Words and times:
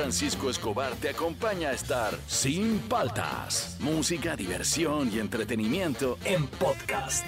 Francisco 0.00 0.48
Escobar 0.48 0.94
te 0.94 1.10
acompaña 1.10 1.68
a 1.68 1.72
estar 1.72 2.18
sin 2.26 2.78
paltas. 2.78 3.76
Música, 3.80 4.34
diversión 4.34 5.10
y 5.12 5.18
entretenimiento 5.18 6.16
en 6.24 6.46
podcast. 6.46 7.22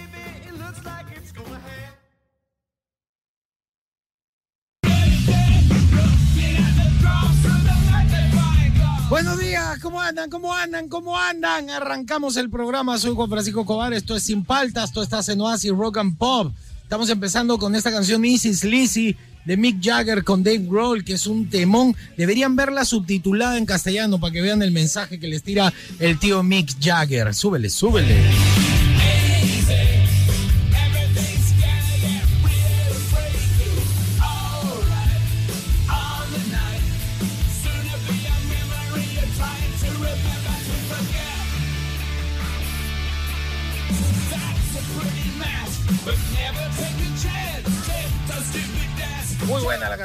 Buenos 9.10 9.38
días, 9.38 9.78
¿cómo 9.82 10.00
andan? 10.00 10.30
¿Cómo 10.30 10.54
andan? 10.54 10.88
¿Cómo 10.88 11.18
andan? 11.18 11.68
Arrancamos 11.68 12.38
el 12.38 12.48
programa, 12.48 12.96
soy 12.96 13.14
Juan 13.14 13.28
Francisco 13.28 13.66
Cobar, 13.66 13.92
esto 13.92 14.16
es 14.16 14.22
Sin 14.22 14.46
Paltas, 14.46 14.84
esto 14.84 15.02
está 15.02 15.20
en 15.30 15.42
Oasis 15.42 15.72
Rock 15.72 15.98
and 15.98 16.16
Pop. 16.16 16.50
Estamos 16.82 17.10
empezando 17.10 17.58
con 17.58 17.74
esta 17.74 17.92
canción 17.92 18.22
Mrs. 18.22 18.64
Lizzy 18.64 19.14
de 19.44 19.56
Mick 19.56 19.82
Jagger 19.82 20.24
con 20.24 20.42
Dave 20.42 20.66
Grohl, 20.66 21.04
que 21.04 21.14
es 21.14 21.26
un 21.26 21.48
temón. 21.48 21.96
Deberían 22.16 22.56
verla 22.56 22.84
subtitulada 22.84 23.58
en 23.58 23.66
castellano 23.66 24.20
para 24.20 24.32
que 24.32 24.42
vean 24.42 24.62
el 24.62 24.70
mensaje 24.70 25.18
que 25.18 25.28
les 25.28 25.42
tira 25.42 25.72
el 25.98 26.18
tío 26.18 26.42
Mick 26.42 26.76
Jagger. 26.80 27.34
Súbele, 27.34 27.70
súbele. 27.70 28.71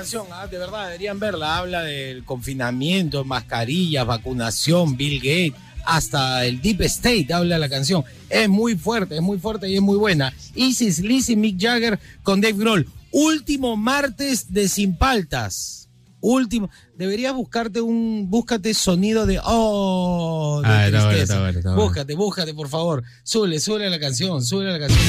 Canción, 0.07 0.27
¿ah? 0.31 0.47
de 0.47 0.57
verdad, 0.57 0.85
deberían 0.85 1.20
verla. 1.20 1.57
Habla 1.57 1.84
del 1.84 2.23
confinamiento, 2.23 3.25
mascarillas, 3.25 4.05
vacunación, 4.05 4.95
Bill 4.95 5.17
Gates, 5.19 5.53
hasta 5.86 6.45
el 6.45 6.61
Deep 6.61 6.81
State 6.83 7.27
habla 7.33 7.58
la 7.59 7.67
canción. 7.67 8.05
Es 8.30 8.47
muy 8.47 8.75
fuerte, 8.75 9.16
es 9.16 9.22
muy 9.22 9.38
fuerte 9.38 9.69
y 9.69 9.75
es 9.75 9.81
muy 9.81 9.97
buena. 9.97 10.33
Isis, 10.55 11.00
Lizzy, 11.00 11.35
Mick 11.35 11.59
Jagger 11.59 12.00
con 12.23 12.39
Dave 12.39 12.58
Grohl. 12.58 12.88
Último 13.11 13.75
martes 13.75 14.53
de 14.53 14.69
Sin 14.69 14.95
Paltas. 14.97 15.89
Último. 16.22 16.69
Deberías 16.95 17.33
buscarte 17.33 17.81
un. 17.81 18.28
Búscate 18.30 18.73
sonido 18.73 19.25
de. 19.25 19.41
¡Oh! 19.44 20.61
de 20.63 20.67
Ah, 20.69 20.85
está 20.85 20.97
bueno, 21.00 21.09
tristeza. 21.09 21.33
está 21.33 21.39
bueno, 21.41 21.59
está 21.59 21.69
bueno. 21.72 21.83
Búscate, 21.85 22.16
búscate, 22.16 22.53
por 22.53 22.69
favor. 22.69 23.03
Súbele, 23.23 23.59
súbele 23.59 23.88
a 23.88 23.89
la 23.89 24.00
canción, 24.00 24.44
súbele 24.44 24.69
a 24.69 24.73
la 24.73 24.80
canción. 24.88 25.02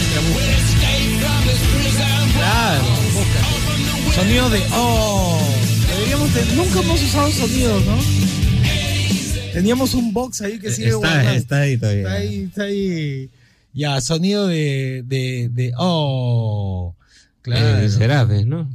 Claro, 2.34 2.84
búscate. 3.14 3.67
Sonido 4.19 4.50
de 4.50 4.61
oh. 4.74 5.41
Deberíamos 5.88 6.34
de- 6.34 6.44
nunca 6.56 6.80
hemos 6.80 7.00
usado 7.02 7.30
sonidos, 7.30 7.84
¿no? 7.86 7.97
Teníamos 9.52 9.94
un 9.94 10.12
box 10.12 10.41
ahí 10.42 10.58
que 10.58 10.70
sigue 10.72 10.88
Está, 10.88 10.98
guardado. 10.98 11.30
está 11.36 11.60
ahí 11.60 11.78
todavía. 11.78 12.02
Está 12.02 12.12
ahí, 12.14 12.42
está 12.44 12.62
ahí. 12.64 13.30
Ya, 13.72 14.00
sonido 14.00 14.48
de, 14.48 15.05
de, 15.06 15.48
de 15.52 15.72
oh. 15.78 16.94
Claro. 17.42 17.78
Eh, 17.78 17.88
Serapes, 17.91 18.44
¿no? 18.47 18.69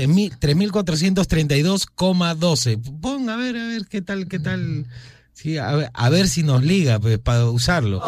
3432,12. 0.06 3.00
Pon, 3.00 3.28
a 3.28 3.36
ver, 3.36 3.56
a 3.56 3.66
ver, 3.66 3.86
qué 3.86 4.00
tal, 4.02 4.28
qué 4.28 4.38
tal. 4.38 4.86
Sí, 5.32 5.58
a 5.58 5.72
ver, 5.72 5.90
a 5.94 6.10
ver 6.10 6.28
si 6.28 6.42
nos 6.42 6.64
liga 6.64 6.98
pues, 6.98 7.18
para 7.18 7.44
usarlo. 7.46 8.00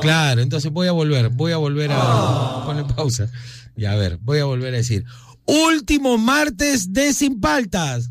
Claro, 0.00 0.40
entonces 0.40 0.72
voy 0.72 0.88
a 0.88 0.92
volver, 0.92 1.28
voy 1.30 1.52
a 1.52 1.56
volver 1.56 1.90
a 1.92 2.62
poner 2.64 2.86
pausa. 2.86 3.28
Y 3.76 3.84
a 3.84 3.94
ver, 3.94 4.18
voy 4.20 4.40
a 4.40 4.44
volver 4.44 4.74
a 4.74 4.78
decir. 4.78 5.04
Último 5.46 6.18
martes 6.18 6.92
de 6.92 7.12
Sin 7.12 7.40
Paltas. 7.40 8.10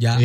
Ya, 0.00 0.16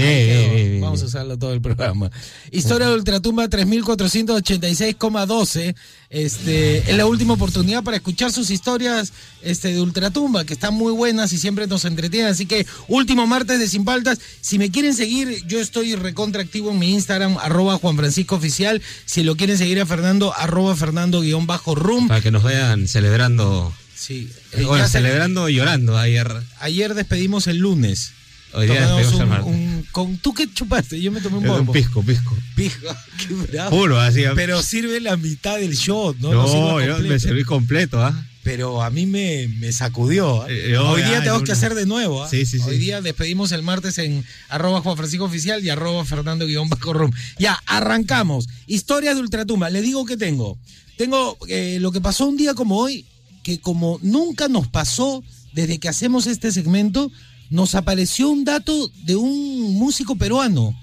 vamos 0.81 1.01
a 1.01 1.05
usarlo 1.05 1.37
todo 1.37 1.53
el 1.53 1.61
programa. 1.61 2.09
Historia 2.49 2.87
de 2.87 2.95
Ultratumba 2.95 3.47
3486,12. 3.49 5.75
Este, 6.09 6.77
es 6.89 6.95
la 6.95 7.05
última 7.05 7.33
oportunidad 7.33 7.83
para 7.83 7.97
escuchar 7.97 8.31
sus 8.31 8.49
historias 8.51 9.11
este, 9.41 9.73
de 9.73 9.81
Ultratumba, 9.81 10.45
que 10.45 10.53
están 10.53 10.73
muy 10.73 10.93
buenas 10.93 11.33
y 11.33 11.37
siempre 11.37 11.67
nos 11.67 11.83
entretienen. 11.83 12.29
Así 12.31 12.45
que, 12.45 12.65
último 12.87 13.27
martes 13.27 13.59
de 13.59 13.67
Sin 13.67 13.83
Paltas. 13.83 14.19
Si 14.39 14.57
me 14.57 14.71
quieren 14.71 14.93
seguir, 14.95 15.43
yo 15.45 15.59
estoy 15.59 15.95
recontraactivo 15.95 16.71
en 16.71 16.79
mi 16.79 16.93
Instagram, 16.93 17.37
arroba 17.39 17.77
Juan 17.77 17.97
Francisco 17.97 18.35
Oficial. 18.35 18.81
Si 19.05 19.23
lo 19.23 19.35
quieren 19.35 19.57
seguir 19.57 19.81
a 19.81 19.85
Fernando, 19.85 20.33
arroba 20.37 20.73
Fernando 20.75 21.19
guion 21.21 21.47
bajo 21.47 21.75
room. 21.75 22.07
Para 22.07 22.21
que 22.21 22.31
nos 22.31 22.43
vean 22.43 22.87
celebrando. 22.87 23.73
Sí. 23.93 24.29
Eh, 24.53 24.63
bueno, 24.63 24.85
ya 24.85 24.87
se- 24.87 24.99
celebrando 24.99 25.49
y 25.49 25.55
llorando 25.55 25.97
ayer. 25.97 26.31
ayer 26.59 26.93
despedimos 26.93 27.47
el 27.47 27.57
lunes. 27.57 28.11
Hoy 28.55 28.67
día 28.67 28.87
Tomamos 28.87 29.45
un- 29.45 29.53
un- 29.53 29.85
con, 29.91 30.17
¿Tú 30.17 30.33
qué 30.33 30.51
chupaste? 30.51 31.01
Yo 31.01 31.11
me 31.11 31.21
tomé 31.21 31.37
un 31.37 31.49
un 31.49 31.71
pisco, 31.71 32.01
pisco. 32.03 32.35
Pijo, 32.55 32.87
qué 33.17 33.33
bravo. 33.51 33.77
Puro, 33.77 33.99
así. 33.99 34.23
Pero 34.35 34.61
sirve 34.61 34.99
la 34.99 35.17
mitad 35.17 35.57
del 35.57 35.73
shot, 35.75 36.17
¿no? 36.19 36.31
no, 36.33 36.81
yo 36.85 36.99
me 36.99 37.19
serví 37.19 37.43
completo, 37.43 38.01
¿ah? 38.01 38.25
Pero 38.43 38.83
a 38.83 38.91
mí 38.91 39.07
me, 39.07 39.47
me 39.47 39.73
sacudió. 39.73 40.43
¿ah? 40.43 40.47
Eh, 40.49 40.69
yo, 40.73 40.87
Hoy 40.89 41.01
día 41.01 41.15
ay, 41.17 41.19
tenemos 41.21 41.41
que 41.43 41.51
hacer 41.51 41.73
de 41.73 41.87
nuevo. 41.87 42.23
¿ah? 42.23 42.29
Sí, 42.29 42.45
sí, 42.45 42.59
sí. 42.59 42.65
Hoy 42.69 42.77
día 42.77 43.01
despedimos 43.01 43.51
el 43.51 43.63
martes 43.63 43.97
en 43.97 44.23
arroba 44.49 44.81
Juan 44.81 44.95
Francisco 44.95 45.25
Oficial 45.25 45.63
y 45.65 45.69
arroba 45.69 46.05
Fernando 46.05 46.45
guion 46.45 46.69
bajo 46.69 46.93
rum. 46.93 47.11
Ya, 47.39 47.59
arrancamos. 47.65 48.47
Historias 48.67 49.15
de 49.15 49.21
Ultratumba. 49.21 49.71
Le 49.71 49.81
digo 49.81 50.05
que 50.05 50.15
tengo. 50.15 50.59
Tengo 50.95 51.37
eh, 51.47 51.79
lo 51.81 51.91
que 51.91 52.01
pasó 52.01 52.27
un 52.27 52.37
día 52.37 52.53
como 52.53 52.77
hoy, 52.77 53.05
que 53.43 53.59
como 53.59 53.99
nunca 54.03 54.47
nos 54.47 54.67
pasó 54.67 55.23
desde 55.53 55.79
que 55.79 55.89
hacemos 55.89 56.27
este 56.27 56.51
segmento, 56.51 57.11
nos 57.49 57.75
apareció 57.75 58.29
un 58.29 58.43
dato 58.43 58.91
de 59.03 59.15
un 59.15 59.75
músico 59.75 60.15
peruano. 60.15 60.75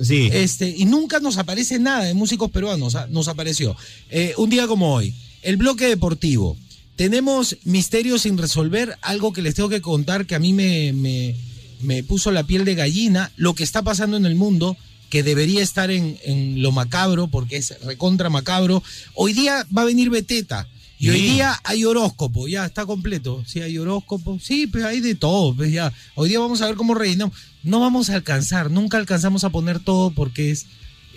Sí. 0.00 0.30
Este, 0.32 0.68
y 0.68 0.86
nunca 0.86 1.20
nos 1.20 1.36
aparece 1.36 1.78
nada 1.78 2.04
de 2.04 2.14
músicos 2.14 2.50
peruanos, 2.50 2.96
nos 3.10 3.28
apareció. 3.28 3.76
Eh, 4.08 4.34
un 4.38 4.48
día 4.48 4.66
como 4.66 4.94
hoy, 4.94 5.14
el 5.42 5.56
bloque 5.56 5.86
deportivo. 5.86 6.56
Tenemos 6.96 7.56
misterios 7.64 8.22
sin 8.22 8.36
resolver, 8.36 8.96
algo 9.02 9.32
que 9.32 9.42
les 9.42 9.54
tengo 9.54 9.68
que 9.68 9.80
contar 9.80 10.26
que 10.26 10.34
a 10.34 10.38
mí 10.38 10.52
me, 10.52 10.92
me, 10.92 11.34
me 11.80 12.02
puso 12.02 12.30
la 12.30 12.44
piel 12.44 12.64
de 12.64 12.74
gallina, 12.74 13.32
lo 13.36 13.54
que 13.54 13.64
está 13.64 13.82
pasando 13.82 14.16
en 14.16 14.26
el 14.26 14.34
mundo, 14.34 14.76
que 15.08 15.22
debería 15.22 15.62
estar 15.62 15.90
en, 15.90 16.18
en 16.24 16.62
lo 16.62 16.72
macabro, 16.72 17.28
porque 17.28 17.56
es 17.56 17.74
recontra 17.82 18.30
macabro. 18.30 18.82
Hoy 19.14 19.32
día 19.32 19.66
va 19.76 19.82
a 19.82 19.86
venir 19.86 20.10
Beteta. 20.10 20.68
Y 21.02 21.08
hoy 21.08 21.22
día 21.22 21.58
hay 21.64 21.82
horóscopo, 21.86 22.46
ya 22.46 22.66
está 22.66 22.84
completo. 22.84 23.42
Sí, 23.46 23.62
hay 23.62 23.78
horóscopo. 23.78 24.38
Sí, 24.38 24.66
pues 24.66 24.84
hay 24.84 25.00
de 25.00 25.14
todo. 25.14 25.56
Pues 25.56 25.72
ya. 25.72 25.90
Hoy 26.14 26.28
día 26.28 26.38
vamos 26.38 26.60
a 26.60 26.66
ver 26.66 26.74
cómo 26.74 26.92
rellenamos. 26.92 27.34
No 27.62 27.80
vamos 27.80 28.10
a 28.10 28.16
alcanzar, 28.16 28.70
nunca 28.70 28.98
alcanzamos 28.98 29.42
a 29.44 29.48
poner 29.48 29.80
todo 29.80 30.10
porque 30.10 30.50
es 30.50 30.66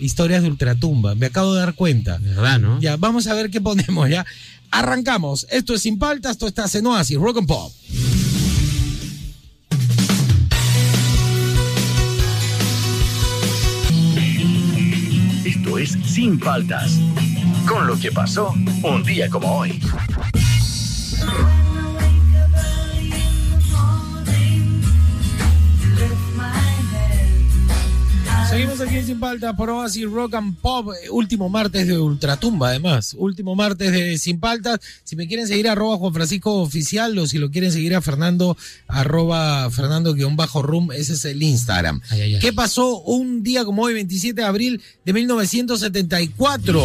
historias 0.00 0.42
de 0.42 0.48
ultratumba. 0.48 1.14
Me 1.14 1.26
acabo 1.26 1.52
de 1.52 1.60
dar 1.60 1.74
cuenta. 1.74 2.16
¿Verdad, 2.16 2.60
no? 2.60 2.80
Ya, 2.80 2.96
vamos 2.96 3.26
a 3.26 3.34
ver 3.34 3.50
qué 3.50 3.60
ponemos 3.60 4.08
ya. 4.08 4.24
Arrancamos. 4.70 5.46
Esto 5.50 5.74
es 5.74 5.82
Sin 5.82 5.98
Paltas, 5.98 6.32
esto 6.32 6.48
está 6.48 6.64
en 6.72 6.86
Oasis, 6.86 7.18
Rock 7.18 7.38
and 7.38 7.46
Pop. 7.46 7.70
Esto 15.44 15.78
es 15.78 15.98
Sin 16.06 16.40
Paltas. 16.40 16.98
Con 17.66 17.86
lo 17.86 17.98
que 17.98 18.12
pasó 18.12 18.52
un 18.82 19.02
día 19.04 19.28
como 19.30 19.58
hoy. 19.58 19.80
Seguimos 28.48 28.80
aquí 28.80 28.96
en 28.98 29.06
Sin 29.06 29.18
Paltas 29.18 29.56
por 29.56 29.68
Oasis 29.68 30.08
Rock 30.08 30.34
and 30.34 30.56
Pop. 30.58 30.90
Eh, 30.92 31.10
Último 31.10 31.48
martes 31.48 31.88
de 31.88 31.98
Ultratumba, 31.98 32.68
además. 32.68 33.16
Último 33.18 33.56
martes 33.56 33.90
de 33.90 34.16
Sin 34.16 34.38
Paltas. 34.38 34.78
Si 35.02 35.16
me 35.16 35.26
quieren 35.26 35.48
seguir, 35.48 35.66
arroba 35.68 35.96
Juan 35.96 36.14
Francisco 36.14 36.60
Oficial, 36.60 37.18
o 37.18 37.26
si 37.26 37.38
lo 37.38 37.50
quieren 37.50 37.72
seguir 37.72 37.96
a 37.96 38.00
Fernando, 38.00 38.56
arroba 38.86 39.68
Fernando 39.72 40.14
guion 40.14 40.36
bajo 40.36 40.62
room, 40.62 40.92
ese 40.92 41.14
es 41.14 41.24
el 41.24 41.42
Instagram. 41.42 42.00
Ay, 42.10 42.20
ay, 42.20 42.34
ay. 42.34 42.40
¿Qué 42.40 42.52
pasó 42.52 43.00
un 43.00 43.42
día 43.42 43.64
como 43.64 43.82
hoy, 43.82 43.94
27 43.94 44.40
de 44.42 44.46
abril 44.46 44.80
de 45.04 45.12
1974? 45.12 46.82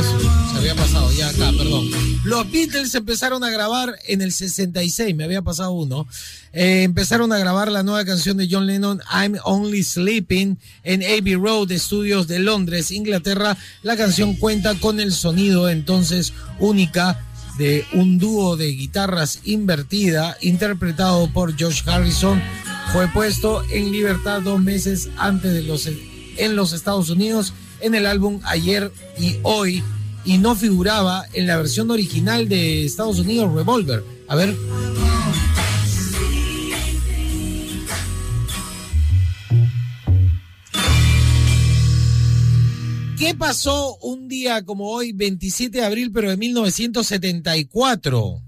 Se 0.00 0.58
había 0.58 0.76
pasado, 0.76 1.10
ya 1.10 1.28
acá, 1.28 1.50
perdón. 1.58 1.90
Los 2.22 2.48
Beatles 2.52 2.94
empezaron 2.94 3.42
a 3.42 3.50
grabar 3.50 3.96
en 4.06 4.22
el 4.22 4.30
66, 4.30 5.16
me 5.16 5.24
había 5.24 5.42
pasado 5.42 5.72
uno. 5.72 6.06
Eh, 6.52 6.84
empezaron 6.84 7.32
a 7.32 7.38
grabar 7.38 7.72
la 7.72 7.82
nueva 7.82 8.04
canción 8.04 8.36
de 8.36 8.46
John 8.48 8.66
Lennon, 8.66 9.00
I'm 9.12 9.38
Only 9.42 9.82
Sleeping, 9.82 10.56
en 10.84 11.02
Abbey 11.02 11.34
Road 11.34 11.72
Studios 11.72 12.28
de 12.28 12.38
Londres, 12.38 12.92
Inglaterra. 12.92 13.56
La 13.82 13.96
canción 13.96 14.34
cuenta 14.34 14.76
con 14.76 15.00
el 15.00 15.12
sonido 15.12 15.68
entonces 15.68 16.32
única 16.60 17.20
de 17.58 17.84
un 17.92 18.18
dúo 18.18 18.56
de 18.56 18.68
guitarras 18.68 19.40
invertida, 19.46 20.36
interpretado 20.40 21.28
por 21.32 21.60
Josh 21.60 21.82
Harrison 21.86 22.40
fue 22.92 23.08
puesto 23.08 23.64
en 23.72 23.90
libertad 23.90 24.42
dos 24.42 24.60
meses 24.60 25.08
antes 25.16 25.52
de 25.52 25.62
los 25.62 25.88
en 26.36 26.54
los 26.54 26.72
Estados 26.72 27.10
Unidos 27.10 27.52
en 27.80 27.94
el 27.94 28.06
álbum 28.06 28.40
Ayer 28.44 28.92
y 29.18 29.36
Hoy 29.42 29.82
y 30.24 30.38
no 30.38 30.54
figuraba 30.54 31.24
en 31.32 31.46
la 31.46 31.56
versión 31.56 31.90
original 31.90 32.48
de 32.48 32.84
Estados 32.84 33.18
Unidos 33.18 33.54
Revolver. 33.54 34.04
A 34.28 34.36
ver. 34.36 34.54
¿Qué 43.18 43.34
pasó 43.34 43.96
un 43.96 44.28
día 44.28 44.64
como 44.64 44.90
hoy, 44.90 45.12
27 45.12 45.78
de 45.78 45.84
abril, 45.84 46.12
pero 46.12 46.30
de 46.30 46.36
1974? 46.36 48.42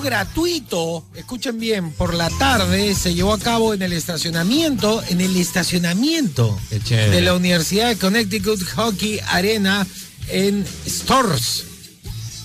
Gratuito, 0.00 1.04
escuchen 1.14 1.58
bien, 1.58 1.92
por 1.92 2.14
la 2.14 2.30
tarde 2.30 2.94
se 2.94 3.14
llevó 3.14 3.34
a 3.34 3.38
cabo 3.38 3.74
en 3.74 3.82
el 3.82 3.92
estacionamiento, 3.92 5.02
en 5.08 5.20
el 5.20 5.36
estacionamiento 5.36 6.58
de 6.70 7.20
la 7.20 7.34
Universidad 7.34 7.88
de 7.88 7.96
Connecticut 7.96 8.62
Hockey 8.74 9.20
Arena 9.28 9.86
en 10.28 10.64
Stores. 10.86 11.64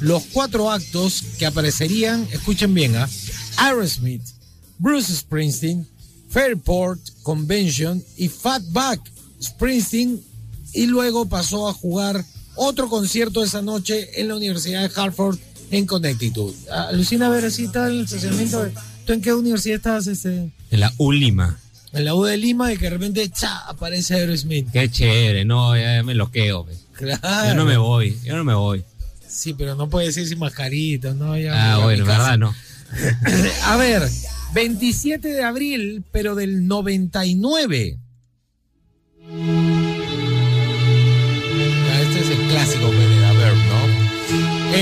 Los 0.01 0.23
cuatro 0.33 0.71
actos 0.71 1.23
que 1.37 1.45
aparecerían, 1.45 2.27
escuchen 2.31 2.73
bien, 2.73 2.95
¿ah? 2.95 3.09
Aerosmith, 3.57 4.23
Bruce 4.77 5.15
Springsteen, 5.15 5.87
Fairport 6.29 6.99
Convention 7.23 8.03
y 8.17 8.27
Fatback 8.27 8.99
Springsteen 9.41 10.21
y 10.73 10.85
luego 10.87 11.25
pasó 11.27 11.69
a 11.69 11.73
jugar 11.73 12.23
otro 12.55 12.89
concierto 12.89 13.43
esa 13.43 13.61
noche 13.61 14.19
en 14.19 14.27
la 14.27 14.35
Universidad 14.35 14.81
de 14.81 15.01
Hartford 15.01 15.37
en 15.71 15.85
Connecticut. 15.85 16.55
Ah, 16.71 16.89
Lucina, 16.93 17.27
a 17.27 17.29
ver, 17.29 17.45
así 17.45 17.65
está 17.65 17.87
el 17.87 18.01
estacionamiento. 18.03 18.67
¿Tú 19.05 19.13
en 19.13 19.21
qué 19.21 19.33
universidad 19.33 19.75
estás? 19.77 20.07
Este? 20.07 20.51
En 20.71 20.79
la 20.79 20.91
Ulima. 20.97 21.59
En 21.93 22.05
la 22.05 22.13
U 22.15 22.23
de 22.23 22.35
Lima 22.37 22.73
y 22.73 22.77
que 22.77 22.85
de 22.85 22.89
repente 22.91 23.29
cha, 23.29 23.59
aparece 23.67 24.15
Aerosmith. 24.15 24.69
Qué 24.71 24.89
chévere, 24.89 25.45
no, 25.45 25.77
ya 25.77 26.03
me 26.03 26.13
loqueo. 26.13 26.65
pe. 26.65 26.73
Claro. 26.93 27.49
Yo 27.49 27.55
no 27.55 27.65
me 27.65 27.77
voy, 27.77 28.17
yo 28.23 28.35
no 28.35 28.43
me 28.43 28.53
voy. 28.53 28.83
Sí, 29.27 29.53
pero 29.53 29.75
no 29.75 29.89
puede 29.89 30.11
ser 30.11 30.27
sin 30.27 30.39
mascarita, 30.39 31.13
¿no? 31.13 31.37
Ya, 31.37 31.75
Ah, 31.75 31.77
bueno, 31.79 32.05
verdad, 32.05 32.37
no. 32.37 32.53
A 33.63 33.75
ver, 33.77 34.03
27 34.53 35.27
de 35.27 35.43
abril, 35.43 36.03
pero 36.11 36.35
del 36.35 36.67
99. 36.67 37.97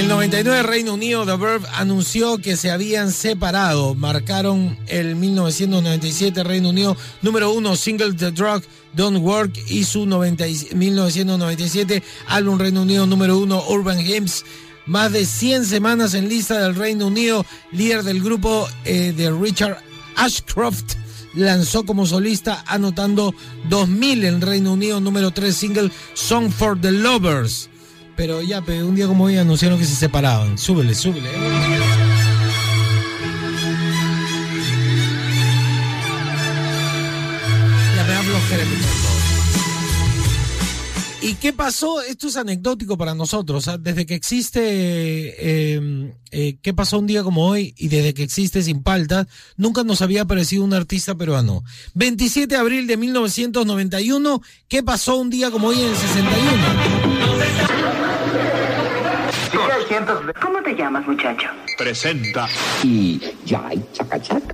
El 0.04 0.10
99 0.10 0.64
Reino 0.64 0.96
Unido, 0.96 1.26
The 1.26 1.38
Verb 1.38 1.66
anunció 1.76 2.38
que 2.38 2.58
se 2.58 2.70
habían 2.70 3.10
separado. 3.14 3.96
Marcaron 3.96 4.78
el 4.88 5.16
1997 5.16 6.44
Reino 6.44 6.70
Unido 6.72 6.98
número 7.22 7.54
uno, 7.54 7.78
single 7.78 8.12
The 8.14 8.32
Drug 8.32 8.64
Don't 8.94 9.20
Work 9.24 9.54
y 9.70 9.86
su 9.86 10.06
90 10.06 10.46
y- 10.46 10.68
1997 10.76 12.04
álbum 12.28 12.60
Reino 12.60 12.82
Unido 12.82 13.08
número 13.08 13.38
uno, 13.38 13.64
Urban 13.70 14.02
Hymns. 14.06 14.44
Más 14.88 15.14
de 15.14 15.26
100 15.26 15.66
semanas 15.68 16.16
en 16.16 16.28
lista 16.28 16.60
del 16.60 16.76
Reino 16.76 17.08
Unido, 17.08 17.46
líder 17.72 18.04
del 18.04 18.22
grupo 18.22 18.68
eh, 18.84 19.14
de 19.16 19.32
Richard 19.32 19.78
Ashcroft 20.18 20.96
lanzó 21.34 21.86
como 21.86 22.06
solista 22.06 22.62
anotando 22.68 23.34
2000 23.70 24.26
en 24.26 24.42
Reino 24.42 24.74
Unido, 24.74 25.00
número 25.00 25.32
3 25.32 25.56
single 25.56 25.92
Song 26.14 26.52
for 26.52 26.78
the 26.80 26.92
Lovers. 26.92 27.70
Pero 28.16 28.42
ya, 28.42 28.62
pero 28.62 28.88
un 28.88 28.96
día 28.96 29.08
como 29.08 29.26
hoy 29.26 29.38
anunciaron 29.38 29.80
que 29.80 29.86
se 29.86 29.96
separaban. 29.96 30.58
Súbele, 30.58 30.94
súbele. 30.94 31.30
¿eh? 31.30 31.34
Ya 37.96 38.04
me 38.04 38.14
da 38.14 38.22
flojera. 38.22 38.64
¿Y 41.24 41.36
qué 41.36 41.54
pasó? 41.54 42.02
Esto 42.02 42.28
es 42.28 42.36
anecdótico 42.36 42.98
para 42.98 43.16
nosotros. 43.16 43.70
¿ah? 43.70 43.78
Desde 43.78 44.06
que 44.06 44.14
existe, 44.14 44.60
eh, 44.62 46.14
eh, 46.32 46.58
¿qué 46.62 46.74
pasó 46.74 47.00
un 47.00 47.08
día 47.08 47.24
como 47.24 47.48
hoy? 47.48 47.74
Y 47.78 47.88
desde 47.88 48.14
que 48.14 48.24
existe 48.24 48.62
Sin 48.62 48.84
Paltas, 48.84 49.28
nunca 49.56 49.86
nos 49.86 50.02
había 50.02 50.24
aparecido 50.24 50.66
un 50.66 50.74
artista 50.74 51.16
peruano. 51.16 51.64
27 51.94 52.54
de 52.54 52.60
abril 52.60 52.88
de 52.88 52.98
1991, 52.98 54.42
¿qué 54.68 54.84
pasó 54.84 55.16
un 55.16 55.30
día 55.30 55.50
como 55.50 55.70
hoy 55.70 55.80
en 55.80 55.90
el 55.92 55.96
61? 55.96 57.03
¿Cómo 60.42 60.62
te 60.64 60.74
llamas, 60.76 61.06
muchacho? 61.08 61.48
presenta 61.78 62.48
y 62.84 63.20
ya 63.46 63.68
hay 63.68 63.84
chacachac. 63.94 64.54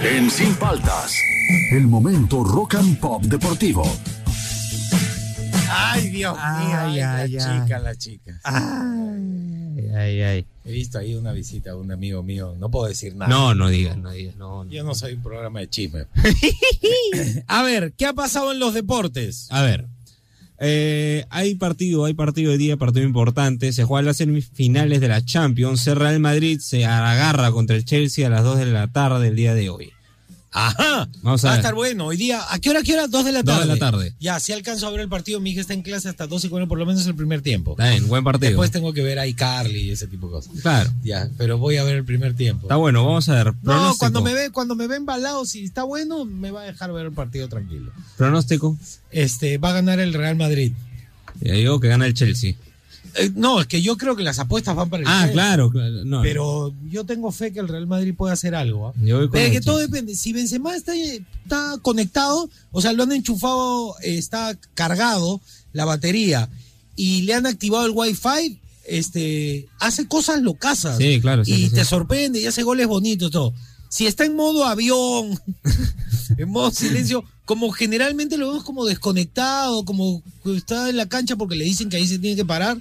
En 0.00 0.30
Sin 0.30 0.54
Paltas, 0.54 1.16
el 1.72 1.86
momento 1.86 2.44
rock 2.44 2.74
and 2.76 2.98
pop 2.98 3.22
deportivo. 3.24 3.82
Ay, 5.70 6.08
Dios 6.08 6.34
mío, 6.34 6.42
Ay, 6.42 6.72
ay, 6.72 7.00
ay, 7.00 7.30
la 7.30 7.50
ay. 7.54 7.60
chica, 7.62 7.78
la 7.78 7.94
chica. 7.96 8.40
Ay, 8.44 9.88
ay, 9.94 10.22
ay. 10.22 10.46
He 10.64 10.72
visto 10.72 10.98
ahí 10.98 11.14
una 11.14 11.32
visita 11.32 11.70
de 11.70 11.76
un 11.76 11.90
amigo 11.92 12.22
mío, 12.22 12.54
no 12.58 12.70
puedo 12.70 12.86
decir 12.86 13.14
nada. 13.14 13.30
No, 13.30 13.54
no 13.54 13.68
digas, 13.68 13.96
no 13.96 14.10
digas, 14.10 14.36
no, 14.36 14.64
no. 14.64 14.70
Yo 14.70 14.84
no 14.84 14.94
soy 14.94 15.14
un 15.14 15.22
programa 15.22 15.60
de 15.60 15.68
chisme. 15.68 16.06
A 17.46 17.62
ver, 17.62 17.92
¿qué 17.96 18.06
ha 18.06 18.12
pasado 18.12 18.52
en 18.52 18.58
los 18.58 18.74
deportes? 18.74 19.46
A 19.50 19.62
ver, 19.62 19.86
eh, 20.58 21.24
hay 21.30 21.54
partido, 21.54 22.04
hay 22.04 22.14
partido 22.14 22.50
de 22.50 22.58
día, 22.58 22.76
partido 22.76 23.06
importante. 23.06 23.72
Se 23.72 23.84
juegan 23.84 24.06
las 24.06 24.18
semifinales 24.18 25.00
de 25.00 25.08
la 25.08 25.24
Champions. 25.24 25.86
El 25.86 25.96
Real 25.96 26.18
Madrid 26.20 26.60
se 26.60 26.84
agarra 26.84 27.50
contra 27.52 27.76
el 27.76 27.84
Chelsea 27.84 28.26
a 28.26 28.30
las 28.30 28.42
2 28.42 28.58
de 28.58 28.66
la 28.66 28.88
tarde 28.88 29.24
del 29.26 29.36
día 29.36 29.54
de 29.54 29.70
hoy. 29.70 29.92
Ajá. 30.50 31.08
Vamos 31.22 31.44
a 31.44 31.48
Va 31.48 31.52
a 31.52 31.56
ver. 31.56 31.60
estar 31.60 31.74
bueno. 31.74 32.06
Hoy 32.06 32.16
día, 32.16 32.40
¿a 32.48 32.58
qué 32.58 32.70
hora? 32.70 32.80
¿A 32.80 32.82
qué 32.82 32.94
hora? 32.94 33.06
Dos 33.06 33.24
de 33.24 33.32
la 33.32 33.42
Dos 33.42 33.54
tarde. 33.54 33.68
de 33.68 33.74
la 33.74 33.78
tarde. 33.78 34.14
Ya, 34.18 34.40
si 34.40 34.52
alcanzo 34.52 34.86
a 34.86 34.90
ver 34.90 35.00
el 35.00 35.08
partido, 35.08 35.40
mi 35.40 35.50
hija 35.50 35.60
está 35.60 35.74
en 35.74 35.82
clase 35.82 36.08
hasta 36.08 36.26
dos 36.26 36.44
y 36.44 36.48
cuarenta, 36.48 36.68
por 36.68 36.78
lo 36.78 36.86
menos 36.86 37.06
el 37.06 37.14
primer 37.14 37.42
tiempo. 37.42 37.72
Está 37.72 37.90
bien, 37.90 38.08
buen 38.08 38.24
partido. 38.24 38.50
Después 38.50 38.70
tengo 38.70 38.92
que 38.92 39.02
ver 39.02 39.18
a 39.18 39.26
iCarly 39.26 39.80
y 39.82 39.90
ese 39.90 40.06
tipo 40.06 40.26
de 40.28 40.32
cosas. 40.32 40.52
Claro. 40.62 40.90
Ya, 41.04 41.28
pero 41.36 41.58
voy 41.58 41.76
a 41.76 41.84
ver 41.84 41.96
el 41.96 42.04
primer 42.04 42.34
tiempo. 42.34 42.62
Está 42.62 42.76
bueno, 42.76 43.04
vamos 43.04 43.28
a 43.28 43.34
ver. 43.34 43.46
No, 43.46 43.60
Pronóstico. 43.62 43.98
cuando 43.98 44.22
me 44.22 44.32
ve, 44.34 44.50
cuando 44.50 44.74
me 44.74 44.86
ve 44.86 44.96
embalado, 44.96 45.44
si 45.44 45.64
está 45.64 45.82
bueno, 45.82 46.24
me 46.24 46.50
va 46.50 46.62
a 46.62 46.64
dejar 46.64 46.92
ver 46.92 47.06
el 47.06 47.12
partido 47.12 47.48
tranquilo. 47.48 47.92
Pronóstico. 48.16 48.76
Este, 49.10 49.58
va 49.58 49.70
a 49.70 49.74
ganar 49.74 50.00
el 50.00 50.14
Real 50.14 50.36
Madrid. 50.36 50.72
Ya 51.40 51.52
digo 51.52 51.78
que 51.78 51.88
gana 51.88 52.06
el 52.06 52.14
Chelsea. 52.14 52.54
Eh, 53.14 53.30
no, 53.34 53.60
es 53.60 53.66
que 53.66 53.82
yo 53.82 53.96
creo 53.96 54.16
que 54.16 54.22
las 54.22 54.38
apuestas 54.38 54.74
van 54.76 54.90
para 54.90 55.02
el 55.02 55.08
Ah, 55.08 55.28
claro, 55.32 55.70
claro. 55.70 56.04
No, 56.04 56.22
Pero 56.22 56.74
yo 56.88 57.04
tengo 57.04 57.32
fe 57.32 57.52
que 57.52 57.60
el 57.60 57.68
Real 57.68 57.86
Madrid 57.86 58.14
puede 58.16 58.32
hacer 58.32 58.54
algo. 58.54 58.88
¿ah? 58.88 58.92
Yo 59.02 59.18
voy 59.18 59.26
con 59.26 59.32
Pero 59.32 59.46
el 59.46 59.52
que 59.52 59.60
todo 59.60 59.78
depende. 59.78 60.14
Si 60.14 60.32
Benzema 60.32 60.76
está, 60.76 60.94
está 60.94 61.76
conectado, 61.82 62.48
o 62.70 62.80
sea, 62.80 62.92
lo 62.92 63.02
han 63.04 63.12
enchufado, 63.12 63.94
eh, 64.02 64.18
está 64.18 64.56
cargado 64.74 65.40
la 65.72 65.84
batería 65.84 66.48
y 66.96 67.22
le 67.22 67.34
han 67.34 67.46
activado 67.46 67.86
el 67.86 67.92
Wi-Fi, 67.92 68.60
este, 68.86 69.68
hace 69.78 70.06
cosas 70.08 70.42
locasas. 70.42 70.98
Sí, 70.98 71.20
claro, 71.20 71.44
sí, 71.44 71.52
y 71.52 71.68
sí, 71.68 71.70
te 71.70 71.84
sí. 71.84 71.90
sorprende 71.90 72.40
y 72.40 72.46
hace 72.46 72.62
goles 72.62 72.86
bonitos, 72.86 73.30
todo. 73.30 73.54
Si 73.88 74.06
está 74.06 74.24
en 74.24 74.36
modo 74.36 74.64
avión, 74.64 75.40
en 76.36 76.48
modo 76.50 76.70
silencio, 76.70 77.24
como 77.44 77.70
generalmente 77.70 78.36
lo 78.36 78.48
vemos 78.48 78.64
como 78.64 78.84
desconectado, 78.84 79.84
como 79.84 80.22
está 80.44 80.90
en 80.90 80.96
la 80.96 81.08
cancha 81.08 81.36
porque 81.36 81.56
le 81.56 81.64
dicen 81.64 81.88
que 81.88 81.96
ahí 81.96 82.06
se 82.06 82.18
tiene 82.18 82.36
que 82.36 82.44
parar, 82.44 82.78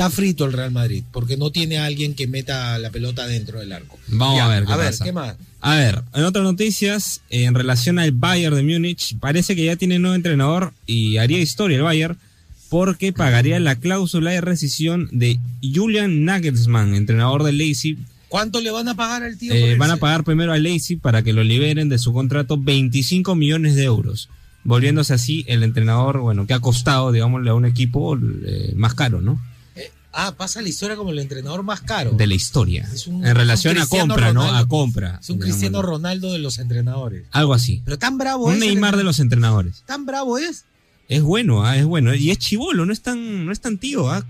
está 0.00 0.10
frito 0.10 0.46
el 0.46 0.54
Real 0.54 0.70
Madrid, 0.70 1.04
porque 1.12 1.36
no 1.36 1.50
tiene 1.50 1.76
a 1.78 1.84
alguien 1.84 2.14
que 2.14 2.26
meta 2.26 2.78
la 2.78 2.88
pelota 2.90 3.26
dentro 3.26 3.60
del 3.60 3.70
arco. 3.72 3.98
Vamos 4.08 4.36
Ya, 4.36 4.46
a 4.46 4.48
ver 4.48 4.64
qué 4.64 4.72
a 4.72 4.76
ver, 4.76 4.86
pasa. 4.86 5.04
¿qué 5.04 5.12
más? 5.12 5.36
A 5.60 5.76
ver, 5.76 6.02
en 6.14 6.24
otras 6.24 6.42
noticias, 6.42 7.20
en 7.28 7.54
relación 7.54 7.98
al 7.98 8.12
Bayern 8.12 8.56
de 8.56 8.62
Múnich, 8.62 9.18
parece 9.18 9.54
que 9.54 9.66
ya 9.66 9.76
tiene 9.76 9.98
nuevo 9.98 10.16
entrenador 10.16 10.72
y 10.86 11.18
haría 11.18 11.38
historia 11.38 11.76
el 11.76 11.82
Bayern 11.82 12.16
porque 12.70 13.12
pagaría 13.12 13.60
la 13.60 13.76
cláusula 13.76 14.30
de 14.30 14.40
rescisión 14.40 15.08
de 15.12 15.38
Julian 15.62 16.24
Nagelsmann, 16.24 16.94
entrenador 16.94 17.42
del 17.42 17.58
Leipzig. 17.58 17.98
¿Cuánto 18.28 18.62
le 18.62 18.70
van 18.70 18.88
a 18.88 18.94
pagar 18.94 19.22
al 19.22 19.36
tío? 19.36 19.52
Eh, 19.52 19.76
van 19.76 19.90
a 19.90 19.96
pagar 19.98 20.24
primero 20.24 20.52
al 20.54 20.62
Leipzig 20.62 20.98
para 20.98 21.22
que 21.22 21.34
lo 21.34 21.44
liberen 21.44 21.90
de 21.90 21.98
su 21.98 22.14
contrato 22.14 22.56
25 22.56 23.34
millones 23.34 23.74
de 23.74 23.84
euros, 23.84 24.30
volviéndose 24.64 25.12
así 25.12 25.44
el 25.46 25.62
entrenador, 25.62 26.20
bueno, 26.20 26.46
que 26.46 26.54
ha 26.54 26.60
costado, 26.60 27.12
digámosle, 27.12 27.50
a 27.50 27.54
un 27.54 27.66
equipo 27.66 28.16
eh, 28.16 28.72
más 28.76 28.94
caro, 28.94 29.20
¿no? 29.20 29.38
Ah, 30.12 30.34
pasa 30.36 30.60
la 30.60 30.68
historia 30.68 30.96
como 30.96 31.10
el 31.10 31.18
entrenador 31.20 31.62
más 31.62 31.80
caro. 31.82 32.10
De 32.12 32.26
la 32.26 32.34
historia. 32.34 32.88
Un- 33.06 33.24
en 33.24 33.34
relación 33.36 33.76
un 33.76 33.82
a 33.82 33.86
compra, 33.86 34.32
¿no? 34.32 34.40
Ronaldo. 34.42 34.56
A 34.58 34.68
compra. 34.68 35.18
Es 35.22 35.30
un 35.30 35.38
Cristiano. 35.38 35.82
Ronaldo 35.82 36.32
de 36.32 36.38
los 36.40 36.58
entrenadores. 36.58 37.24
Algo 37.30 37.54
así. 37.54 37.80
Pero 37.84 37.98
tan 37.98 38.18
bravo 38.18 38.46
Un 38.46 38.56
es. 38.56 38.62
el 38.62 38.68
Neymar 38.68 38.96
de 38.96 39.04
los 39.04 39.20
entrenadores. 39.20 39.82
Tan 39.86 40.06
bravo 40.06 40.36
es. 40.38 40.64
Es 41.08 41.22
bueno, 41.22 41.64
ah, 41.64 41.76
es 41.76 41.84
bueno. 41.84 42.14
Y 42.14 42.30
es 42.30 42.38
chivolo, 42.38 42.86
no 42.86 42.92
es 42.92 43.02
tan, 43.02 43.46
no 43.46 43.52
es 43.52 43.60
tan 43.60 43.78
tío, 43.78 44.08
ah. 44.10 44.24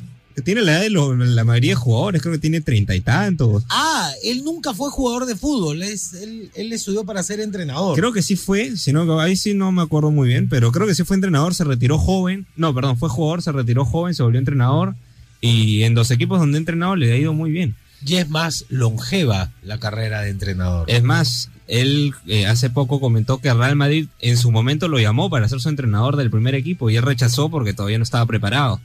Tiene 0.44 0.62
la 0.62 0.72
edad 0.72 0.80
de 0.82 0.90
lo- 0.90 1.14
la 1.14 1.44
mayoría 1.44 1.72
de 1.72 1.74
jugadores, 1.74 2.22
creo 2.22 2.32
que 2.32 2.38
tiene 2.38 2.60
treinta 2.62 2.94
y 2.94 3.00
tantos. 3.02 3.64
Ah, 3.68 4.10
él 4.22 4.42
nunca 4.44 4.72
fue 4.72 4.88
jugador 4.90 5.26
de 5.26 5.36
fútbol. 5.36 5.82
Es, 5.82 6.14
él, 6.14 6.50
él 6.54 6.72
estudió 6.72 7.04
para 7.04 7.22
ser 7.22 7.40
entrenador. 7.40 7.94
Creo 7.98 8.12
que 8.12 8.22
sí 8.22 8.36
fue, 8.36 8.76
si 8.78 8.92
no, 8.92 9.20
ahí 9.20 9.36
sí 9.36 9.52
no 9.52 9.70
me 9.72 9.82
acuerdo 9.82 10.10
muy 10.10 10.28
bien, 10.28 10.48
pero 10.48 10.72
creo 10.72 10.86
que 10.86 10.94
sí 10.94 11.04
fue 11.04 11.16
entrenador, 11.16 11.54
se 11.54 11.64
retiró 11.64 11.98
joven. 11.98 12.46
No, 12.56 12.74
perdón, 12.74 12.96
fue 12.96 13.08
jugador, 13.10 13.42
se 13.42 13.52
retiró 13.52 13.84
joven, 13.84 14.14
se 14.14 14.22
volvió 14.22 14.38
entrenador. 14.38 14.94
Y 15.40 15.82
en 15.84 15.94
dos 15.94 16.10
equipos 16.10 16.38
donde 16.38 16.58
ha 16.58 16.60
entrenado 16.60 16.96
le 16.96 17.12
ha 17.12 17.16
ido 17.16 17.32
muy 17.32 17.50
bien. 17.50 17.74
Y 18.04 18.16
es 18.16 18.28
más 18.28 18.64
longeva 18.68 19.50
la 19.62 19.78
carrera 19.78 20.22
de 20.22 20.30
entrenador. 20.30 20.90
Es 20.90 21.02
más, 21.02 21.50
él 21.66 22.14
eh, 22.26 22.46
hace 22.46 22.70
poco 22.70 23.00
comentó 23.00 23.38
que 23.38 23.52
Real 23.52 23.76
Madrid 23.76 24.08
en 24.20 24.36
su 24.36 24.50
momento 24.50 24.88
lo 24.88 24.98
llamó 24.98 25.30
para 25.30 25.48
ser 25.48 25.60
su 25.60 25.68
entrenador 25.68 26.16
del 26.16 26.30
primer 26.30 26.54
equipo 26.54 26.90
y 26.90 26.96
él 26.96 27.02
rechazó 27.02 27.48
porque 27.48 27.74
todavía 27.74 27.98
no 27.98 28.04
estaba 28.04 28.26
preparado. 28.26 28.80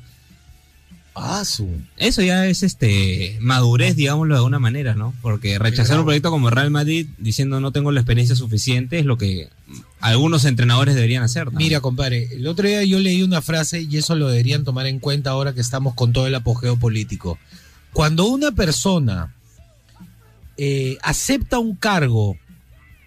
Ah, 1.17 1.45
su. 1.45 1.69
Eso 1.95 2.21
ya 2.21 2.45
es 2.45 2.61
este 2.61 3.37
madurez, 3.39 3.95
digámoslo 3.95 4.33
de 4.33 4.39
alguna 4.39 4.59
manera, 4.59 4.95
¿no? 4.95 5.13
Porque 5.21 5.57
rechazar 5.57 5.97
un 5.97 6.03
proyecto 6.03 6.29
como 6.29 6.49
Real 6.49 6.71
Madrid 6.71 7.07
diciendo 7.17 7.61
no 7.61 7.71
tengo 7.71 7.93
la 7.93 8.01
experiencia 8.01 8.35
suficiente 8.35 8.99
es 8.99 9.05
lo 9.05 9.17
que 9.17 9.47
algunos 9.99 10.45
entrenadores 10.45 10.95
deberían 10.95 11.23
hacer. 11.23 11.51
¿no? 11.51 11.57
Mira, 11.57 11.79
compadre, 11.79 12.29
el 12.31 12.47
otro 12.47 12.67
día 12.67 12.83
yo 12.83 12.99
leí 12.99 13.23
una 13.23 13.41
frase 13.41 13.81
y 13.81 13.97
eso 13.97 14.15
lo 14.15 14.27
deberían 14.27 14.63
tomar 14.63 14.85
en 14.87 14.99
cuenta 14.99 15.31
ahora 15.31 15.53
que 15.53 15.61
estamos 15.61 15.93
con 15.95 16.13
todo 16.13 16.27
el 16.27 16.35
apogeo 16.35 16.77
político. 16.77 17.37
Cuando 17.93 18.25
una 18.27 18.51
persona 18.51 19.33
eh, 20.57 20.97
acepta 21.01 21.59
un 21.59 21.75
cargo 21.75 22.37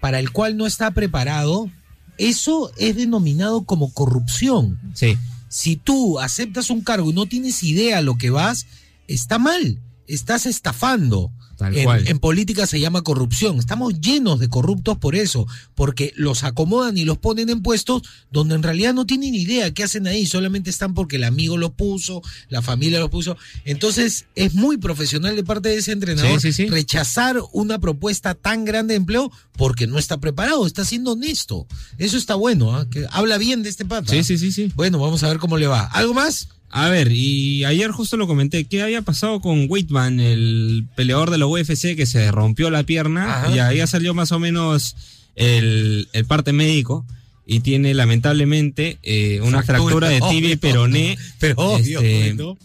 para 0.00 0.18
el 0.18 0.30
cual 0.32 0.56
no 0.56 0.66
está 0.66 0.90
preparado, 0.90 1.70
eso 2.18 2.72
es 2.76 2.96
denominado 2.96 3.64
como 3.64 3.92
corrupción. 3.92 4.78
Sí, 4.94 5.16
Si 5.48 5.76
tú 5.76 6.18
aceptas 6.18 6.70
un 6.70 6.82
cargo 6.82 7.10
y 7.10 7.14
no 7.14 7.26
tienes 7.26 7.62
idea 7.62 7.98
a 7.98 8.02
lo 8.02 8.16
que 8.16 8.30
vas, 8.30 8.66
está 9.06 9.38
mal, 9.38 9.78
estás 10.06 10.46
estafando. 10.46 11.30
Tal 11.58 11.76
En, 11.76 11.84
cual. 11.84 12.08
en 12.08 12.18
política 12.20 12.66
se 12.66 12.80
llama 12.80 13.02
corrupción. 13.02 13.58
Estamos 13.58 14.00
llenos 14.00 14.38
de 14.40 14.48
corruptos 14.48 14.96
por 14.96 15.14
eso, 15.14 15.46
porque 15.74 16.14
los 16.16 16.44
acomodan 16.44 16.96
y 16.96 17.04
los 17.04 17.18
ponen 17.18 17.50
en 17.50 17.60
puestos 17.60 18.02
donde 18.32 18.54
en 18.54 18.62
realidad 18.62 18.94
no 18.94 19.04
tienen 19.04 19.34
idea 19.34 19.74
qué 19.74 19.82
hacen 19.82 20.06
ahí, 20.06 20.24
solamente 20.24 20.70
están 20.70 20.94
porque 20.94 21.16
el 21.16 21.24
amigo 21.24 21.58
lo 21.58 21.74
puso, 21.74 22.22
la 22.48 22.62
familia 22.62 22.98
lo 23.00 23.10
puso. 23.10 23.36
Entonces 23.66 24.24
es 24.34 24.54
muy 24.54 24.78
profesional 24.78 25.36
de 25.36 25.44
parte 25.44 25.68
de 25.68 25.76
ese 25.76 25.92
entrenador 25.92 26.40
Sí, 26.40 26.52
sí, 26.52 26.64
sí. 26.64 26.68
rechazar 26.70 27.36
una 27.52 27.78
propuesta 27.78 28.34
tan 28.34 28.64
grande 28.64 28.94
de 28.94 28.98
empleo 28.98 29.30
porque 29.56 29.86
no 29.88 29.98
está 29.98 30.18
preparado, 30.20 30.66
está 30.66 30.84
siendo 30.84 31.12
honesto. 31.12 31.66
Eso 31.98 32.16
está 32.16 32.36
bueno, 32.36 32.74
¿ah? 32.76 32.88
que 32.88 33.04
habla 33.10 33.36
bien 33.36 33.62
de 33.64 33.68
este 33.68 33.84
pata. 33.84 34.12
Sí, 34.12 34.22
sí, 34.22 34.38
sí, 34.38 34.52
sí. 34.52 34.72
Bueno, 34.76 34.98
vamos 35.00 35.24
a 35.24 35.28
ver 35.28 35.38
cómo 35.38 35.58
le 35.58 35.66
va. 35.66 35.84
¿Algo 35.86 36.14
más? 36.14 36.48
A 36.70 36.88
ver, 36.90 37.10
y 37.12 37.64
ayer 37.64 37.90
justo 37.90 38.16
lo 38.16 38.26
comenté, 38.26 38.64
¿qué 38.64 38.82
había 38.82 39.02
pasado 39.02 39.40
con 39.40 39.66
Whitman, 39.68 40.20
el 40.20 40.86
peleador 40.96 41.30
de 41.30 41.38
la 41.38 41.46
UFC 41.46 41.96
que 41.96 42.04
se 42.06 42.30
rompió 42.30 42.70
la 42.70 42.82
pierna? 42.82 43.42
Ajá. 43.44 43.54
Y 43.54 43.58
ahí 43.58 43.86
salió 43.86 44.12
más 44.14 44.32
o 44.32 44.38
menos 44.38 44.94
el, 45.34 46.08
el 46.12 46.24
parte 46.26 46.52
médico 46.52 47.06
y 47.46 47.60
tiene 47.60 47.94
lamentablemente 47.94 48.98
eh, 49.02 49.40
una 49.42 49.62
Fractura, 49.62 50.08
fractura 50.08 50.28
de 50.28 50.34
tibia 50.34 50.50
y 50.52 50.56
peroné. 50.56 51.16
Pero 51.38 51.54
obvio, 51.56 52.00
Este, 52.00 52.34
¿no? 52.34 52.58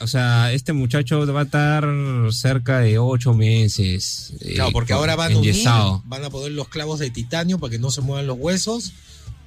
O 0.00 0.06
sea, 0.06 0.52
este 0.52 0.72
muchacho 0.72 1.26
va 1.32 1.40
a 1.40 1.44
estar 1.44 1.84
cerca 2.30 2.78
de 2.78 2.98
ocho 3.00 3.34
meses. 3.34 4.32
eh, 4.40 4.52
Claro, 4.54 4.70
porque 4.70 4.92
ahora 4.92 5.16
van 5.16 5.32
a 5.32 5.38
unir, 5.38 5.56
van 6.04 6.24
a 6.24 6.30
poner 6.30 6.52
los 6.52 6.68
clavos 6.68 7.00
de 7.00 7.10
titanio 7.10 7.58
para 7.58 7.72
que 7.72 7.80
no 7.80 7.90
se 7.90 8.00
muevan 8.02 8.28
los 8.28 8.38
huesos 8.38 8.92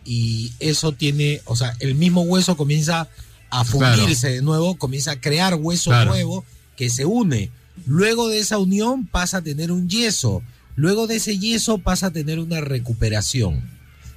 y 0.03 0.51
eso 0.59 0.91
tiene, 0.91 1.39
o 1.45 1.55
sea, 1.55 1.73
el 1.79 1.95
mismo 1.95 2.23
hueso 2.23 2.57
comienza 2.57 3.07
a 3.51 3.63
fundirse 3.65 4.29
de 4.29 4.41
nuevo, 4.41 4.75
comienza 4.75 5.11
a 5.11 5.21
crear 5.21 5.55
hueso 5.55 5.91
Claro. 5.91 6.11
nuevo 6.11 6.45
que 6.75 6.89
se 6.89 7.05
une. 7.05 7.51
Luego 7.85 8.27
de 8.29 8.39
esa 8.39 8.57
unión 8.57 9.05
pasa 9.05 9.37
a 9.37 9.41
tener 9.41 9.71
un 9.71 9.87
yeso. 9.89 10.41
Luego 10.75 11.05
de 11.07 11.17
ese 11.17 11.37
yeso 11.37 11.77
pasa 11.77 12.07
a 12.07 12.11
tener 12.11 12.39
una 12.39 12.61
recuperación. 12.61 13.61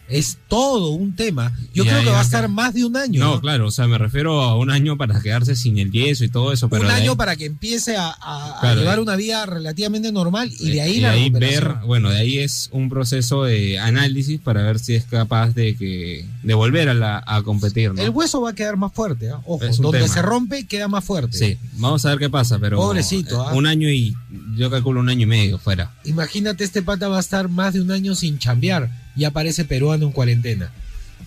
Es 0.09 0.37
todo 0.49 0.91
un 0.91 1.17
tema. 1.17 1.53
Yo 1.73 1.85
creo 1.85 2.03
que 2.03 2.11
va 2.11 2.19
a 2.21 2.23
estar 2.23 2.47
más 2.49 2.75
de 2.75 2.85
un 2.85 2.95
año. 2.97 3.21
No, 3.21 3.35
¿no? 3.37 3.41
claro, 3.41 3.69
o 3.69 3.71
sea, 3.71 3.87
me 3.87 3.97
refiero 3.97 4.43
a 4.43 4.57
un 4.59 4.71
año 4.71 4.99
para 4.99 5.21
quedarse 5.23 5.57
sin 5.57 5.79
el 5.79 5.91
yeso 5.91 6.25
y 6.25 6.29
todo 6.29 6.53
eso. 6.53 6.69
Pero 6.69 6.83
un 6.83 6.89
de 6.89 6.95
ahí- 6.95 7.03
año 7.03 7.17
para 7.17 7.37
que 7.37 7.47
empiece 7.47 7.97
a, 7.97 8.11
a- 8.21 8.75
llevar 8.75 8.97
de- 8.97 9.03
una 9.03 9.17
vida 9.17 9.47
relativamente 9.47 10.13
normal 10.13 10.53
y 10.61 10.71
de 10.71 10.83
ahí 10.83 11.01
la 11.01 11.13
ahí 11.13 11.31
ver, 11.31 11.77
bueno, 11.87 12.11
de 12.11 12.19
ahí 12.19 12.39
es 12.39 12.69
un 12.73 12.91
proceso 12.91 13.45
de 13.45 13.79
análisis 13.79 14.41
para 14.41 14.63
ver 14.63 14.79
si 14.79 14.95
es 14.95 15.05
capaz 15.07 15.55
de 15.55 15.75
que 15.77 16.27
de 16.43 16.55
volver 16.55 16.91
a, 16.91 16.95
la, 16.95 17.25
a 17.27 17.43
competir, 17.43 17.95
¿no? 17.95 18.03
El 18.03 18.11
hueso 18.11 18.43
va 18.43 18.51
a 18.51 18.55
quedar 18.55 18.77
más 18.77 18.93
fuerte, 18.93 19.31
¿ah? 19.31 19.41
ojo, 19.47 19.65
donde 19.79 20.01
tema. 20.01 20.13
se 20.13 20.21
rompe 20.23 20.67
queda 20.67 20.87
más 20.87 21.03
fuerte. 21.05 21.37
Sí, 21.39 21.59
vamos 21.75 22.05
a 22.05 22.11
ver 22.11 22.19
qué 22.19 22.29
pasa, 22.31 22.59
pero 22.59 22.77
Pobrecito, 22.77 23.51
eh, 23.51 23.57
un 23.57 23.67
año 23.67 23.89
y 23.91 24.15
yo 24.57 24.71
calculo 24.71 25.01
un 25.01 25.09
año 25.09 25.23
y 25.23 25.27
medio 25.27 25.59
fuera. 25.59 25.93
Imagínate, 26.05 26.63
este 26.65 26.83
pata 26.83 27.09
va 27.09 27.17
a 27.17 27.21
estar 27.21 27.49
más 27.49 27.73
de 27.75 27.81
un 27.81 27.91
año 27.91 28.15
sin 28.15 28.39
chambear 28.39 28.91
y 29.17 29.25
aparece 29.25 29.65
peruano 29.65 30.07
en 30.07 30.13
cuarentena. 30.13 30.71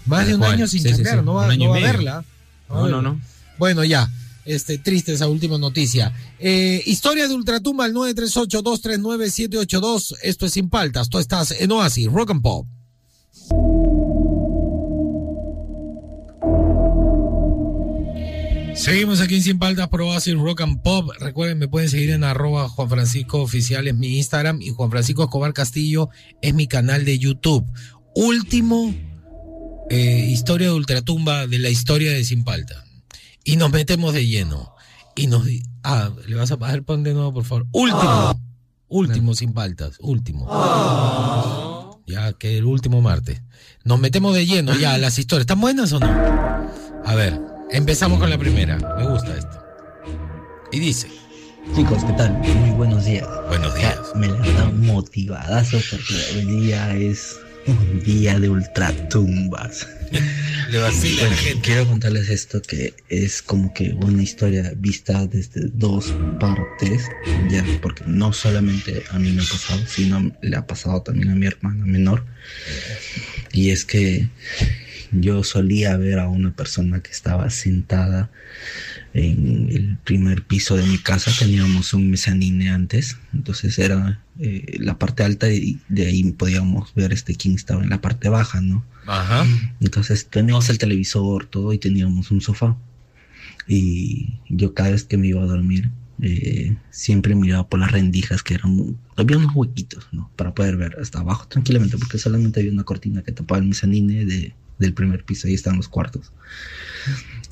Más 0.05 0.27
de 0.27 0.33
un 0.35 0.39
cual. 0.39 0.53
año 0.53 0.67
sin 0.67 0.81
Sí, 0.81 0.89
sí, 0.89 0.95
chambear, 0.95 1.19
sí. 1.19 1.25
no 1.25 1.33
va, 1.35 1.55
no 1.55 1.73
a 1.73 1.79
verla. 1.79 2.23
No, 2.69 2.85
A 2.85 2.89
no, 2.89 3.01
no. 3.01 3.19
Bueno, 3.57 3.83
ya. 3.83 4.09
Este, 4.45 4.77
triste 4.77 5.11
esa 5.13 5.27
última 5.27 5.57
noticia. 5.57 6.13
Eh, 6.39 6.81
historia 6.85 7.27
de 7.27 7.33
Ultratumba 7.33 7.83
al 7.85 7.93
938-239-782. 7.93 10.15
Esto 10.23 10.45
es 10.45 10.53
Sin 10.53 10.69
Paltas. 10.69 11.09
Tú 11.09 11.19
estás 11.19 11.51
en 11.51 11.71
Oasis, 11.71 12.07
Rock 12.07 12.31
and 12.31 12.41
Pop. 12.41 12.65
Seguimos 18.87 19.19
aquí 19.19 19.35
en 19.35 19.43
Sin 19.43 19.59
Paltas 19.59 19.89
por 19.89 20.01
Oasis 20.01 20.35
Rock 20.35 20.61
and 20.61 20.81
Pop. 20.81 21.11
Recuerden, 21.19 21.59
me 21.59 21.67
pueden 21.67 21.89
seguir 21.89 22.11
en 22.11 22.23
arroba 22.23 22.69
Juan 22.69 22.87
Francisco 22.87 23.41
Oficial, 23.41 23.85
es 23.85 23.93
mi 23.93 24.15
Instagram, 24.15 24.61
y 24.61 24.69
Juan 24.69 24.89
Francisco 24.89 25.23
Escobar 25.25 25.51
Castillo 25.51 26.07
es 26.41 26.53
mi 26.53 26.67
canal 26.67 27.03
de 27.03 27.19
YouTube. 27.19 27.65
Último 28.15 28.95
eh, 29.89 30.29
historia 30.29 30.67
de 30.67 30.73
Ultratumba 30.73 31.47
de 31.47 31.59
la 31.59 31.67
historia 31.67 32.13
de 32.13 32.23
Sin 32.23 32.45
Palta. 32.45 32.85
Y 33.43 33.57
nos 33.57 33.73
metemos 33.73 34.13
de 34.13 34.25
lleno. 34.25 34.73
Y 35.17 35.27
nos... 35.27 35.45
Ah, 35.83 36.11
le 36.25 36.37
vas 36.37 36.53
a 36.53 36.55
bajar, 36.55 36.83
pon 36.83 37.03
de 37.03 37.13
nuevo, 37.13 37.33
por 37.33 37.43
favor. 37.43 37.67
Último. 37.73 38.41
Último 38.87 39.33
Sin 39.33 39.51
Paltas. 39.51 39.97
Último. 39.99 40.47
Ya 42.07 42.31
que 42.31 42.57
el 42.57 42.63
último 42.63 43.01
martes. 43.01 43.41
Nos 43.83 43.99
metemos 43.99 44.33
de 44.33 44.45
lleno 44.45 44.73
ya 44.75 44.93
a 44.93 44.97
las 44.97 45.19
historias. 45.19 45.41
¿Están 45.41 45.59
buenas 45.59 45.91
o 45.91 45.99
no? 45.99 46.07
A 47.03 47.15
ver, 47.15 47.37
empezamos 47.71 48.19
con 48.19 48.29
la 48.29 48.37
primera. 48.37 48.77
Me 48.97 49.07
gusta 49.07 49.35
esto. 49.37 49.63
Y 50.71 50.79
dice, 50.79 51.07
Chicos, 51.75 52.03
¿qué 52.05 52.13
tal? 52.13 52.31
Muy 52.33 52.71
buenos 52.71 53.05
días. 53.05 53.27
buenos 53.49 53.73
Ya, 53.75 53.93
días. 53.93 53.99
me 54.15 54.27
levantan 54.27 54.85
motivadazo 54.85 55.79
porque 55.89 56.13
hoy 56.37 56.61
día 56.61 56.95
es 56.95 57.37
un 57.65 58.01
día 58.03 58.39
de 58.39 58.49
ultratumbas. 58.49 59.87
Le 60.69 60.79
vacila 60.79 61.21
a 61.21 61.23
la 61.23 61.29
Bueno, 61.29 61.41
gente. 61.41 61.61
quiero 61.61 61.87
contarles 61.87 62.29
esto 62.29 62.61
que 62.61 62.93
es 63.09 63.41
como 63.41 63.73
que 63.73 63.91
una 63.93 64.21
historia 64.23 64.73
vista 64.75 65.25
desde 65.25 65.67
dos 65.73 66.13
partes, 66.41 67.07
ya, 67.49 67.63
porque 67.81 68.03
no 68.05 68.33
solamente 68.33 69.03
a 69.11 69.19
mí 69.19 69.31
me 69.31 69.41
ha 69.41 69.45
pasado, 69.45 69.81
sino 69.87 70.31
le 70.41 70.55
ha 70.57 70.65
pasado 70.67 71.01
también 71.03 71.29
a 71.31 71.35
mi 71.35 71.45
hermana 71.47 71.85
menor. 71.85 72.25
Y 73.53 73.69
es 73.71 73.85
que 73.85 74.29
yo 75.11 75.43
solía 75.43 75.95
ver 75.97 76.19
a 76.19 76.27
una 76.29 76.51
persona 76.55 77.01
que 77.01 77.11
estaba 77.11 77.49
sentada 77.49 78.29
en 79.13 79.69
el 79.71 79.97
primer 80.03 80.43
piso 80.43 80.75
de 80.75 80.85
mi 80.85 80.97
casa. 80.97 81.31
Teníamos 81.37 81.93
un 81.93 82.09
mezanine 82.09 82.69
antes, 82.69 83.17
entonces 83.33 83.77
era 83.79 84.21
eh, 84.39 84.77
la 84.79 84.97
parte 84.99 85.23
alta 85.23 85.51
y 85.51 85.79
de 85.89 86.07
ahí 86.07 86.23
podíamos 86.31 86.93
ver 86.93 87.13
este 87.13 87.35
quién 87.35 87.55
estaba 87.55 87.83
en 87.83 87.89
la 87.89 88.01
parte 88.01 88.29
baja, 88.29 88.61
¿no? 88.61 88.85
Ajá. 89.07 89.45
Entonces 89.79 90.27
teníamos 90.27 90.69
el 90.69 90.77
televisor, 90.77 91.45
todo, 91.45 91.73
y 91.73 91.77
teníamos 91.79 92.29
un 92.31 92.41
sofá. 92.41 92.77
Y 93.67 94.35
yo 94.49 94.73
cada 94.73 94.91
vez 94.91 95.03
que 95.03 95.17
me 95.17 95.27
iba 95.27 95.41
a 95.41 95.45
dormir, 95.45 95.89
eh, 96.21 96.75
siempre 96.89 97.35
miraba 97.35 97.67
por 97.67 97.79
las 97.79 97.91
rendijas 97.91 98.41
que 98.43 98.55
eran, 98.55 98.71
muy- 98.75 98.95
había 99.15 99.37
unos 99.37 99.53
huequitos, 99.55 100.07
¿no? 100.11 100.31
Para 100.35 100.53
poder 100.53 100.77
ver 100.77 100.97
hasta 101.01 101.19
abajo 101.19 101.47
tranquilamente, 101.47 101.97
porque 101.97 102.17
solamente 102.17 102.59
había 102.59 102.71
una 102.71 102.83
cortina 102.83 103.21
que 103.23 103.31
tapaba 103.31 103.59
el 103.61 103.67
mezanine 103.67 104.25
de, 104.25 104.53
del 104.79 104.93
primer 104.93 105.23
piso, 105.23 105.47
ahí 105.47 105.53
estaban 105.53 105.77
los 105.77 105.87
cuartos. 105.87 106.31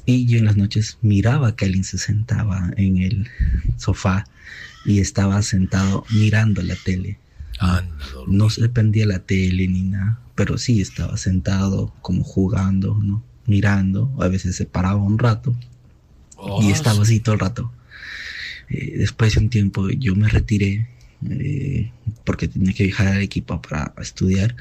Y 0.05 0.25
yo 0.27 0.38
en 0.38 0.46
las 0.46 0.58
noches 0.58 0.98
miraba 1.01 1.55
que 1.55 1.65
alguien 1.65 1.84
se 1.84 1.98
sentaba 1.98 2.72
en 2.77 2.98
el 2.98 3.27
sofá 3.77 4.25
y 4.86 5.00
estaba 5.00 5.41
sentado 5.41 6.05
mirando 6.12 6.62
la 6.62 6.75
tele. 6.75 7.17
No 8.27 8.50
se 8.50 8.70
prendía 8.70 9.05
la 9.05 9.20
tele 9.20 9.67
ni 9.67 9.84
nada, 9.84 10.20
pero 10.36 10.58
sí 10.58 10.82
estaba 10.82 11.17
sentado 11.17 11.94
como 12.01 12.24
jugando, 12.24 13.00
¿no? 13.01 13.24
Mirando, 13.48 14.12
a 14.20 14.27
veces 14.27 14.55
se 14.55 14.65
paraba 14.65 14.98
un 14.98 15.17
rato 15.17 15.55
Oh, 16.38 16.62
y 16.62 16.72
estaba 16.72 17.01
así 17.01 17.20
todo 17.20 17.36
el 17.36 17.41
rato. 17.41 17.72
Eh, 18.70 18.98
después 18.98 19.34
de 19.34 19.39
un 19.41 19.50
tiempo 19.50 19.89
yo 19.89 20.15
me 20.15 20.27
retiré 20.27 20.88
eh, 21.29 21.91
porque 22.24 22.48
tenía 22.48 22.74
que 22.74 22.86
viajar 22.86 23.08
a 23.08 23.12
Arequipa 23.12 23.62
para 23.62 23.94
estudiar 24.01 24.55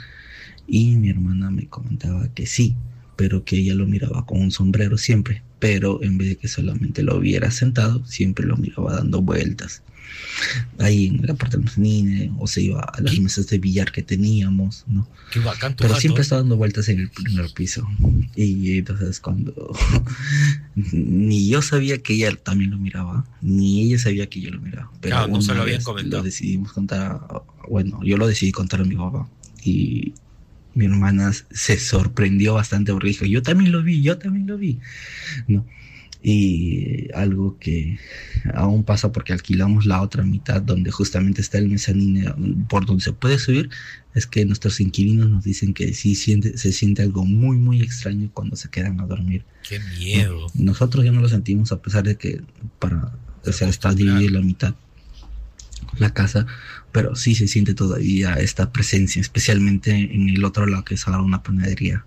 y 0.67 0.97
mi 0.97 1.11
hermana 1.11 1.51
me 1.51 1.67
comentaba 1.67 2.29
que 2.35 2.47
sí, 2.47 2.75
pero 3.17 3.45
que 3.45 3.57
ella 3.59 3.75
lo 3.75 3.87
miraba 3.87 4.27
con 4.27 4.41
un 4.41 4.51
sombrero 4.51 4.99
siempre, 4.99 5.43
pero 5.59 6.03
en 6.03 6.19
vez 6.19 6.29
de 6.31 6.37
que 6.37 6.49
solamente 6.49 7.03
lo 7.03 7.19
viera 7.21 7.51
sentado, 7.51 8.05
siempre 8.07 8.47
lo 8.47 8.57
miraba 8.57 8.95
dando 8.97 9.23
vueltas. 9.23 9.83
Ahí 10.79 11.07
en 11.07 11.27
la 11.27 11.35
parte 11.35 11.57
del 11.57 11.65
mezzanine 11.65 12.31
o 12.39 12.47
se 12.47 12.63
iba 12.63 12.81
a 12.81 13.01
las 13.01 13.19
mesas 13.19 13.47
de 13.49 13.59
billar 13.59 13.91
que 13.93 14.03
teníamos, 14.03 14.85
¿no? 14.87 15.09
Qué 15.33 15.41
bacán 15.41 15.75
Pero 15.77 15.89
gato, 15.91 16.01
siempre 16.01 16.21
¿eh? 16.21 16.25
estaba 16.25 16.43
dando 16.43 16.57
vueltas 16.57 16.89
en 16.89 17.01
el 17.01 17.11
primer 17.11 17.51
piso. 17.53 17.87
Y 18.37 18.79
entonces 18.79 19.19
cuando 19.21 19.55
ni 20.75 21.49
yo 21.49 21.63
sabía 21.63 21.99
que 22.03 22.15
ella 22.15 22.35
también 22.37 22.71
lo 22.71 22.79
miraba, 22.79 23.25
ni 23.43 23.83
ella 23.83 23.99
sabía 23.99 24.29
que 24.29 24.41
yo 24.41 24.51
lo 24.51 24.61
miraba. 24.61 24.91
Pero 25.01 25.17
Ah, 25.19 25.27
no 25.27 25.41
se 25.41 25.55
lo 25.55 25.63
habían 25.63 25.83
comentado. 25.83 26.19
Lo 26.19 26.25
decidimos 26.25 26.73
contar, 26.73 27.03
a- 27.13 27.43
bueno, 27.69 28.01
yo 28.05 28.17
lo 28.17 28.27
decidí 28.27 28.53
contar 28.53 28.81
a 28.81 28.85
mi 28.85 28.97
papá. 28.97 29.29
Y 29.65 30.13
mi 30.75 30.87
hermana 30.87 31.33
se 31.51 31.79
sorprendió 31.79 32.55
bastante 32.55 32.93
porque 32.93 33.09
dijo, 33.09 33.25
yo 33.25 33.43
también 33.43 33.73
lo 33.73 33.83
vi, 33.83 34.03
yo 34.03 34.19
también 34.19 34.47
lo 34.47 34.59
vi. 34.59 34.81
¿No? 35.49 35.67
Y 36.27 37.13
algo 37.13 37.59
que 37.59 37.99
aún 38.55 38.83
pasa 38.85 39.13
porque 39.13 39.35
alquilamos 39.35 39.85
la 39.85 40.01
otra 40.01 40.23
mitad 40.23 40.63
donde 40.63 40.91
justamente 40.91 41.43
está 41.43 41.59
el 41.59 41.69
mezanine 41.69 42.33
por 42.67 42.87
donde 42.87 43.05
se 43.05 43.13
puede 43.13 43.39
subir 43.39 43.69
es 44.15 44.27
que 44.27 44.47
nuestros 44.47 44.81
inquilinos 44.81 45.29
nos 45.29 45.45
dicen 45.45 45.75
que 45.75 45.93
sí 45.93 46.15
siente, 46.15 46.57
se 46.57 46.73
siente 46.73 47.03
algo 47.03 47.27
muy 47.27 47.59
muy 47.59 47.83
extraño 47.83 48.31
cuando 48.33 48.57
se 48.57 48.71
quedan 48.71 49.01
a 49.01 49.07
dormir. 49.07 49.45
Qué 49.69 49.79
miedo. 49.99 50.47
Nosotros 50.55 51.05
ya 51.05 51.13
no 51.13 51.21
lo 51.21 51.29
sentimos 51.29 51.73
a 51.73 51.83
pesar 51.83 52.05
de 52.05 52.17
que 52.17 52.41
para 52.79 53.13
o 53.45 53.53
sea, 53.53 53.69
está 53.69 53.93
dividida 53.93 54.31
la 54.31 54.41
mitad 54.41 54.75
la 55.99 56.13
casa, 56.13 56.47
pero 56.95 57.17
sí 57.17 57.35
se 57.35 57.49
siente 57.49 57.75
todavía 57.75 58.35
esta 58.35 58.71
presencia, 58.71 59.21
especialmente 59.21 59.91
en 59.91 60.29
el 60.29 60.45
otro 60.45 60.65
lado 60.65 60.85
que 60.85 60.95
es 60.95 61.05
ahora 61.09 61.23
una 61.23 61.43
panadería. 61.43 62.07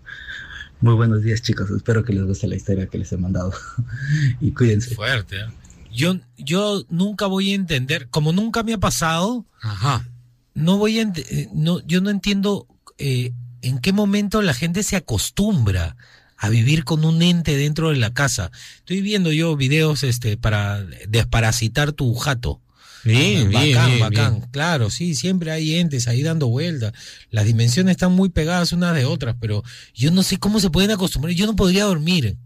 Muy 0.80 0.94
buenos 0.94 1.24
días 1.24 1.42
chicos, 1.42 1.70
espero 1.72 2.06
que 2.06 2.14
les 2.14 2.24
guste 2.24 2.48
la 2.48 2.56
historia 2.56 2.88
que 2.88 2.98
les 2.98 3.12
he 3.12 3.18
mandado 3.18 3.52
y 4.40 4.52
cuídense. 4.52 4.96
Fuerte, 4.96 5.42
¿eh? 5.42 5.48
Yo, 5.92 6.18
yo 6.38 6.86
nunca 6.90 7.26
voy 7.26 7.52
a 7.52 7.56
entender, 7.56 8.08
como 8.08 8.32
nunca 8.32 8.64
me 8.64 8.74
ha 8.74 8.78
pasado, 8.78 9.46
Ajá. 9.62 10.08
no 10.54 10.78
voy 10.78 11.00
a 11.00 11.02
eh, 11.02 11.50
no, 11.54 11.86
yo 11.86 12.00
no 12.00 12.10
entiendo 12.10 12.66
eh, 12.98 13.34
en 13.64 13.80
qué 13.80 13.92
momento 13.92 14.42
la 14.42 14.54
gente 14.54 14.84
se 14.84 14.96
acostumbra 14.96 15.98
a 16.38 16.48
vivir 16.48 16.86
con 16.86 17.04
un 17.04 17.22
ente 17.22 17.58
dentro 17.58 17.90
de 17.90 17.98
la 17.98 18.14
casa. 18.14 18.52
Estoy 18.78 19.02
viendo 19.02 19.34
yo 19.34 19.58
videos 19.58 20.04
este 20.04 20.38
para 20.38 20.82
desparasitar 21.10 21.92
tu 21.92 22.14
jato. 22.14 22.62
Bien, 23.04 23.50
bien, 23.50 23.74
bacán, 23.74 23.90
bien, 23.90 24.00
bacán. 24.00 24.34
bien. 24.36 24.50
Claro, 24.52 24.90
sí, 24.90 25.16
siempre 25.16 25.52
hay 25.52 25.76
entes 25.76 26.08
ahí 26.08 26.24
dando 26.24 26.48
vueltas. 26.48 26.94
Las 27.30 27.46
dimensiones 27.46 27.92
están 27.92 28.12
muy 28.12 28.30
pegadas 28.30 28.74
unas 28.74 28.96
de 28.96 29.06
otras, 29.06 29.36
pero 29.40 29.64
yo 29.94 30.12
no 30.12 30.24
sé 30.24 30.38
cómo 30.38 30.60
se 30.60 30.70
pueden 30.70 30.92
acostumbrar. 30.92 31.34
Yo 31.34 31.46
no 31.46 31.56
podría 31.56 31.86
dormir. 31.86 32.38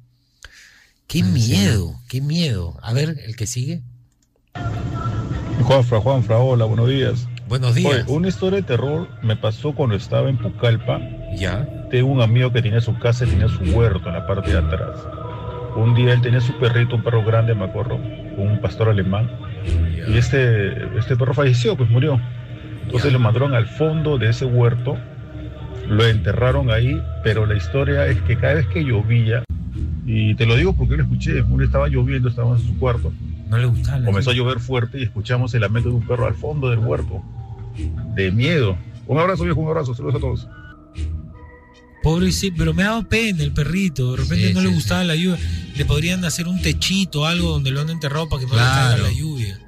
Qué 1.07 1.23
miedo, 1.23 1.99
qué 2.07 2.21
miedo. 2.21 2.77
A 2.81 2.93
ver, 2.93 3.19
el 3.25 3.35
que 3.35 3.45
sigue. 3.45 3.81
Juanfra, 5.63 5.99
Juanfra, 5.99 6.37
hola, 6.37 6.65
buenos 6.65 6.87
días. 6.87 7.27
Buenos 7.47 7.75
días. 7.75 8.05
Oye, 8.05 8.05
una 8.07 8.29
historia 8.29 8.57
de 8.61 8.63
terror 8.63 9.09
me 9.21 9.35
pasó 9.35 9.73
cuando 9.75 9.95
estaba 9.95 10.29
en 10.29 10.37
Pucallpa. 10.37 11.01
Ya. 11.35 11.67
Tengo 11.89 12.09
un 12.09 12.21
amigo 12.21 12.51
que 12.53 12.61
tenía 12.61 12.79
su 12.79 12.97
casa 12.97 13.25
y 13.25 13.29
tenía 13.29 13.49
su 13.49 13.61
huerto 13.75 14.07
en 14.07 14.13
la 14.13 14.25
parte 14.25 14.51
de 14.51 14.57
atrás. 14.57 14.97
Un 15.75 15.93
día 15.93 16.13
él 16.13 16.21
tenía 16.21 16.39
su 16.39 16.57
perrito, 16.59 16.95
un 16.95 17.03
perro 17.03 17.25
grande, 17.25 17.53
me 17.53 17.65
acuerdo, 17.65 17.95
un 17.95 18.59
pastor 18.61 18.89
alemán. 18.89 19.29
Y 20.07 20.17
este, 20.17 20.97
este 20.97 21.15
perro 21.15 21.33
falleció, 21.33 21.75
pues 21.77 21.89
murió. 21.89 22.19
Entonces 22.83 23.13
lo 23.13 23.19
mandaron 23.19 23.53
al 23.53 23.67
fondo 23.67 24.17
de 24.17 24.29
ese 24.29 24.45
huerto, 24.45 24.97
lo 25.87 26.05
enterraron 26.05 26.71
ahí, 26.71 27.01
pero 27.23 27.45
la 27.45 27.55
historia 27.55 28.07
es 28.07 28.19
que 28.21 28.37
cada 28.37 28.55
vez 28.55 28.67
que 28.67 28.83
llovía, 28.83 29.43
y 30.05 30.35
te 30.35 30.45
lo 30.45 30.55
digo 30.55 30.75
porque 30.75 30.97
lo 30.97 31.03
escuché, 31.03 31.41
uno 31.41 31.63
estaba 31.63 31.87
lloviendo, 31.87 32.27
estaba 32.27 32.57
en 32.57 32.61
su 32.61 32.77
cuarto, 32.77 33.13
No 33.49 33.57
le 33.57 33.65
gustaba 33.67 34.03
comenzó 34.05 34.31
a 34.31 34.33
llover 34.33 34.59
fuerte 34.59 34.99
y 34.99 35.03
escuchamos 35.03 35.53
el 35.53 35.61
lamento 35.61 35.89
de 35.89 35.95
un 35.95 36.05
perro 36.07 36.25
al 36.25 36.33
fondo 36.35 36.69
del 36.69 36.79
huerto. 36.79 37.23
De 38.15 38.31
miedo. 38.31 38.77
Un 39.07 39.17
abrazo, 39.19 39.43
viejo, 39.43 39.59
un 39.61 39.67
abrazo. 39.69 39.93
Saludos 39.93 40.15
a 40.15 40.19
todos. 40.19 40.47
Pobre, 42.03 42.31
sí, 42.31 42.51
pero 42.51 42.73
me 42.73 42.83
daba 42.83 43.03
pena 43.03 43.43
el 43.43 43.51
perrito. 43.53 44.11
De 44.11 44.17
repente 44.23 44.47
Sí, 44.47 44.53
no 44.53 44.61
le 44.61 44.69
sí, 44.69 44.73
gustaba 44.73 45.03
la 45.03 45.15
lluvia. 45.15 45.37
Le 45.75 45.85
podrían 45.85 46.23
hacer 46.25 46.47
un 46.47 46.61
techito, 46.61 47.25
algo 47.25 47.49
donde 47.51 47.71
lo 47.71 47.81
han 47.81 47.89
enterrado 47.89 48.27
para 48.29 48.41
que 48.41 48.47
no 48.47 48.53
le 48.55 48.59
caiga 48.59 48.97
la 48.97 49.11
lluvia. 49.11 49.59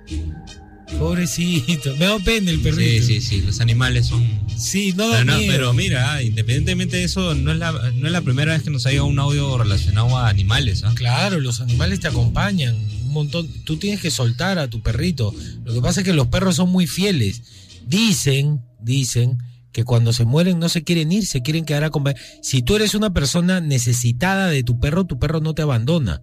Pobrecito. 0.99 1.91
Me 1.97 2.05
daba 2.05 2.19
pena 2.19 2.51
el 2.51 2.57
Sí, 2.57 2.63
perrito. 2.63 3.05
sí, 3.07 3.21
sí, 3.21 3.41
los 3.41 3.59
animales 3.61 4.07
son... 4.07 4.23
Sí, 4.57 4.93
no 4.95 5.07
da 5.09 5.19
Pero, 5.19 5.25
no, 5.31 5.37
miedo. 5.39 5.51
pero 5.51 5.73
mira, 5.73 6.21
independientemente 6.21 6.97
de 6.97 7.03
eso, 7.05 7.33
no 7.33 7.51
es, 7.51 7.57
la, 7.57 7.71
no 7.71 8.05
es 8.05 8.11
la 8.13 8.21
primera 8.21 8.53
vez 8.53 8.61
que 8.63 8.69
nos 8.69 8.85
ha 8.85 8.89
llegado 8.91 9.07
un 9.07 9.17
audio 9.19 9.57
relacionado 9.57 10.15
a 10.17 10.29
animales. 10.29 10.83
¿ah? 10.83 10.91
Claro, 10.95 11.39
los 11.39 11.61
animales 11.61 11.99
te 11.99 12.07
acompañan 12.07 12.75
un 12.75 13.11
montón. 13.11 13.47
Tú 13.63 13.77
tienes 13.77 14.01
que 14.01 14.11
soltar 14.11 14.59
a 14.59 14.69
tu 14.69 14.81
perrito. 14.81 15.33
Lo 15.65 15.73
que 15.73 15.81
pasa 15.81 16.01
es 16.01 16.05
que 16.05 16.13
los 16.13 16.27
perros 16.27 16.55
son 16.57 16.69
muy 16.69 16.85
fieles. 16.85 17.41
Dicen, 17.87 18.61
dicen 18.79 19.39
que 19.73 19.83
cuando 19.83 20.13
se 20.13 20.23
mueren 20.23 20.59
no 20.59 20.69
se 20.69 20.83
quieren 20.83 21.12
ir, 21.12 21.25
se 21.25 21.41
quieren 21.41 21.65
quedar 21.65 21.83
a 21.83 21.88
acompañar. 21.88 22.21
Si 22.41 22.62
tú 22.62 22.75
eres 22.75 22.93
una 22.93 23.12
persona 23.12 23.59
necesitada 23.59 24.47
de 24.47 24.63
tu 24.63 24.79
perro, 24.79 25.05
tu 25.05 25.19
perro 25.19 25.41
no 25.41 25.53
te 25.53 25.63
abandona 25.63 26.21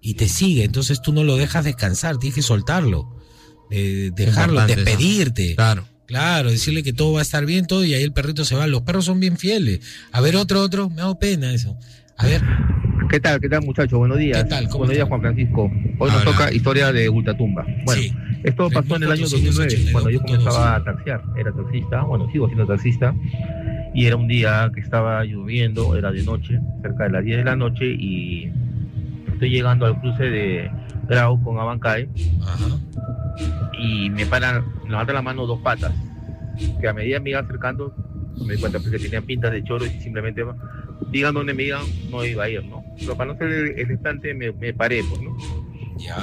y 0.00 0.14
te 0.14 0.28
sigue. 0.28 0.64
Entonces 0.64 1.00
tú 1.02 1.12
no 1.12 1.22
lo 1.22 1.36
dejas 1.36 1.64
descansar, 1.64 2.16
tienes 2.16 2.34
que 2.34 2.42
soltarlo. 2.42 3.14
Eh, 3.70 4.10
dejarlo, 4.14 4.66
despedirte. 4.66 5.54
Claro. 5.54 5.86
Claro, 6.06 6.50
decirle 6.50 6.84
que 6.84 6.92
todo 6.92 7.12
va 7.12 7.18
a 7.18 7.22
estar 7.22 7.44
bien, 7.46 7.66
todo, 7.66 7.84
y 7.84 7.92
ahí 7.92 8.02
el 8.02 8.12
perrito 8.12 8.44
se 8.44 8.54
va. 8.54 8.66
Los 8.66 8.82
perros 8.82 9.04
son 9.04 9.18
bien 9.20 9.36
fieles. 9.36 9.80
A 10.12 10.20
ver, 10.20 10.36
otro, 10.36 10.62
otro, 10.62 10.88
me 10.88 11.02
hago 11.02 11.18
pena 11.18 11.52
eso. 11.52 11.76
A 12.16 12.26
ver, 12.26 12.42
¿Qué 13.16 13.20
tal, 13.20 13.40
qué 13.40 13.48
tal 13.48 13.64
muchachos? 13.64 13.98
Buenos 13.98 14.18
días. 14.18 14.44
¿Qué 14.44 14.50
tal? 14.50 14.64
¿Cómo 14.66 14.80
Buenos 14.80 14.94
días? 14.94 15.08
Juan 15.08 15.22
Francisco. 15.22 15.72
Hoy 15.98 16.10
nos 16.10 16.22
toca 16.22 16.52
historia 16.52 16.92
de 16.92 17.08
Ultratumba. 17.08 17.64
Bueno, 17.86 18.02
sí. 18.02 18.12
esto 18.44 18.68
pasó 18.68 18.96
en 18.96 19.04
el 19.04 19.12
año 19.12 19.22
2009, 19.22 19.74
cuando 19.90 20.10
yo 20.10 20.20
3482.12. 20.20 20.26
comenzaba 20.26 20.76
a 20.76 20.84
taxiar. 20.84 21.22
Era 21.34 21.50
taxista, 21.50 22.02
bueno, 22.02 22.30
sigo 22.30 22.46
siendo 22.48 22.66
taxista. 22.66 23.14
Y 23.94 24.04
era 24.04 24.16
un 24.16 24.28
día 24.28 24.70
que 24.74 24.80
estaba 24.80 25.24
lloviendo, 25.24 25.96
era 25.96 26.12
de 26.12 26.24
noche, 26.24 26.60
cerca 26.82 27.04
de 27.04 27.10
las 27.10 27.24
10 27.24 27.38
de 27.38 27.44
la 27.44 27.56
noche, 27.56 27.86
y 27.86 28.52
estoy 29.32 29.48
llegando 29.48 29.86
al 29.86 29.98
cruce 29.98 30.24
de 30.24 30.70
Grau 31.08 31.42
con 31.42 31.58
Abancay, 31.58 32.10
Ajá. 32.42 32.66
y 33.80 34.10
me 34.10 34.26
paran, 34.26 34.62
me 34.84 34.90
levantan 34.90 35.14
la 35.14 35.22
mano 35.22 35.46
dos 35.46 35.62
patas, 35.62 35.94
que 36.78 36.86
a 36.86 36.92
medida 36.92 37.18
me 37.20 37.30
iba 37.30 37.40
acercando, 37.40 37.94
Me 38.44 38.56
di 38.56 38.60
cuenta 38.60 38.78
pues, 38.78 38.90
que 38.90 38.98
tenían 38.98 39.24
pintas 39.24 39.52
de 39.52 39.64
choro 39.64 39.86
y 39.86 39.88
simplemente 40.02 40.44
digan 41.10 41.34
donde 41.34 41.54
me 41.54 41.64
digan, 41.64 41.82
no 42.10 42.24
iba 42.24 42.44
a 42.44 42.48
ir, 42.48 42.64
¿no? 42.64 42.84
Pero 42.98 43.16
para 43.16 43.32
no 43.32 43.38
ser 43.38 43.48
el, 43.76 43.90
instante 43.90 44.34
me, 44.34 44.52
me 44.52 44.72
paré, 44.74 45.02
pues, 45.08 45.20
¿no? 45.20 45.36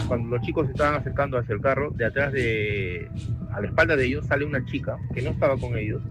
Cuando 0.07 0.37
los 0.37 0.45
chicos 0.45 0.67
se 0.67 0.73
estaban 0.73 0.95
acercando 0.95 1.37
hacia 1.37 1.55
el 1.55 1.61
carro, 1.61 1.91
de 1.91 2.05
atrás 2.05 2.31
de, 2.31 3.09
a 3.51 3.61
la 3.61 3.67
espalda 3.67 3.95
de 3.95 4.05
ellos 4.05 4.25
sale 4.27 4.45
una 4.45 4.63
chica 4.65 4.97
que 5.13 5.21
no 5.21 5.31
estaba 5.31 5.57
con 5.57 5.77
ellos 5.77 6.01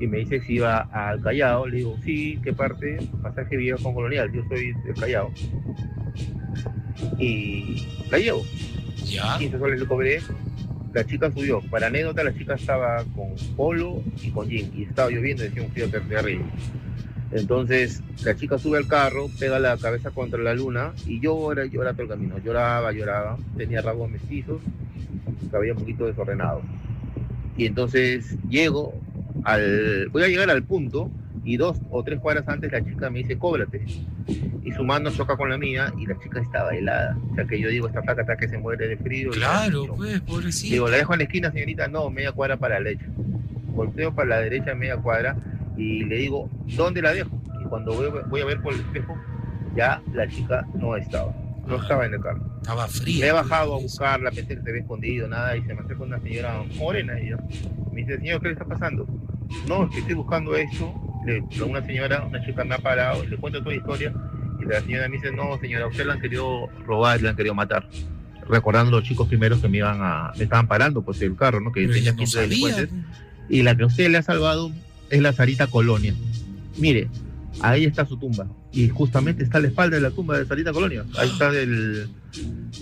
y 0.00 0.06
me 0.06 0.18
dice 0.18 0.40
si 0.40 0.54
iba 0.54 0.80
al 0.92 1.20
Callao. 1.22 1.66
Le 1.66 1.78
digo, 1.78 1.96
sí, 2.04 2.38
¿qué 2.42 2.52
parte? 2.52 2.98
Pasaje 3.22 3.56
vía 3.56 3.76
con 3.82 3.94
Colonial, 3.94 4.30
yo 4.32 4.42
soy 4.48 4.72
del 4.84 4.94
Callao. 4.94 5.32
Y 7.18 7.86
la 8.10 8.18
llevo. 8.18 8.44
Ya. 9.04 9.38
15 9.38 9.58
soles 9.58 9.80
le 9.80 9.86
cobré. 9.86 10.20
La 10.92 11.04
chica 11.06 11.30
subió. 11.32 11.60
Para 11.62 11.86
anécdota, 11.86 12.22
la 12.22 12.34
chica 12.34 12.54
estaba 12.54 13.02
con 13.16 13.34
polo 13.56 14.02
y 14.22 14.30
con 14.30 14.48
jean. 14.48 14.70
Y 14.76 14.84
estaba 14.84 15.10
lloviendo 15.10 15.44
y 15.44 15.48
decía 15.48 15.62
un 15.62 15.70
frío 15.70 15.88
terrible. 15.88 16.44
Entonces, 17.32 18.02
la 18.24 18.36
chica 18.36 18.58
sube 18.58 18.78
al 18.78 18.86
carro, 18.86 19.28
pega 19.38 19.58
la 19.58 19.76
cabeza 19.78 20.10
contra 20.10 20.40
la 20.42 20.54
luna 20.54 20.92
y 21.06 21.20
llora, 21.20 21.64
llora 21.66 21.92
todo 21.92 22.02
el 22.02 22.08
camino. 22.08 22.38
Lloraba, 22.38 22.92
lloraba. 22.92 23.38
Tenía 23.56 23.80
rasgos 23.80 24.10
mestizos, 24.10 24.60
cabía 25.50 25.72
un 25.72 25.78
poquito 25.78 26.06
desordenado. 26.06 26.62
Y 27.56 27.66
entonces 27.66 28.36
llego 28.48 28.94
al. 29.44 30.08
Voy 30.10 30.22
a 30.24 30.28
llegar 30.28 30.50
al 30.50 30.62
punto 30.62 31.10
y 31.44 31.56
dos 31.56 31.78
o 31.90 32.02
tres 32.04 32.20
cuadras 32.20 32.46
antes 32.48 32.70
la 32.70 32.84
chica 32.84 33.10
me 33.10 33.20
dice, 33.20 33.36
cóbrate. 33.38 33.84
Y 34.64 34.70
su 34.72 34.84
mano 34.84 35.10
choca 35.10 35.36
con 35.36 35.50
la 35.50 35.58
mía 35.58 35.92
y 35.98 36.06
la 36.06 36.16
chica 36.18 36.40
estaba 36.40 36.70
helada. 36.74 37.16
O 37.32 37.34
sea 37.34 37.44
que 37.46 37.58
yo 37.60 37.68
digo, 37.68 37.88
esta 37.88 38.00
placa 38.02 38.20
está 38.22 38.36
que 38.36 38.48
se 38.48 38.58
muere 38.58 38.86
de 38.88 38.96
frío. 38.96 39.30
Claro, 39.30 39.86
yo- 39.86 39.94
pues, 39.94 40.20
pobrecito. 40.20 40.72
Digo, 40.72 40.88
la 40.88 40.98
dejo 40.98 41.14
en 41.14 41.18
la 41.18 41.24
esquina, 41.24 41.50
señorita. 41.50 41.88
No, 41.88 42.08
media 42.10 42.32
cuadra 42.32 42.56
para 42.58 42.78
la 42.78 42.84
derecha. 42.90 43.06
Volteo 43.74 44.14
para 44.14 44.28
la 44.28 44.40
derecha, 44.40 44.74
media 44.74 44.96
cuadra, 44.98 45.34
y 45.82 46.04
le 46.04 46.16
digo, 46.16 46.48
¿dónde 46.76 47.02
la 47.02 47.12
dejo? 47.12 47.30
Y 47.60 47.64
cuando 47.64 47.92
voy, 47.92 48.08
voy 48.28 48.40
a 48.40 48.44
ver 48.44 48.60
por 48.60 48.72
el 48.72 48.80
espejo, 48.80 49.16
ya 49.74 50.00
la 50.12 50.28
chica 50.28 50.66
no 50.74 50.96
estaba. 50.96 51.34
No 51.66 51.76
estaba 51.76 52.06
en 52.06 52.14
el 52.14 52.20
carro. 52.20 52.40
Estaba 52.60 52.86
Le 52.86 52.92
fría. 52.92 53.26
he 53.28 53.32
bajado 53.32 53.74
a 53.74 53.78
buscarla, 53.78 54.30
pensé 54.30 54.56
que 54.56 54.62
se 54.62 54.68
había 54.68 54.82
escondido, 54.82 55.28
nada, 55.28 55.56
y 55.56 55.62
se 55.62 55.74
me 55.74 55.80
acerca 55.80 56.02
una 56.02 56.20
señora 56.20 56.62
morena. 56.76 57.20
Y 57.20 57.30
yo, 57.30 57.36
me 57.92 58.00
dice, 58.02 58.18
señor, 58.18 58.40
¿qué 58.40 58.48
le 58.48 58.52
está 58.54 58.64
pasando? 58.64 59.06
No, 59.68 59.84
es 59.84 59.90
que 59.90 60.00
estoy 60.00 60.14
buscando 60.14 60.54
esto. 60.56 60.92
Le, 61.24 61.40
una 61.64 61.84
señora, 61.84 62.24
una 62.24 62.44
chica 62.44 62.64
me 62.64 62.74
ha 62.74 62.78
parado, 62.78 63.24
le 63.24 63.36
cuento 63.36 63.60
toda 63.60 63.70
la 63.70 63.76
historia. 63.76 64.12
Y 64.60 64.64
la 64.64 64.80
señora 64.80 65.08
me 65.08 65.16
dice, 65.16 65.32
no, 65.32 65.58
señora, 65.60 65.86
usted 65.86 66.04
la 66.04 66.14
han 66.14 66.20
querido 66.20 66.66
robar, 66.84 67.22
la 67.22 67.30
han 67.30 67.36
querido 67.36 67.54
matar. 67.54 67.88
Recordando 68.48 68.90
los 68.90 69.04
chicos 69.04 69.28
primeros 69.28 69.60
que 69.60 69.68
me 69.68 69.78
iban 69.78 69.98
a, 70.00 70.32
me 70.36 70.44
estaban 70.44 70.66
parando, 70.66 71.02
pues 71.02 71.22
el 71.22 71.36
carro, 71.36 71.60
¿no? 71.60 71.70
Que 71.70 71.86
tenía 71.86 72.10
no 72.12 72.18
15 72.18 72.40
sabía. 72.40 72.88
Y 73.48 73.62
la 73.62 73.76
que 73.76 73.84
usted 73.84 74.08
le 74.10 74.18
ha 74.18 74.22
salvado 74.22 74.72
es 75.12 75.22
la 75.22 75.32
Sarita 75.32 75.66
Colonia. 75.68 76.14
Mire, 76.78 77.08
ahí 77.60 77.84
está 77.84 78.06
su 78.06 78.16
tumba. 78.16 78.46
Y 78.72 78.88
justamente 78.88 79.44
está 79.44 79.58
a 79.58 79.60
la 79.60 79.68
espalda 79.68 79.96
de 79.96 80.02
la 80.02 80.10
tumba 80.10 80.38
de 80.38 80.46
Sarita 80.46 80.72
Colonia. 80.72 81.04
Ahí 81.18 81.28
está 81.28 81.48
el, 81.50 82.08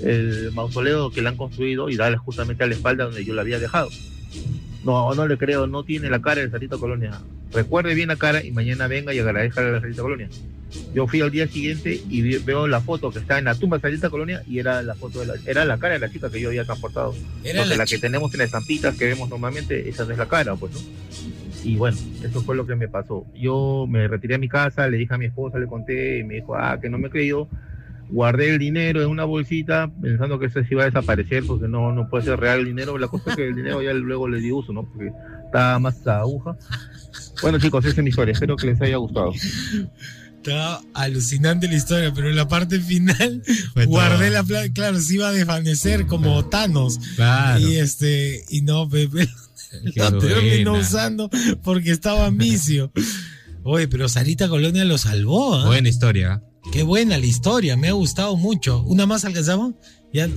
el 0.02 0.52
mausoleo 0.52 1.10
que 1.10 1.22
le 1.22 1.28
han 1.28 1.36
construido 1.36 1.88
y 1.90 1.96
da 1.96 2.16
justamente 2.18 2.62
a 2.64 2.66
la 2.68 2.74
espalda 2.74 3.04
donde 3.04 3.24
yo 3.24 3.34
la 3.34 3.42
había 3.42 3.58
dejado. 3.58 3.88
No, 4.84 5.12
no 5.14 5.26
le 5.26 5.36
creo, 5.36 5.66
no 5.66 5.82
tiene 5.84 6.08
la 6.08 6.22
cara 6.22 6.40
de 6.40 6.50
Sarita 6.50 6.78
Colonia. 6.78 7.20
Recuerde 7.52 7.94
bien 7.94 8.08
la 8.08 8.16
cara 8.16 8.44
y 8.44 8.52
mañana 8.52 8.86
venga 8.86 9.12
y 9.12 9.18
agradezca 9.18 9.60
a 9.60 9.64
la 9.64 9.80
Sarita 9.80 10.02
Colonia. 10.02 10.28
Yo 10.94 11.08
fui 11.08 11.20
al 11.20 11.32
día 11.32 11.48
siguiente 11.48 12.00
y 12.08 12.22
vi- 12.22 12.38
veo 12.38 12.68
la 12.68 12.80
foto 12.80 13.10
que 13.10 13.18
está 13.18 13.40
en 13.40 13.46
la 13.46 13.56
tumba 13.56 13.76
de 13.78 13.82
Sarita 13.82 14.08
Colonia 14.08 14.44
y 14.48 14.60
era 14.60 14.82
la 14.82 14.94
foto 14.94 15.18
de 15.18 15.26
la, 15.26 15.34
era 15.44 15.64
la 15.64 15.78
cara 15.78 15.94
de 15.94 15.98
la 16.00 16.10
chica 16.12 16.30
que 16.30 16.40
yo 16.40 16.48
había 16.48 16.64
transportado. 16.64 17.12
Era 17.42 17.62
Porque 17.62 17.70
la 17.70 17.76
la, 17.78 17.86
que 17.86 17.98
tenemos 17.98 18.32
en 18.32 18.38
las 18.38 18.46
estampitas 18.46 18.96
que 18.96 19.06
vemos 19.06 19.28
normalmente, 19.28 19.88
esa 19.88 20.04
no 20.04 20.12
es 20.12 20.18
la 20.18 20.28
cara, 20.28 20.54
pues, 20.54 20.72
¿no? 20.72 20.78
Y 21.64 21.76
bueno, 21.76 21.96
eso 22.22 22.40
fue 22.42 22.56
lo 22.56 22.66
que 22.66 22.74
me 22.76 22.88
pasó. 22.88 23.26
Yo 23.34 23.86
me 23.88 24.08
retiré 24.08 24.36
a 24.36 24.38
mi 24.38 24.48
casa, 24.48 24.88
le 24.88 24.96
dije 24.96 25.14
a 25.14 25.18
mi 25.18 25.26
esposa, 25.26 25.58
le 25.58 25.66
conté, 25.66 26.18
y 26.18 26.24
me 26.24 26.34
dijo, 26.36 26.54
ah, 26.56 26.78
que 26.80 26.88
no 26.88 26.98
me 26.98 27.10
creyó. 27.10 27.48
Guardé 28.08 28.50
el 28.50 28.58
dinero 28.58 29.02
en 29.02 29.08
una 29.08 29.24
bolsita 29.24 29.88
pensando 30.02 30.38
que 30.40 30.46
eso 30.46 30.60
se 30.60 30.68
iba 30.70 30.82
a 30.82 30.86
desaparecer 30.86 31.44
porque 31.46 31.68
no, 31.68 31.92
no 31.92 32.08
puede 32.08 32.24
ser 32.24 32.40
real 32.40 32.60
el 32.60 32.66
dinero. 32.66 32.98
La 32.98 33.06
cosa 33.06 33.30
es 33.30 33.36
que 33.36 33.46
el 33.48 33.54
dinero 33.54 33.82
ya 33.82 33.92
luego 33.92 34.26
le 34.28 34.40
di 34.40 34.50
uso, 34.50 34.72
¿no? 34.72 34.84
Porque 34.84 35.12
estaba 35.46 35.78
más 35.78 36.04
aguja. 36.08 36.56
Bueno, 37.40 37.58
chicos, 37.60 37.84
esa 37.84 38.00
es 38.00 38.02
mi 38.02 38.10
historia. 38.10 38.32
Espero 38.32 38.56
que 38.56 38.66
les 38.66 38.80
haya 38.80 38.96
gustado. 38.96 39.32
Estaba 40.36 40.80
alucinante 40.94 41.68
la 41.68 41.74
historia, 41.74 42.12
pero 42.14 42.30
en 42.30 42.36
la 42.36 42.48
parte 42.48 42.80
final 42.80 43.42
Fue 43.74 43.84
guardé 43.84 44.26
todo. 44.26 44.34
la 44.38 44.42
plata. 44.42 44.72
Claro, 44.72 44.98
se 44.98 45.14
iba 45.14 45.28
a 45.28 45.32
desvanecer 45.32 46.06
como 46.06 46.44
Thanos. 46.46 46.98
Claro. 47.14 47.60
Y 47.60 47.76
este, 47.76 48.42
y 48.48 48.62
no, 48.62 48.88
Pepe 48.88 49.28
lo 49.94 50.18
terminó 50.18 50.74
usando 50.74 51.30
porque 51.62 51.90
estaba 51.90 52.30
misio. 52.30 52.92
Oye, 53.62 53.88
pero 53.88 54.09
Sarita 54.09 54.48
Colonia 54.48 54.85
lo 54.85 54.98
salvó, 54.98 55.54
¿ah? 55.54 55.66
Buena 55.66 55.88
historia. 55.88 56.42
Qué 56.72 56.83
buena 56.83 57.18
la 57.18 57.26
historia, 57.26 57.76
me 57.76 57.88
ha 57.88 57.92
gustado 57.92 58.37
mucho. 58.37 58.83
¿Una 58.83 59.06
más 59.06 59.24
alcanzamos? 59.24 59.74
Ya, 60.12 60.28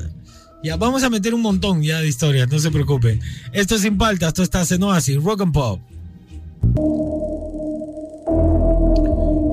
ya 0.63 0.77
vamos 0.77 1.03
a 1.03 1.09
meter 1.09 1.33
un 1.33 1.41
montón 1.41 1.83
ya 1.83 1.99
de 1.99 2.07
historias, 2.07 2.49
no 2.49 2.59
se 2.59 2.71
preocupe. 2.71 3.19
Esto 3.51 3.75
es 3.75 3.81
sin 3.81 3.97
palta, 3.97 4.27
esto 4.27 4.43
está 4.43 4.63
en 4.69 4.83
Oasis, 4.83 5.21
Rock 5.21 5.41
and 5.41 5.53
Pop. 5.53 5.81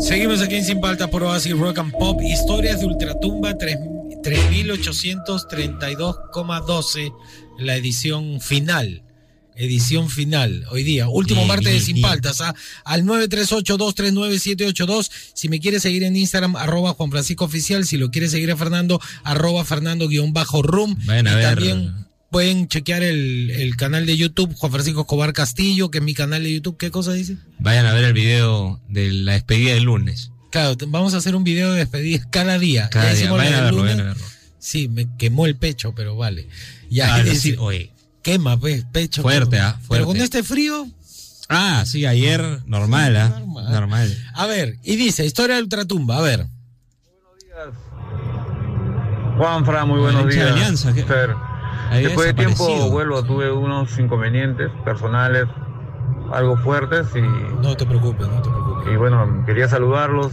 Seguimos 0.00 0.40
aquí 0.40 0.56
en 0.56 0.64
Sin 0.64 0.80
Palta 0.80 1.10
por 1.10 1.22
Oasis 1.22 1.58
Rock 1.58 1.78
and 1.78 1.92
Pop. 1.92 2.22
Historias 2.22 2.80
de 2.80 2.86
Ultratumba 2.86 3.58
3 3.58 3.76
3832,12. 4.22 7.12
La 7.58 7.76
edición 7.76 8.40
final. 8.40 9.02
Edición 9.60 10.08
final. 10.08 10.64
Hoy 10.70 10.84
día. 10.84 11.08
Último 11.08 11.40
Bien, 11.40 11.48
martes 11.48 11.66
de 11.66 11.72
bien, 11.72 11.84
Sin 11.84 11.94
bien. 11.96 12.06
Paltas. 12.08 12.40
¿ah? 12.40 12.54
Al 12.84 13.04
938-239-782. 13.04 15.10
Si 15.34 15.48
me 15.48 15.60
quiere 15.60 15.80
seguir 15.80 16.02
en 16.04 16.16
Instagram, 16.16 16.56
arroba 16.56 16.94
Juan 16.94 17.10
Francisco 17.10 17.44
Oficial. 17.44 17.86
Si 17.86 17.96
lo 17.96 18.10
quiere 18.10 18.28
seguir 18.28 18.50
a 18.50 18.56
Fernando, 18.56 19.00
arroba 19.22 19.64
Fernando-Room. 19.64 20.96
Vayan 21.04 21.26
a 21.28 21.32
y 21.32 21.36
ver. 21.36 21.44
también 21.44 22.06
pueden 22.30 22.68
chequear 22.68 23.02
el, 23.02 23.50
el 23.50 23.76
canal 23.76 24.06
de 24.06 24.16
YouTube, 24.16 24.54
Juan 24.54 24.72
Francisco 24.72 25.00
Escobar 25.02 25.32
Castillo, 25.32 25.90
que 25.90 25.98
es 25.98 26.04
mi 26.04 26.14
canal 26.14 26.42
de 26.42 26.52
YouTube. 26.54 26.76
¿Qué 26.76 26.90
cosa 26.90 27.12
dice? 27.12 27.36
Vayan 27.58 27.86
a 27.86 27.92
ver 27.92 28.04
el 28.04 28.12
video 28.12 28.80
de 28.88 29.12
la 29.12 29.32
despedida 29.32 29.74
del 29.74 29.84
lunes. 29.84 30.30
Claro, 30.50 30.76
vamos 30.88 31.14
a 31.14 31.18
hacer 31.18 31.36
un 31.36 31.44
video 31.44 31.72
de 31.72 31.78
despedida 31.80 32.26
cada 32.30 32.58
día. 32.58 32.88
Cada 32.90 33.12
Ya 33.12 33.18
día. 33.20 33.32
Vayan 33.32 33.54
a 33.54 33.60
verlo, 33.62 33.78
lunes. 33.80 33.96
vayan 33.96 34.06
a 34.08 34.12
verlo. 34.14 34.26
Sí, 34.58 34.88
me 34.88 35.06
quemó 35.18 35.46
el 35.46 35.56
pecho, 35.56 35.94
pero 35.94 36.16
vale. 36.16 36.48
Ya, 36.90 37.14
Ah, 37.14 37.22
dice, 37.22 37.36
sí, 37.40 37.54
oye. 37.58 37.92
Quema, 38.22 38.56
pues, 38.58 38.84
pecho. 38.92 39.22
Fuerte, 39.22 39.50
pero- 39.52 39.64
ah, 39.64 39.72
Pero 39.76 39.86
fuerte. 39.86 40.04
con 40.06 40.16
este 40.18 40.42
frío, 40.42 40.86
Ah, 41.52 41.82
sí, 41.84 42.06
ayer 42.06 42.60
normal, 42.66 43.16
¿ah? 43.16 43.28
Normal. 43.40 43.72
Normal. 43.72 44.16
a 44.34 44.46
ver, 44.46 44.76
y 44.84 44.94
dice, 44.94 45.26
historia 45.26 45.56
de 45.56 45.62
Ultratumba, 45.62 46.18
a 46.18 46.20
ver. 46.20 46.46
Juanfra, 49.36 49.84
muy 49.84 50.00
buenos 50.00 50.28
días. 50.28 50.52
Alianza, 50.52 50.92
Después 50.92 52.26
de 52.28 52.34
tiempo 52.34 52.90
vuelvo, 52.90 53.24
tuve 53.24 53.50
unos 53.50 53.98
inconvenientes 53.98 54.70
personales 54.84 55.46
algo 56.32 56.56
fuertes 56.58 57.08
y, 57.16 57.20
No 57.20 57.76
te 57.76 57.84
preocupes, 57.84 58.28
no 58.28 58.40
te 58.42 58.48
preocupes. 58.50 58.92
y 58.92 58.96
bueno, 58.96 59.42
quería 59.46 59.68
saludarlos, 59.68 60.30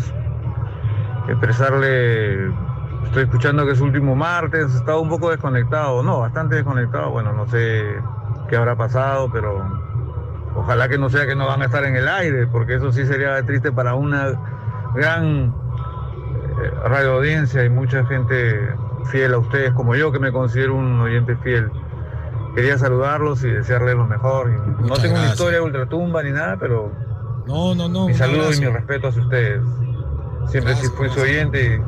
expresarle, 1.27 2.51
estoy 3.07 3.23
escuchando 3.23 3.65
que 3.65 3.71
es 3.71 3.81
último 3.81 4.15
martes, 4.15 4.73
estaba 4.73 4.99
un 4.99 5.09
poco 5.09 5.29
desconectado, 5.31 6.03
no, 6.03 6.19
bastante 6.19 6.55
desconectado, 6.55 7.09
bueno, 7.09 7.33
no 7.33 7.47
sé 7.47 7.95
qué 8.49 8.55
habrá 8.55 8.75
pasado, 8.75 9.29
pero 9.31 9.63
ojalá 10.55 10.87
que 10.87 10.97
no 10.97 11.09
sea 11.09 11.25
que 11.25 11.35
no 11.35 11.47
van 11.47 11.61
a 11.61 11.65
estar 11.65 11.83
en 11.83 11.95
el 11.95 12.07
aire, 12.07 12.47
porque 12.47 12.75
eso 12.75 12.91
sí 12.91 13.05
sería 13.05 13.41
triste 13.43 13.71
para 13.71 13.95
una 13.95 14.33
gran 14.93 15.53
eh, 16.63 16.71
radio 16.85 17.13
audiencia 17.15 17.63
y 17.63 17.69
mucha 17.69 18.05
gente 18.05 18.73
fiel 19.05 19.33
a 19.33 19.37
ustedes 19.39 19.71
como 19.73 19.95
yo 19.95 20.11
que 20.11 20.19
me 20.19 20.31
considero 20.31 20.75
un 20.75 20.99
oyente 20.99 21.35
fiel. 21.37 21.71
Quería 22.55 22.77
saludarlos 22.77 23.43
y 23.43 23.49
desearles 23.49 23.95
lo 23.95 24.07
mejor. 24.07 24.49
No 24.81 24.95
tengo 24.95 25.15
una 25.15 25.27
historia 25.27 25.59
de 25.59 25.63
ultratumba 25.63 26.23
ni 26.23 26.31
nada, 26.31 26.57
pero 26.59 26.91
No, 27.45 27.75
no, 27.75 27.87
no. 27.87 28.07
mi 28.07 28.15
saludo 28.15 28.51
y 28.51 28.59
mi 28.59 28.65
respeto 28.65 29.09
hacia 29.09 29.21
ustedes. 29.21 29.61
Siempre 30.47 30.73
sí 30.75 30.81
Gracias, 30.81 30.93
fui 30.93 31.09
su 31.09 31.19
oyente 31.21 31.75
y, 31.75 31.81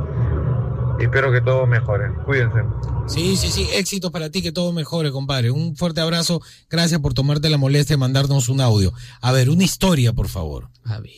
y 0.99 1.03
espero 1.03 1.31
que 1.31 1.41
todo 1.41 1.65
mejore. 1.65 2.05
Cuídense. 2.25 2.59
Sí, 3.07 3.35
sí, 3.35 3.47
sí, 3.49 3.67
éxitos 3.73 4.11
para 4.11 4.29
ti, 4.29 4.41
que 4.41 4.51
todo 4.51 4.73
mejore, 4.73 5.11
compadre. 5.11 5.51
Un 5.51 5.75
fuerte 5.75 6.01
abrazo, 6.01 6.41
gracias 6.69 6.99
por 6.99 7.13
tomarte 7.13 7.49
la 7.49 7.57
molestia 7.57 7.95
de 7.95 7.99
mandarnos 7.99 8.49
un 8.49 8.61
audio. 8.61 8.93
A 9.21 9.31
ver, 9.31 9.49
una 9.49 9.63
historia, 9.63 10.13
por 10.13 10.27
favor. 10.27 10.69
A 10.83 10.99
ver. 10.99 11.13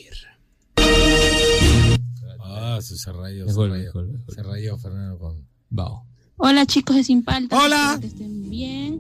Ah, 2.44 2.80
se 2.82 2.98
se 2.98 3.12
rayó, 3.12 3.48
se 3.48 3.68
rayó. 3.68 3.92
Se 4.30 4.44
rayó, 4.44 4.78
Fernando. 4.78 5.18
Con... 5.18 5.48
Vamos. 5.70 6.04
Hola 6.38 6.66
chicos 6.66 6.96
de 6.96 7.04
Sin 7.04 7.24
Paltas. 7.24 7.60
Hola. 7.60 7.94
espero 7.94 8.02
Que 8.02 8.08
estén 8.08 8.50
bien. 8.50 9.00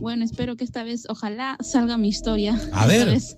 Bueno, 0.00 0.24
espero 0.24 0.56
que 0.56 0.64
esta 0.64 0.82
vez, 0.84 1.04
ojalá 1.08 1.56
salga 1.60 1.96
mi 1.96 2.08
historia. 2.08 2.54
A 2.54 2.56
esta 2.56 2.86
ver. 2.86 3.06
vez. 3.08 3.36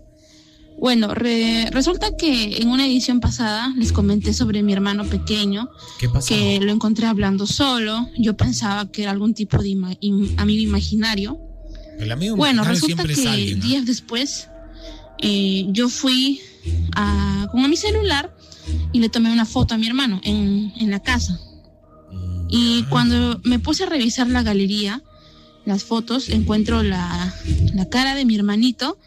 Bueno, 0.79 1.15
re- 1.15 1.69
resulta 1.71 2.17
que 2.17 2.59
en 2.59 2.69
una 2.69 2.87
edición 2.87 3.21
pasada 3.21 3.73
les 3.77 3.93
comenté 3.93 4.35
sobre 4.35 4.63
mi 4.63 4.73
hermano 4.73 5.05
pequeño, 5.05 5.71
¿Qué 5.99 6.09
pasó? 6.09 6.29
que 6.29 6.61
lo 6.61 6.73
encontré 6.73 7.07
hablando 7.07 7.47
solo. 7.47 8.09
Yo 8.19 8.37
pensaba 8.37 8.91
que 8.91 9.03
era 9.03 9.11
algún 9.13 9.35
tipo 9.35 9.57
de 9.63 9.69
ima- 9.71 9.97
amigo 10.37 10.63
imaginario. 10.63 11.39
El 11.99 12.11
amigo 12.13 12.37
Bueno, 12.37 12.63
imaginario 12.65 12.81
resulta 12.97 13.05
que 13.05 13.13
es 13.13 13.27
alguien. 13.27 13.59
¿no? 13.61 13.65
días 13.65 13.87
después 13.87 14.49
eh, 15.23 15.67
yo 15.69 15.89
fui 15.89 16.41
a, 16.97 17.47
con 17.53 17.71
mi 17.71 17.77
celular 17.77 18.37
y 18.93 18.99
le 18.99 19.09
tomé 19.09 19.33
una 19.33 19.47
foto 19.47 19.75
a 19.75 19.79
mi 19.79 19.87
hermano 19.87 20.21
en, 20.25 20.73
en 20.77 20.91
la 20.91 21.01
casa. 21.01 21.39
Y 22.49 22.83
cuando 22.85 23.41
me 23.45 23.59
puse 23.59 23.85
a 23.85 23.87
revisar 23.87 24.29
la 24.29 24.43
galería, 24.43 25.03
las 25.65 25.83
fotos, 25.85 26.29
encuentro 26.29 26.83
la, 26.83 27.35
la 27.75 27.89
cara 27.89 28.15
de 28.15 28.25
mi 28.25 28.35
hermanito 28.37 28.99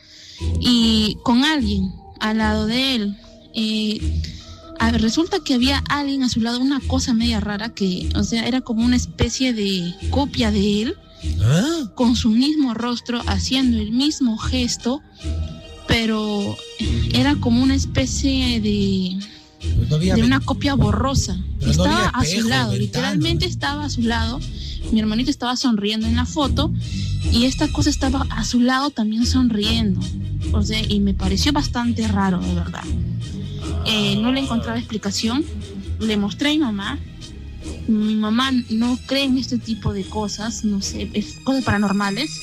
y 0.59 1.17
con 1.23 1.43
alguien 1.43 1.93
al 2.19 2.37
lado 2.39 2.65
de 2.65 2.95
él. 2.95 3.17
Eh, 3.53 4.21
resulta 4.97 5.39
que 5.39 5.53
había 5.53 5.83
alguien 5.89 6.23
a 6.23 6.29
su 6.29 6.41
lado, 6.41 6.59
una 6.59 6.79
cosa 6.81 7.13
media 7.13 7.39
rara 7.39 7.73
que, 7.73 8.09
o 8.15 8.23
sea, 8.23 8.47
era 8.47 8.61
como 8.61 8.85
una 8.85 8.95
especie 8.95 9.53
de 9.53 9.93
copia 10.09 10.51
de 10.51 10.81
él, 10.83 10.95
con 11.95 12.15
su 12.15 12.29
mismo 12.29 12.73
rostro, 12.73 13.21
haciendo 13.27 13.77
el 13.77 13.91
mismo 13.91 14.37
gesto, 14.37 15.01
pero 15.87 16.55
era 17.13 17.35
como 17.35 17.63
una 17.63 17.75
especie 17.75 18.61
de, 18.61 19.17
de 19.59 20.23
una 20.23 20.39
copia 20.39 20.75
borrosa. 20.75 21.37
Pero 21.59 21.65
no 21.65 21.71
estaba 21.71 22.07
había 22.07 22.09
a 22.09 22.19
su 22.19 22.31
espejo, 22.31 22.49
lado, 22.49 22.75
literalmente 22.75 23.45
estaba 23.45 23.85
a 23.85 23.89
su 23.89 24.01
lado. 24.01 24.39
Mi 24.91 24.99
hermanito 24.99 25.29
estaba 25.29 25.55
sonriendo 25.57 26.07
en 26.07 26.15
la 26.15 26.25
foto 26.25 26.71
y 27.31 27.45
esta 27.45 27.67
cosa 27.67 27.89
estaba 27.89 28.25
a 28.29 28.43
su 28.45 28.59
lado 28.59 28.89
también 28.89 29.25
sonriendo. 29.25 29.99
O 30.53 30.61
sea, 30.61 30.81
y 30.81 30.99
me 30.99 31.13
pareció 31.13 31.51
bastante 31.51 32.07
raro, 32.07 32.39
de 32.39 32.53
verdad. 32.53 32.83
Eh, 33.85 34.17
no 34.17 34.31
le 34.31 34.41
encontraba 34.41 34.77
explicación. 34.77 35.43
Le 35.99 36.17
mostré 36.17 36.49
a 36.49 36.53
mi 36.53 36.59
mamá. 36.59 36.99
Mi 37.87 38.15
mamá 38.15 38.51
no 38.69 38.97
cree 39.07 39.23
en 39.23 39.37
este 39.37 39.57
tipo 39.57 39.93
de 39.93 40.03
cosas, 40.03 40.63
no 40.63 40.81
sé, 40.81 41.09
es 41.13 41.39
cosas 41.43 41.63
paranormales. 41.63 42.41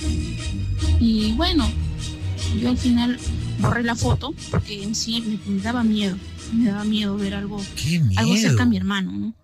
Y 1.00 1.32
bueno, 1.32 1.66
yo 2.60 2.70
al 2.70 2.78
final 2.78 3.18
borré 3.58 3.82
la 3.82 3.94
foto 3.94 4.34
porque 4.50 4.82
en 4.82 4.94
sí 4.94 5.22
me, 5.22 5.54
me 5.54 5.62
daba 5.62 5.82
miedo. 5.82 6.16
Me 6.54 6.70
daba 6.70 6.84
miedo 6.84 7.16
ver 7.16 7.34
algo, 7.34 7.58
algo 8.16 8.32
miedo. 8.32 8.48
cerca 8.48 8.62
a 8.62 8.66
mi 8.66 8.76
hermano, 8.76 9.12
¿no? 9.12 9.34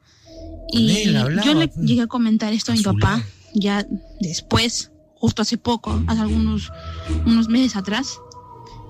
Y 0.72 1.14
hablaba, 1.16 1.42
yo 1.46 1.54
le 1.54 1.68
pues. 1.68 1.86
llegué 1.86 2.02
a 2.02 2.06
comentar 2.06 2.52
esto 2.52 2.72
a 2.72 2.74
mi 2.76 2.82
papá 2.82 3.24
ya 3.54 3.84
después, 4.20 4.90
justo 5.16 5.42
hace 5.42 5.58
poco, 5.58 6.00
hace 6.06 6.20
algunos 6.20 6.70
unos 7.26 7.48
meses 7.48 7.76
atrás. 7.76 8.18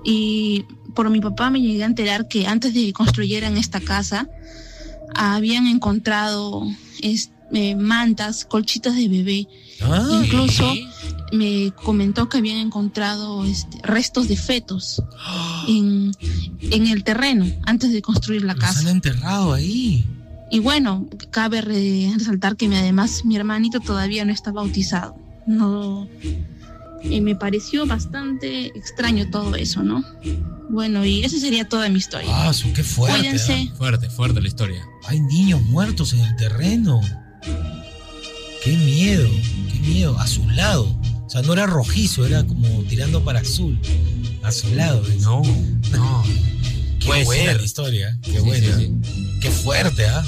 Y 0.03 0.65
por 0.95 1.09
mi 1.09 1.19
papá 1.21 1.49
me 1.49 1.61
llegué 1.61 1.83
a 1.83 1.87
enterar 1.87 2.27
que 2.27 2.45
antes 2.47 2.73
de 2.73 2.85
que 2.85 2.93
construyeran 2.93 3.57
esta 3.57 3.79
casa, 3.81 4.29
habían 5.15 5.67
encontrado 5.67 6.63
es- 7.01 7.31
eh, 7.53 7.75
mantas, 7.75 8.45
colchitas 8.45 8.95
de 8.95 9.07
bebé. 9.09 9.47
Ah. 9.81 10.21
Incluso 10.23 10.73
me 11.31 11.71
comentó 11.83 12.27
que 12.29 12.37
habían 12.39 12.57
encontrado 12.57 13.45
este, 13.45 13.79
restos 13.83 14.27
de 14.27 14.35
fetos 14.37 15.01
en, 15.67 16.11
en 16.61 16.87
el 16.87 17.03
terreno 17.03 17.45
antes 17.65 17.91
de 17.93 18.01
construir 18.01 18.43
la 18.43 18.53
Los 18.53 18.63
casa. 18.63 18.79
han 18.81 18.87
enterrado 18.89 19.53
ahí. 19.53 20.05
Y 20.49 20.59
bueno, 20.59 21.07
cabe 21.29 21.61
re- 21.61 22.11
resaltar 22.17 22.57
que 22.57 22.67
mi- 22.67 22.75
además 22.75 23.23
mi 23.23 23.35
hermanito 23.37 23.79
todavía 23.79 24.25
no 24.25 24.33
está 24.33 24.51
bautizado. 24.51 25.15
No, 25.47 26.07
y 27.03 27.19
me 27.21 27.35
pareció 27.35 27.85
bastante 27.87 28.67
extraño 28.77 29.29
todo 29.31 29.55
eso, 29.55 29.81
¿no? 29.81 30.03
Bueno, 30.69 31.03
y 31.05 31.23
esa 31.23 31.39
sería 31.39 31.67
toda 31.67 31.89
mi 31.89 31.97
historia. 31.97 32.29
Ah, 32.31 32.53
su, 32.53 32.71
qué 32.73 32.83
fuerte. 32.83 33.17
Cuídense. 33.19 33.69
¿ah? 33.71 33.75
Fuerte, 33.77 34.09
fuerte 34.09 34.39
la 34.41 34.47
historia. 34.47 34.85
Hay 35.07 35.19
niños 35.21 35.61
muertos 35.63 36.13
en 36.13 36.19
el 36.19 36.35
terreno. 36.35 37.01
Qué 38.63 38.77
miedo, 38.77 39.27
qué 39.71 39.79
miedo. 39.79 40.19
A 40.19 40.27
su 40.27 40.47
lado. 40.51 40.95
O 41.31 41.33
sea, 41.33 41.41
no 41.43 41.53
era 41.53 41.65
rojizo, 41.65 42.25
era 42.25 42.43
como 42.43 42.67
tirando 42.89 43.23
para 43.23 43.39
azul. 43.39 43.79
A 44.43 44.51
su 44.51 44.75
lado. 44.75 45.01
No, 45.21 45.41
no. 45.93 46.23
Qué 46.99 47.07
Puede 47.07 47.23
buena 47.23 47.43
ser. 47.45 47.57
la 47.57 47.63
historia. 47.63 48.17
Qué 48.21 48.31
Sí, 48.33 48.39
buena. 48.39 48.75
sí, 48.77 48.95
Qué 49.41 49.49
fuerte, 49.49 50.05
¿ah? 50.07 50.23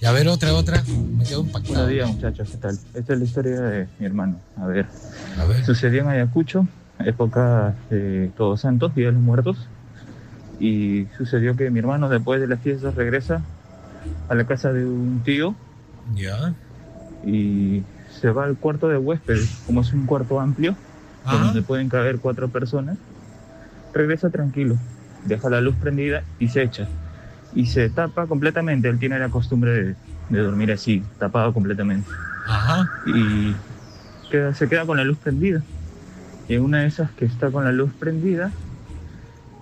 Y 0.00 0.06
a 0.06 0.12
ver, 0.12 0.28
otra, 0.28 0.54
otra. 0.54 0.82
Me 1.18 1.22
quedo 1.24 1.42
impactado. 1.42 1.74
Buenos 1.74 1.90
días, 1.90 2.08
muchachos, 2.08 2.48
¿qué 2.50 2.56
tal? 2.56 2.78
Esta 2.94 3.12
es 3.12 3.18
la 3.18 3.24
historia 3.26 3.60
de 3.60 3.88
mi 3.98 4.06
hermano. 4.06 4.40
A 4.56 4.66
ver. 4.66 4.86
A 5.38 5.44
ver. 5.44 5.64
Sucedió 5.66 6.00
en 6.00 6.08
Ayacucho, 6.08 6.66
época 7.04 7.74
de 7.90 8.30
Todos 8.34 8.62
Santos, 8.62 8.94
Día 8.94 9.08
de 9.08 9.12
los 9.12 9.20
Muertos. 9.22 9.58
Y 10.58 11.08
sucedió 11.18 11.54
que 11.56 11.68
mi 11.70 11.78
hermano, 11.80 12.08
después 12.08 12.40
de 12.40 12.46
las 12.48 12.58
fiestas, 12.60 12.94
regresa 12.94 13.42
a 14.30 14.34
la 14.34 14.46
casa 14.46 14.72
de 14.72 14.84
un 14.86 15.20
tío 15.24 15.54
Ya. 16.16 16.54
y 17.26 17.82
se 18.22 18.30
va 18.30 18.44
al 18.44 18.56
cuarto 18.56 18.88
de 18.88 18.96
huéspedes. 18.98 19.62
Como 19.66 19.80
es 19.80 19.92
un 19.92 20.06
cuarto 20.06 20.38
amplio, 20.40 20.76
Ajá. 21.24 21.44
donde 21.44 21.60
pueden 21.60 21.88
caber 21.88 22.18
cuatro 22.20 22.48
personas, 22.48 22.96
regresa 23.92 24.30
tranquilo, 24.30 24.76
deja 25.26 25.50
la 25.50 25.60
luz 25.60 25.74
prendida 25.74 26.22
y 26.38 26.46
se 26.48 26.62
echa. 26.62 26.86
Y 27.54 27.66
se 27.66 27.90
tapa 27.90 28.26
completamente. 28.28 28.88
Él 28.88 28.98
tiene 29.00 29.18
la 29.18 29.28
costumbre 29.28 29.72
de, 29.72 29.94
de 30.30 30.38
dormir 30.38 30.70
así, 30.72 31.02
tapado 31.18 31.52
completamente. 31.52 32.08
Ajá. 32.46 32.88
Y 33.06 33.54
queda- 34.30 34.54
se 34.54 34.68
queda 34.68 34.86
con 34.86 34.96
la 34.96 35.04
luz 35.04 35.18
prendida. 35.18 35.60
Y 36.48 36.54
en 36.54 36.62
una 36.62 36.78
de 36.82 36.86
esas 36.86 37.10
que 37.10 37.24
está 37.24 37.50
con 37.50 37.64
la 37.64 37.72
luz 37.72 37.90
prendida, 37.98 38.52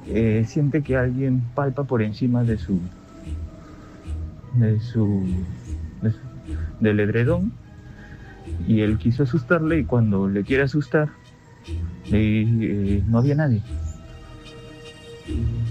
eh, 0.06 0.44
siente 0.46 0.82
que 0.82 0.96
alguien 0.98 1.42
palpa 1.54 1.84
por 1.84 2.02
encima 2.02 2.42
de 2.44 2.58
su, 2.58 2.78
de 4.54 4.80
su, 4.80 5.24
de 6.02 6.12
su- 6.12 6.18
del 6.80 7.00
edredón. 7.00 7.52
Y 8.66 8.80
él 8.80 8.98
quiso 8.98 9.22
asustarle 9.22 9.80
y 9.80 9.84
cuando 9.84 10.28
le 10.28 10.44
quiere 10.44 10.64
asustar, 10.64 11.08
eh, 12.12 13.02
no 13.06 13.18
había 13.18 13.34
nadie. 13.34 13.62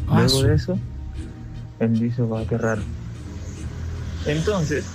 Ah, 0.08 0.21
Luego 0.23 0.43
de 0.43 0.56
eso, 0.56 0.80
él 1.80 1.99
dice, 1.99 2.21
va, 2.23 2.45
qué 2.45 2.58
raro. 2.58 2.82
Entonces, 4.25 4.86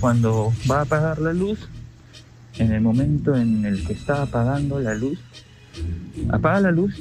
cuando 0.00 0.52
va 0.70 0.80
a 0.80 0.82
apagar 0.82 1.18
la 1.20 1.32
luz, 1.32 1.68
en 2.58 2.72
el 2.72 2.80
momento 2.80 3.36
en 3.36 3.64
el 3.64 3.84
que 3.86 3.92
está 3.92 4.22
apagando 4.22 4.80
la 4.80 4.94
luz, 4.94 5.18
apaga 6.30 6.60
la 6.60 6.70
luz 6.70 7.00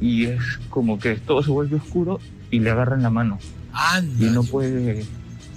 y 0.00 0.26
es 0.26 0.40
como 0.70 0.98
que 0.98 1.16
todo 1.16 1.42
se 1.42 1.50
vuelve 1.50 1.76
oscuro 1.76 2.20
y 2.50 2.60
le 2.60 2.70
agarran 2.70 3.02
la 3.02 3.10
mano. 3.10 3.38
Y 4.18 4.24
no 4.24 4.42
puede, 4.44 5.04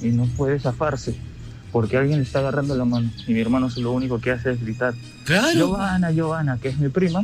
y 0.02 0.08
no 0.10 0.26
puede 0.26 0.60
zafarse 0.60 1.16
porque 1.78 1.96
alguien 1.96 2.18
le 2.18 2.24
está 2.24 2.40
agarrando 2.40 2.76
la 2.76 2.86
mano. 2.86 3.08
Y 3.28 3.34
mi 3.36 3.40
hermano 3.40 3.68
lo 3.78 3.92
único 3.92 4.20
que 4.20 4.32
hace 4.32 4.50
es 4.50 4.60
gritar, 4.60 4.96
Claro. 5.26 5.54
Giovanna, 5.54 6.10
Giovanna, 6.10 6.58
que 6.60 6.70
es 6.70 6.80
mi 6.80 6.90
prima. 6.90 7.24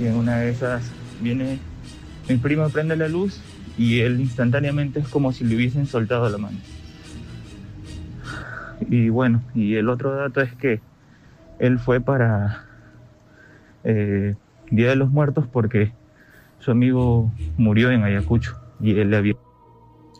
Y 0.00 0.06
en 0.06 0.16
una 0.16 0.38
de 0.38 0.50
esas 0.50 0.82
viene 1.22 1.60
mi 2.28 2.36
prima, 2.36 2.68
prende 2.68 2.96
la 2.96 3.06
luz 3.06 3.38
y 3.78 4.00
él 4.00 4.20
instantáneamente 4.20 4.98
es 4.98 5.06
como 5.06 5.30
si 5.32 5.44
le 5.44 5.54
hubiesen 5.54 5.86
soltado 5.86 6.28
la 6.28 6.38
mano. 6.38 6.58
Y 8.90 9.08
bueno, 9.08 9.40
y 9.54 9.76
el 9.76 9.88
otro 9.88 10.16
dato 10.16 10.40
es 10.40 10.52
que 10.56 10.80
él 11.60 11.78
fue 11.78 12.00
para 12.00 12.64
eh, 13.84 14.34
Día 14.72 14.88
de 14.88 14.96
los 14.96 15.10
Muertos 15.10 15.46
porque 15.52 15.92
su 16.58 16.72
amigo 16.72 17.30
murió 17.56 17.92
en 17.92 18.02
Ayacucho 18.02 18.56
y 18.80 18.98
él 18.98 19.10
le 19.10 19.16
había... 19.16 19.34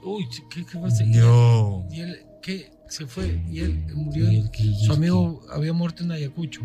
Uy, 0.05 0.25
¿qué, 0.55 0.65
qué 0.65 0.79
pasa? 0.79 1.03
¿Y 1.03 1.11
No. 1.17 1.85
él- 1.91 1.97
¿Y 1.97 2.01
él 2.03 2.17
qué? 2.43 2.71
Se 2.89 3.07
fue 3.07 3.41
y 3.51 3.61
él 3.61 3.85
murió. 3.95 4.29
en- 4.29 4.51
su 4.87 4.93
amigo 4.93 5.43
había 5.53 5.73
muerto 5.73 6.03
en 6.05 6.13
Ayacucho. 6.13 6.63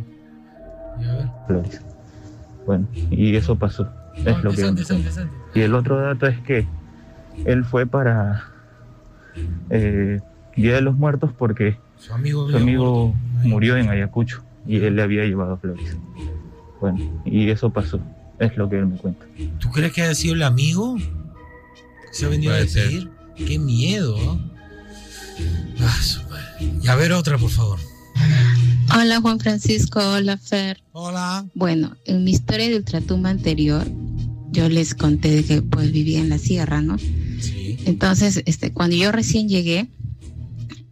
Y 1.02 1.06
a 1.06 1.14
ver. 1.16 1.28
flores. 1.48 1.82
Bueno, 2.66 2.88
y 3.12 3.36
eso 3.36 3.58
pasó. 3.58 3.90
Es 4.16 4.42
lo 4.44 4.52
que. 4.52 4.74
Y 5.56 5.62
el 5.62 5.74
otro 5.76 6.00
dato 6.00 6.28
es 6.28 6.40
que 6.42 6.66
él 7.46 7.66
fue 7.66 7.86
para 7.86 8.46
eh, 9.70 10.22
Día 10.56 10.76
de 10.76 10.82
los 10.82 10.96
Muertos 10.96 11.32
porque 11.38 11.78
Su 11.98 12.14
amigo 12.14 12.44
su 12.48 12.56
había 12.56 12.62
amigo 12.64 13.14
murió 13.44 13.76
en 13.76 13.90
Ayacucho 13.90 14.44
y 14.68 14.78
él 14.78 14.96
le 14.96 15.02
había 15.02 15.26
llevado 15.26 15.58
flores. 15.58 15.98
Bueno, 16.80 17.22
y 17.26 17.50
eso 17.50 17.70
pasó. 17.72 18.00
Es 18.40 18.56
lo 18.58 18.70
que 18.70 18.78
él 18.78 18.86
me 18.88 18.98
cuenta. 18.98 19.26
¿Tú 19.60 19.70
crees 19.72 19.92
que 19.94 20.04
haya 20.04 20.16
sido 20.16 20.36
el 20.36 20.44
amigo? 20.44 20.96
¿Que 20.98 21.04
se 22.14 22.26
ha 22.26 22.30
venido 22.30 22.54
a 22.54 22.58
despedir? 22.58 23.10
Qué 23.36 23.58
miedo. 23.60 24.16
Ah. 25.80 26.00
Y 26.82 26.88
a 26.88 26.96
ver 26.96 27.14
otra, 27.14 27.38
por 27.38 27.50
favor. 27.50 27.80
Hola 28.96 29.20
Juan 29.22 29.40
Francisco, 29.40 30.00
hola 30.00 30.38
Fer. 30.38 30.84
Hola. 30.92 31.46
Bueno, 31.56 31.96
en 32.06 32.24
mi 32.24 32.32
historia 32.32 32.68
de 32.68 32.76
ultratumba 32.76 33.30
anterior, 33.30 33.88
yo 34.52 34.70
les 34.70 34.94
conté 34.94 35.32
de 35.32 35.44
que 35.44 35.62
pues 35.62 35.92
vivía 35.92 36.20
en 36.20 36.30
la 36.30 36.38
sierra, 36.38 36.82
¿no? 36.82 36.98
Sí. 36.98 37.78
Entonces, 37.86 38.44
este, 38.46 38.72
cuando 38.72 38.96
yo 38.96 39.12
recién 39.12 39.50
llegué, 39.50 39.90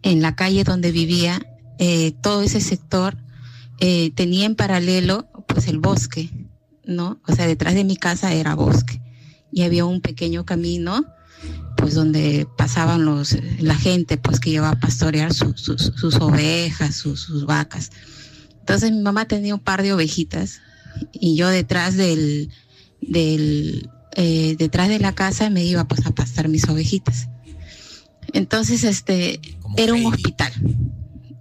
en 0.02 0.20
la 0.20 0.34
calle 0.34 0.64
donde 0.64 0.90
vivía, 0.90 1.46
eh, 1.78 2.12
todo 2.22 2.42
ese 2.42 2.60
sector 2.60 3.16
eh, 3.78 4.10
tenía 4.14 4.46
en 4.46 4.56
paralelo 4.56 5.28
pues 5.46 5.68
el 5.68 5.78
bosque, 5.78 6.30
¿no? 6.84 7.20
O 7.26 7.34
sea, 7.34 7.46
detrás 7.46 7.74
de 7.74 7.84
mi 7.84 7.96
casa 7.96 8.32
era 8.32 8.54
bosque 8.54 9.00
y 9.52 9.62
había 9.62 9.84
un 9.84 10.00
pequeño 10.00 10.44
camino 10.44 11.04
pues 11.82 11.94
donde 11.94 12.46
pasaban 12.56 13.04
los 13.04 13.36
la 13.58 13.74
gente 13.74 14.16
pues 14.16 14.38
que 14.38 14.50
iba 14.50 14.70
a 14.70 14.78
pastorear 14.78 15.34
su- 15.34 15.52
su- 15.56 15.76
su- 15.78 15.90
sus 15.98 16.14
ovejas, 16.20 16.94
sus, 16.94 17.20
sus 17.22 17.44
vacas. 17.44 17.90
Entonces 18.60 18.92
mi 18.92 19.00
mamá 19.00 19.24
tenía 19.26 19.52
un 19.52 19.60
par 19.60 19.82
de 19.82 19.92
ovejitas 19.92 20.60
y 21.12 21.34
yo 21.34 21.48
detrás 21.48 21.96
del, 21.96 22.50
del, 23.00 23.90
eh, 24.14 24.54
detrás 24.56 24.88
de 24.90 25.00
la 25.00 25.12
casa 25.16 25.50
me 25.50 25.64
iba 25.64 25.82
pues 25.88 26.06
a 26.06 26.12
pastar 26.12 26.48
mis 26.48 26.68
ovejitas. 26.68 27.28
Entonces, 28.32 28.84
este, 28.84 29.40
era 29.76 29.92
un 29.92 30.06
hospital. 30.06 30.52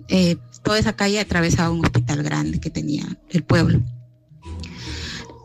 Eh, 0.08 0.38
toda 0.63 0.80
esa 0.80 0.93
calle 0.95 1.19
atravesaba 1.19 1.69
un 1.69 1.86
hospital 1.86 2.23
grande 2.23 2.60
que 2.60 2.71
tenía 2.71 3.06
el 3.30 3.43
pueblo. 3.43 3.80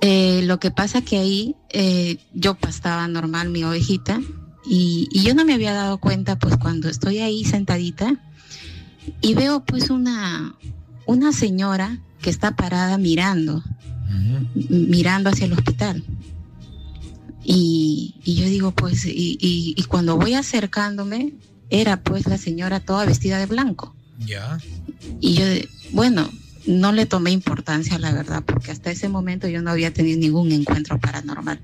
Eh, 0.00 0.40
lo 0.44 0.58
que 0.58 0.70
pasa 0.70 1.02
que 1.02 1.18
ahí 1.18 1.54
eh, 1.68 2.16
yo 2.32 2.54
pastaba 2.54 3.06
normal 3.08 3.50
mi 3.50 3.62
ovejita 3.64 4.20
y, 4.68 5.08
y 5.12 5.22
yo 5.22 5.34
no 5.34 5.44
me 5.44 5.54
había 5.54 5.72
dado 5.72 5.98
cuenta 5.98 6.38
pues 6.38 6.56
cuando 6.56 6.88
estoy 6.88 7.18
ahí 7.18 7.44
sentadita 7.44 8.16
y 9.20 9.34
veo 9.34 9.64
pues 9.64 9.90
una, 9.90 10.54
una 11.06 11.32
señora 11.32 11.98
que 12.20 12.30
está 12.30 12.56
parada 12.56 12.98
mirando, 12.98 13.62
mirando 14.68 15.30
hacia 15.30 15.46
el 15.46 15.52
hospital. 15.52 16.02
Y, 17.44 18.16
y 18.24 18.34
yo 18.34 18.46
digo, 18.46 18.72
pues, 18.72 19.04
y, 19.06 19.38
y- 19.40 19.74
y 19.76 19.82
cuando 19.84 20.16
voy 20.16 20.34
acercándome, 20.34 21.34
era 21.70 22.02
pues 22.02 22.26
la 22.26 22.38
señora 22.38 22.80
toda 22.80 23.04
vestida 23.04 23.38
de 23.38 23.46
blanco. 23.46 23.94
Ya. 24.18 24.58
Y 25.20 25.34
yo, 25.34 25.44
bueno, 25.92 26.28
no 26.66 26.90
le 26.90 27.06
tomé 27.06 27.30
importancia, 27.30 27.98
la 28.00 28.12
verdad, 28.12 28.42
porque 28.44 28.72
hasta 28.72 28.90
ese 28.90 29.08
momento 29.08 29.46
yo 29.46 29.62
no 29.62 29.70
había 29.70 29.92
tenido 29.92 30.18
ningún 30.18 30.50
encuentro 30.50 30.98
paranormal. 30.98 31.60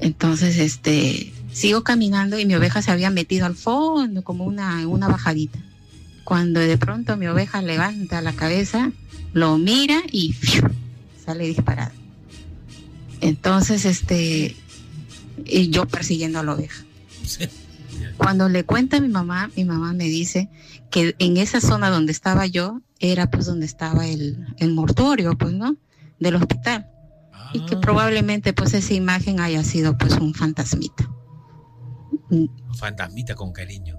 Entonces, 0.00 0.58
este, 0.58 1.32
sigo 1.54 1.84
caminando 1.84 2.38
y 2.38 2.44
mi 2.44 2.54
oveja 2.56 2.82
se 2.82 2.90
había 2.90 3.10
metido 3.10 3.46
al 3.46 3.54
fondo, 3.54 4.22
como 4.22 4.44
una, 4.44 4.86
una 4.88 5.08
bajadita. 5.08 5.58
Cuando 6.24 6.60
de 6.60 6.76
pronto 6.76 7.16
mi 7.16 7.28
oveja 7.28 7.62
levanta 7.62 8.20
la 8.20 8.32
cabeza, 8.32 8.90
lo 9.32 9.56
mira 9.56 10.02
y 10.10 10.32
¡fiu! 10.32 10.64
sale 11.24 11.46
disparada. 11.46 11.92
Entonces, 13.20 13.84
este, 13.84 14.56
y 15.44 15.70
yo 15.70 15.86
persiguiendo 15.86 16.40
a 16.40 16.42
la 16.42 16.54
oveja. 16.54 16.84
Cuando 18.16 18.48
le 18.48 18.64
cuenta 18.64 18.96
a 18.96 19.00
mi 19.00 19.08
mamá, 19.08 19.50
mi 19.56 19.64
mamá 19.64 19.92
me 19.92 20.04
dice 20.04 20.48
que 20.90 21.14
en 21.18 21.36
esa 21.36 21.60
zona 21.60 21.88
donde 21.88 22.12
estaba 22.12 22.46
yo 22.46 22.80
era 22.98 23.30
pues 23.30 23.46
donde 23.46 23.66
estaba 23.66 24.06
el, 24.06 24.46
el 24.58 24.72
mortorio, 24.72 25.36
pues, 25.38 25.52
¿no? 25.52 25.76
Del 26.18 26.34
hospital. 26.34 26.88
Y 27.52 27.64
que 27.66 27.76
probablemente 27.76 28.52
pues 28.52 28.74
esa 28.74 28.94
imagen 28.94 29.38
haya 29.38 29.62
sido 29.62 29.96
pues 29.96 30.14
un 30.14 30.34
fantasmita. 30.34 31.08
Fantasmita 32.78 33.34
con 33.34 33.52
cariño. 33.52 33.98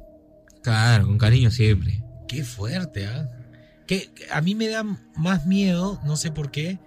Claro, 0.62 1.06
con 1.08 1.18
cariño 1.18 1.52
siempre. 1.52 2.04
Qué 2.28 2.44
fuerte, 2.44 3.06
¿ah? 3.08 3.30
Que 3.88 4.10
a 4.32 4.42
mí 4.42 4.56
me 4.56 4.68
da 4.68 4.84
más 5.16 5.46
miedo, 5.46 6.00
no 6.06 6.18
sé 6.18 6.32
por 6.32 6.50
qué, 6.52 6.80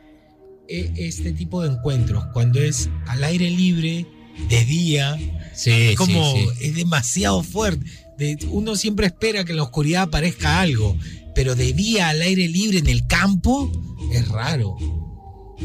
e- 0.69 0.93
este 0.97 1.33
tipo 1.33 1.63
de 1.63 1.71
encuentros, 1.71 2.25
cuando 2.33 2.61
es 2.61 2.91
al 3.07 3.23
aire 3.25 3.51
libre, 3.51 4.07
de 4.49 4.65
día, 4.65 5.17
Sí, 5.55 5.95
como 5.97 6.35
sí, 6.35 6.47
es 6.61 6.75
demasiado 6.77 7.43
fuerte. 7.43 7.85
De- 8.19 8.39
uno 8.51 8.77
siempre 8.77 9.07
espera 9.07 9.45
que 9.45 9.53
en 9.53 9.57
la 9.59 9.63
oscuridad 9.65 10.03
aparezca 10.03 10.61
algo, 10.61 10.97
pero 11.35 11.55
de 11.55 11.73
día 11.73 12.09
al 12.09 12.21
aire 12.21 12.49
libre 12.49 12.79
en 12.79 12.89
el 12.89 13.07
campo 13.07 13.71
es 14.13 14.27
raro. 14.29 14.77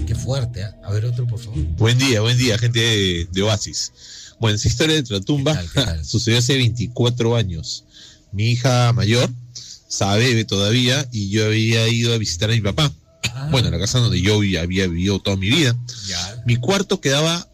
Qué 0.08 0.16
fuerte, 0.16 0.64
¿ah? 0.64 0.76
A 0.84 0.92
ver 0.92 1.06
otro, 1.06 1.26
por 1.28 1.40
favor. 1.40 1.60
Buen 1.78 1.98
día, 2.00 2.22
buen 2.22 2.38
día, 2.38 2.58
gente 2.58 2.80
de, 2.80 3.28
de 3.32 3.42
Oasis. 3.44 3.92
Bueno, 4.44 4.58
esa 4.58 4.68
historia 4.68 4.96
de 4.98 5.04
Tratumba 5.04 5.54
sucedió 6.04 6.38
hace 6.40 6.58
24 6.58 7.38
años. 7.38 7.86
Mi 8.34 8.50
hija 8.52 8.92
mayor 8.92 9.30
sabe 9.88 10.26
bebé 10.28 10.44
todavía 10.44 11.08
y 11.14 11.30
yo 11.30 11.46
había 11.46 11.88
ido 11.88 12.14
a 12.14 12.18
visitar 12.18 12.50
a 12.50 12.54
mi 12.54 12.60
papá. 12.60 12.92
Bueno, 13.52 13.70
la 13.72 13.80
casa 13.80 14.00
donde 14.00 14.20
yo 14.22 14.36
había 14.36 14.66
vivido 14.66 15.20
toda 15.20 15.38
mi 15.38 15.50
vida. 15.50 15.74
Mi 16.46 16.58
cuarto 16.58 17.00
quedaba 17.00 17.48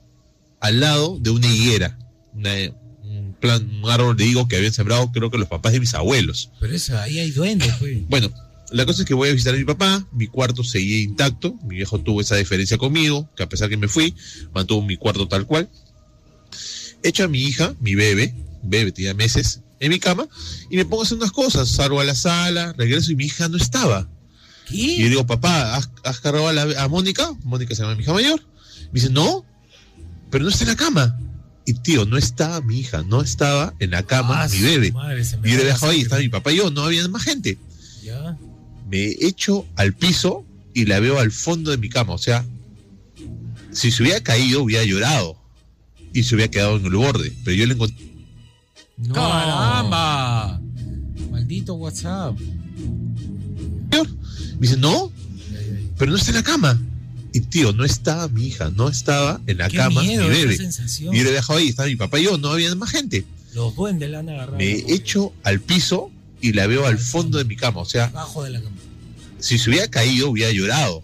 al 0.61 0.79
lado 0.79 1.19
de 1.21 1.29
una 1.29 1.45
higuera, 1.45 1.95
una- 2.33 2.55
un, 3.03 3.35
plan, 3.39 3.69
un 3.83 3.87
árbol 3.91 4.17
de 4.17 4.25
higo 4.25 4.47
que 4.47 4.55
habían 4.55 4.73
sembrado 4.73 5.11
creo 5.11 5.29
que 5.29 5.37
los 5.37 5.47
papás 5.47 5.73
de 5.73 5.79
mis 5.79 5.93
abuelos. 5.93 6.49
Pero 6.59 6.73
eso, 6.73 6.97
ahí 6.97 7.19
hay 7.19 7.29
duendes, 7.29 7.71
pues. 7.77 7.99
Bueno, 8.09 8.31
la 8.71 8.87
cosa 8.87 9.03
es 9.03 9.07
que 9.07 9.13
voy 9.13 9.29
a 9.29 9.33
visitar 9.33 9.53
a 9.53 9.57
mi 9.59 9.63
papá, 9.63 10.07
mi 10.11 10.25
cuarto 10.25 10.63
seguía 10.63 11.01
intacto, 11.01 11.53
mi 11.67 11.75
viejo 11.75 11.99
tuvo 11.99 12.19
esa 12.21 12.35
diferencia 12.35 12.79
conmigo, 12.79 13.29
que 13.37 13.43
a 13.43 13.49
pesar 13.49 13.69
que 13.69 13.77
me 13.77 13.87
fui, 13.87 14.15
mantuvo 14.55 14.81
mi 14.81 14.97
cuarto 14.97 15.27
tal 15.27 15.45
cual. 15.45 15.69
Echo 17.03 17.23
a 17.23 17.27
mi 17.27 17.39
hija, 17.41 17.75
mi 17.79 17.95
bebé, 17.95 18.33
bebé 18.63 18.91
tenía 18.91 19.13
meses, 19.13 19.61
en 19.79 19.89
mi 19.89 19.99
cama, 19.99 20.27
y 20.69 20.75
me 20.75 20.83
pongo 20.85 21.03
a 21.03 21.05
hacer 21.05 21.17
unas 21.17 21.31
cosas, 21.31 21.69
salgo 21.69 22.01
a 22.01 22.03
la 22.03 22.15
sala, 22.15 22.73
regreso 22.77 23.11
y 23.11 23.15
mi 23.15 23.25
hija 23.25 23.47
no 23.47 23.57
estaba. 23.57 24.07
Y 24.69 25.01
yo 25.01 25.09
digo, 25.09 25.25
papá, 25.25 25.75
¿has, 25.75 25.89
has 26.03 26.19
cargado 26.19 26.47
a, 26.47 26.53
la- 26.53 26.83
a 26.83 26.87
Mónica? 26.89 27.31
Mónica 27.43 27.73
se 27.73 27.81
llama 27.81 27.95
mi 27.95 28.03
hija 28.03 28.13
mayor. 28.13 28.39
Me 28.91 28.99
dice, 28.99 29.09
no, 29.09 29.45
pero 30.29 30.43
no 30.43 30.49
está 30.49 30.63
en 30.65 30.69
la 30.69 30.75
cama. 30.75 31.17
Y 31.65 31.73
tío, 31.73 32.05
no 32.05 32.17
estaba 32.17 32.61
mi 32.61 32.79
hija, 32.79 33.03
no 33.03 33.21
estaba 33.21 33.73
en 33.79 33.91
la 33.91 34.03
cama 34.03 34.47
mi 34.47 34.59
bebé. 34.59 34.91
madre, 34.91 35.21
Y 35.21 35.51
yo 35.51 35.57
le 35.57 35.63
dejaba 35.65 35.91
ahí, 35.93 36.01
estaba 36.01 36.21
mi 36.21 36.29
papá 36.29 36.51
y 36.51 36.57
yo, 36.57 36.69
no 36.71 36.83
había 36.83 37.07
más 37.07 37.23
gente 37.23 37.57
Ya. 38.03 38.37
me 38.89 39.05
echo 39.21 39.65
al 39.75 39.93
piso 39.93 40.45
y 40.73 40.85
la 40.85 40.99
veo 40.99 41.19
al 41.19 41.31
fondo 41.31 41.71
de 41.71 41.77
mi 41.77 41.89
cama. 41.89 42.13
O 42.13 42.17
sea, 42.17 42.43
si 43.71 43.91
se 43.91 44.03
hubiera 44.03 44.21
caído, 44.21 44.63
hubiera 44.63 44.83
llorado 44.83 45.38
y 46.19 46.23
se 46.23 46.35
hubiera 46.35 46.51
quedado 46.51 46.77
en 46.77 46.85
el 46.85 46.95
borde. 46.95 47.33
Pero 47.43 47.55
yo 47.55 47.65
le 47.65 47.73
encontré. 47.73 48.05
¡Caramba! 49.13 50.59
Maldito 51.31 51.75
WhatsApp. 51.75 52.37
Me 53.89 54.67
dice, 54.67 54.75
no, 54.75 55.11
pero 55.97 56.11
no 56.11 56.17
está 56.17 56.31
en 56.31 56.35
la 56.35 56.43
cama. 56.43 56.81
Y 57.31 57.41
tío, 57.41 57.71
no 57.71 57.85
estaba 57.85 58.27
mi 58.27 58.47
hija, 58.47 58.69
no 58.71 58.89
estaba 58.89 59.39
en 59.47 59.59
la 59.59 59.69
Qué 59.69 59.77
cama 59.77 60.01
miedo 60.01 60.27
mi 60.27 60.29
bebé. 60.29 60.55
Y 60.55 61.03
yo 61.03 61.11
le 61.11 61.29
he 61.29 61.31
dejado 61.31 61.59
ahí, 61.59 61.69
estaba 61.69 61.87
mi 61.87 61.95
papá 61.95 62.19
y 62.19 62.23
yo, 62.25 62.37
no 62.37 62.49
había 62.49 62.73
más 62.75 62.89
gente. 62.91 63.25
Los 63.53 63.75
duendes 63.75 64.09
la 64.09 64.19
han 64.19 64.29
agarrado. 64.29 64.57
Me 64.57 64.71
echo 64.93 65.31
al 65.43 65.61
piso 65.61 66.11
y 66.41 66.51
la 66.51 66.67
veo 66.67 66.85
al 66.85 66.97
fondo 66.97 67.37
de 67.37 67.45
mi 67.45 67.55
cama. 67.55 67.79
O 67.79 67.85
sea, 67.85 68.05
Abajo 68.05 68.43
de 68.43 68.49
la 68.49 68.61
cama. 68.61 68.75
si 69.39 69.57
se 69.57 69.69
hubiera 69.69 69.87
caído, 69.87 70.29
hubiera 70.29 70.51
llorado 70.51 71.03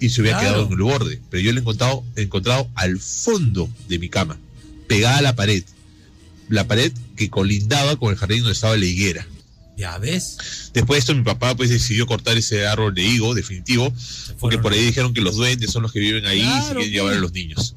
y 0.00 0.10
se 0.10 0.20
hubiera 0.20 0.38
Claro. 0.38 0.54
quedado 0.54 0.66
en 0.66 0.72
el 0.72 0.82
borde. 0.84 1.20
Pero 1.30 1.42
yo 1.42 1.52
lo 1.52 1.58
he 1.58 1.60
encontrado, 1.60 2.04
he 2.16 2.22
encontrado 2.22 2.68
al 2.74 2.98
fondo 2.98 3.68
de 3.88 3.98
mi 3.98 4.08
cama, 4.08 4.38
pegada 4.86 5.18
a 5.18 5.22
la 5.22 5.36
pared. 5.36 5.62
La 6.48 6.66
pared 6.66 6.92
que 7.16 7.28
colindaba 7.30 7.96
con 7.96 8.10
el 8.10 8.16
jardín 8.16 8.38
donde 8.40 8.52
estaba 8.54 8.76
la 8.76 8.84
higuera. 8.86 9.26
Ya 9.76 9.96
ves. 9.98 10.36
Después 10.72 10.96
de 10.96 10.98
esto, 11.00 11.14
mi 11.14 11.22
papá 11.22 11.54
pues 11.54 11.70
decidió 11.70 12.06
cortar 12.06 12.36
ese 12.36 12.66
árbol 12.66 12.94
de 12.94 13.04
higo, 13.04 13.34
definitivo, 13.34 13.92
porque 14.40 14.58
por 14.58 14.72
ahí 14.72 14.84
dijeron 14.84 15.14
que 15.14 15.20
los 15.20 15.36
duendes 15.36 15.70
son 15.70 15.82
los 15.82 15.92
que 15.92 16.00
viven 16.00 16.26
ahí 16.26 16.40
y 16.40 16.62
se 16.66 16.74
quieren 16.74 16.90
llevar 16.90 17.12
a 17.12 17.14
pues. 17.16 17.22
los 17.22 17.32
niños. 17.32 17.74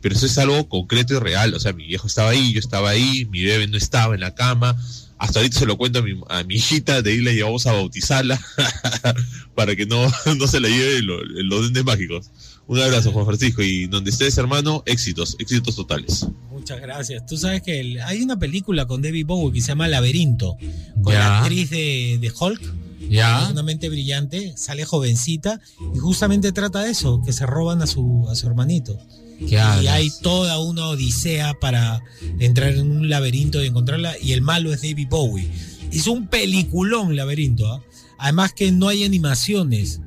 Pero 0.00 0.16
eso 0.16 0.26
es 0.26 0.36
algo 0.38 0.68
concreto 0.68 1.14
y 1.14 1.18
real. 1.20 1.54
O 1.54 1.60
sea, 1.60 1.72
mi 1.72 1.86
viejo 1.86 2.06
estaba 2.08 2.30
ahí, 2.30 2.52
yo 2.52 2.58
estaba 2.60 2.90
ahí, 2.90 3.24
mi 3.30 3.42
bebé 3.44 3.68
no 3.68 3.76
estaba 3.76 4.14
en 4.14 4.20
la 4.20 4.34
cama. 4.34 4.76
Hasta 5.18 5.38
ahorita 5.38 5.58
se 5.60 5.66
lo 5.66 5.76
cuento 5.78 6.00
a 6.00 6.02
mi, 6.02 6.20
a 6.28 6.42
mi 6.42 6.56
hijita, 6.56 7.00
de 7.00 7.12
ahí 7.12 7.20
la 7.20 7.32
llevamos 7.32 7.66
a 7.66 7.72
bautizarla 7.72 8.40
para 9.54 9.74
que 9.76 9.86
no, 9.86 10.06
no 10.36 10.46
se 10.46 10.60
la 10.60 10.68
lleve 10.68 11.02
lo- 11.02 11.22
los 11.24 11.60
duendes 11.60 11.84
mágicos. 11.84 12.30
Un 12.66 12.80
abrazo, 12.80 13.12
Juan 13.12 13.26
Francisco, 13.26 13.62
y 13.62 13.86
donde 13.86 14.10
estés, 14.10 14.38
hermano, 14.38 14.82
éxitos, 14.86 15.36
éxitos 15.38 15.76
totales. 15.76 16.26
Muchas 16.50 16.80
gracias. 16.80 17.26
Tú 17.26 17.36
sabes 17.36 17.60
que 17.62 17.78
el- 17.80 18.00
hay 18.00 18.22
una 18.22 18.38
película 18.38 18.86
con 18.86 19.02
David 19.02 19.26
Bowie 19.26 19.52
que 19.54 19.60
se 19.60 19.68
llama 19.68 19.86
Laberinto, 19.86 20.56
con 21.02 21.12
Ya. 21.12 21.18
la 21.20 21.40
actriz 21.40 21.70
de, 21.70 22.18
de 22.20 22.32
Hulk. 22.38 22.62
Ya. 23.10 23.38
que 23.40 23.44
es 23.44 23.50
Una 23.52 23.62
mente 23.62 23.90
brillante, 23.90 24.54
sale 24.56 24.86
jovencita 24.86 25.60
y 25.94 25.98
justamente 25.98 26.52
trata 26.52 26.80
de 26.82 26.90
eso, 26.90 27.20
que 27.24 27.34
se 27.34 27.44
roban 27.44 27.82
a 27.82 27.86
su, 27.86 28.26
a 28.30 28.34
su 28.34 28.46
hermanito. 28.46 28.98
¿Qué 29.38 29.54
y 29.54 29.56
hablas? 29.56 29.94
hay 29.94 30.10
toda 30.22 30.58
una 30.60 30.88
odisea 30.88 31.54
para 31.60 32.02
entrar 32.38 32.72
en 32.72 32.90
un 32.90 33.08
laberinto 33.08 33.62
y 33.62 33.66
encontrarla. 33.66 34.14
Y 34.20 34.32
el 34.32 34.42
malo 34.42 34.72
es 34.72 34.82
David 34.82 35.08
Bowie. 35.08 35.48
Es 35.92 36.06
un 36.06 36.26
peliculón 36.28 37.16
laberinto. 37.16 37.72
¿ah? 37.72 37.82
Además 38.18 38.52
que 38.52 38.72
no 38.72 38.88
hay 38.88 39.04
animaciones. 39.04 40.00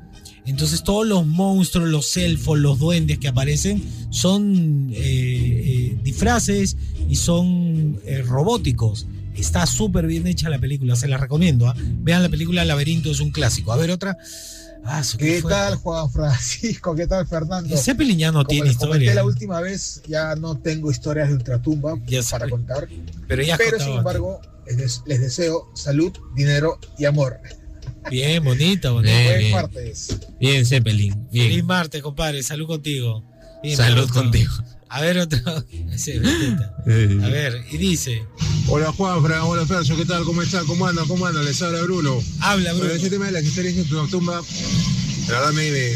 Entonces 0.44 0.82
todos 0.82 1.06
los 1.06 1.26
monstruos, 1.26 1.88
los 1.90 2.16
elfos, 2.16 2.58
los 2.58 2.78
duendes 2.78 3.18
que 3.18 3.28
aparecen 3.28 3.82
son 4.10 4.88
eh, 4.92 4.96
eh, 4.96 5.98
disfraces 6.02 6.76
y 7.08 7.16
son 7.16 8.00
eh, 8.06 8.22
robóticos. 8.22 9.06
Está 9.36 9.66
súper 9.66 10.06
bien 10.06 10.26
hecha 10.26 10.48
la 10.48 10.58
película, 10.58 10.96
se 10.96 11.06
la 11.06 11.18
recomiendo. 11.18 11.68
¿ah? 11.68 11.76
Vean 11.78 12.22
la 12.22 12.28
película 12.30 12.64
Laberinto, 12.64 13.10
es 13.10 13.20
un 13.20 13.30
clásico. 13.30 13.72
A 13.72 13.76
ver 13.76 13.90
otra. 13.90 14.16
Ah, 14.84 15.02
¿Qué 15.18 15.42
fue? 15.42 15.50
tal, 15.50 15.74
Juan 15.76 16.10
Francisco? 16.10 16.94
¿Qué 16.94 17.06
tal, 17.06 17.26
Fernando? 17.26 17.74
El 17.74 17.78
Zeppelin 17.80 18.18
ya 18.18 18.28
no 18.32 18.38
Como 18.38 18.48
tiene 18.48 18.66
les 18.66 18.72
historia. 18.72 19.14
la 19.14 19.24
última 19.24 19.60
vez, 19.60 20.02
ya 20.08 20.34
no 20.36 20.58
tengo 20.58 20.90
historias 20.90 21.28
de 21.28 21.34
ultratumba 21.34 21.96
para 22.30 22.48
contar. 22.48 22.88
Pero 23.26 23.42
ya 23.42 23.58
sin 23.78 23.96
embargo, 23.96 24.40
les, 24.66 24.76
des- 24.78 25.02
les 25.06 25.20
deseo 25.20 25.70
salud, 25.74 26.12
dinero 26.34 26.78
y 26.98 27.04
amor. 27.04 27.38
Bien, 28.10 28.42
bonita, 28.42 28.90
bonita. 28.90 29.36
Bien, 29.36 29.52
martes. 29.52 30.16
Bien, 30.40 30.64
Zeppelin. 30.64 31.28
Bien. 31.30 31.48
Feliz 31.48 31.64
martes, 31.64 32.02
compadre. 32.02 32.42
Salud 32.42 32.66
contigo. 32.66 33.22
Bien, 33.62 33.76
Salud 33.76 34.08
contigo. 34.08 34.52
A 34.88 35.02
ver, 35.02 35.18
otro. 35.18 35.38
Bonita. 35.44 36.76
A 37.26 37.28
ver, 37.28 37.62
y 37.70 37.76
dice. 37.76 38.24
Hola 38.70 38.92
Juanfra, 38.92 39.46
hola 39.46 39.64
Fercho, 39.64 39.96
¿qué 39.96 40.04
tal? 40.04 40.24
¿Cómo 40.24 40.42
está? 40.42 40.62
¿Cómo 40.64 40.86
anda? 40.86 41.02
¿Cómo 41.08 41.24
anda? 41.24 41.42
Les 41.42 41.62
habla 41.62 41.82
Bruno. 41.84 42.22
Habla, 42.40 42.72
Bruno. 42.74 42.88
Bueno, 42.88 43.00
ese 43.00 43.08
tema 43.08 43.24
de 43.24 43.32
las 43.32 43.42
historias 43.44 43.74
de 43.74 43.84
tu 43.84 44.06
tumba, 44.08 44.42
la 45.28 45.34
verdad 45.40 45.52
me, 45.52 45.70
me, 45.70 45.90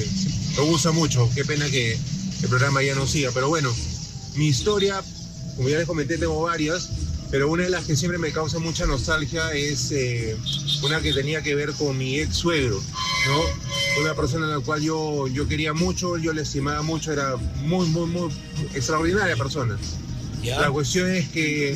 me 0.57 0.62
gusta 0.64 0.91
mucho. 0.91 1.29
Qué 1.35 1.45
pena 1.45 1.68
que 1.68 1.93
el 1.93 2.49
programa 2.49 2.83
ya 2.83 2.95
no 2.95 3.07
siga. 3.07 3.31
Pero 3.35 3.49
bueno, 3.49 3.70
mi 4.37 4.47
historia, 4.47 5.03
como 5.57 5.68
ya 5.68 5.77
les 5.77 5.87
comenté, 5.87 6.16
tengo 6.16 6.41
varias, 6.41 6.89
pero 7.31 7.51
una 7.51 7.64
de 7.64 7.70
las 7.70 7.85
que 7.85 7.95
siempre 7.95 8.18
me 8.18 8.33
causa 8.33 8.59
mucha 8.59 8.87
nostalgia 8.87 9.53
es 9.53 9.91
eh, 9.93 10.35
una 10.83 11.03
que 11.03 11.12
tenía 11.12 11.43
que 11.43 11.55
ver 11.55 11.75
con 11.75 11.99
mi 11.99 12.20
ex 12.20 12.37
suegro, 12.37 12.81
¿no? 13.27 14.01
Una 14.03 14.14
persona 14.14 14.47
a 14.47 14.57
la 14.57 14.61
cual 14.61 14.81
yo, 14.81 15.29
yo 15.29 15.47
quería 15.47 15.75
mucho, 15.75 16.16
yo 16.16 16.33
le 16.33 16.41
estimaba 16.41 16.81
mucho, 16.81 17.12
era 17.12 17.37
muy, 17.37 17.87
muy, 17.89 18.07
muy 18.07 18.31
extraordinaria 18.73 19.37
persona. 19.37 19.77
La 20.45 20.70
cuestión 20.70 21.11
es 21.11 21.28
que 21.28 21.72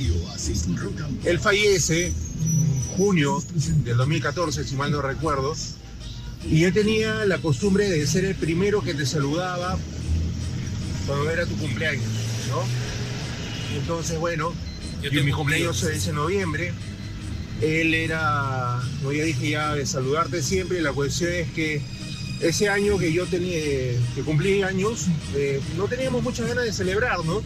él 1.25 1.41
fallece 1.41 2.07
en 2.07 2.83
junio 2.97 3.43
del 3.85 3.97
2014, 3.97 4.65
si 4.65 4.75
mal 4.75 4.91
no 4.91 5.03
recuerdo, 5.03 5.55
y 6.45 6.65
él 6.65 6.73
tenía 6.73 7.25
la 7.27 7.39
costumbre 7.39 7.89
de 7.89 8.07
ser 8.07 8.25
el 8.25 8.35
primero 8.35 8.83
que 8.83 8.95
te 8.95 9.07
saludaba 9.07 9.79
cuando 11.07 11.31
era 11.31 11.47
tu 11.47 11.57
cumpleaños, 11.57 12.05
¿no? 12.49 12.63
Entonces, 13.79 14.19
bueno, 14.19 14.53
yo 15.03 15.25
mi 15.25 15.33
cumpleaños 15.33 15.83
es 15.85 16.07
en 16.09 16.17
noviembre. 16.17 16.73
Él 17.61 17.95
era, 17.95 18.83
como 18.99 19.13
ya 19.13 19.25
dije 19.25 19.51
ya, 19.51 19.75
de 19.75 19.87
saludarte 19.87 20.43
siempre. 20.43 20.81
La 20.81 20.93
cuestión 20.93 21.33
es 21.33 21.51
que 21.53 21.81
ese 22.41 22.69
año 22.69 22.99
que 22.99 23.13
yo 23.13 23.27
tenía, 23.27 23.61
que 24.15 24.23
cumplí 24.25 24.63
años, 24.63 25.07
eh, 25.35 25.61
no 25.77 25.85
teníamos 25.85 26.23
muchas 26.23 26.49
ganas 26.49 26.65
de 26.65 26.73
celebrar, 26.73 27.25
¿no? 27.25 27.43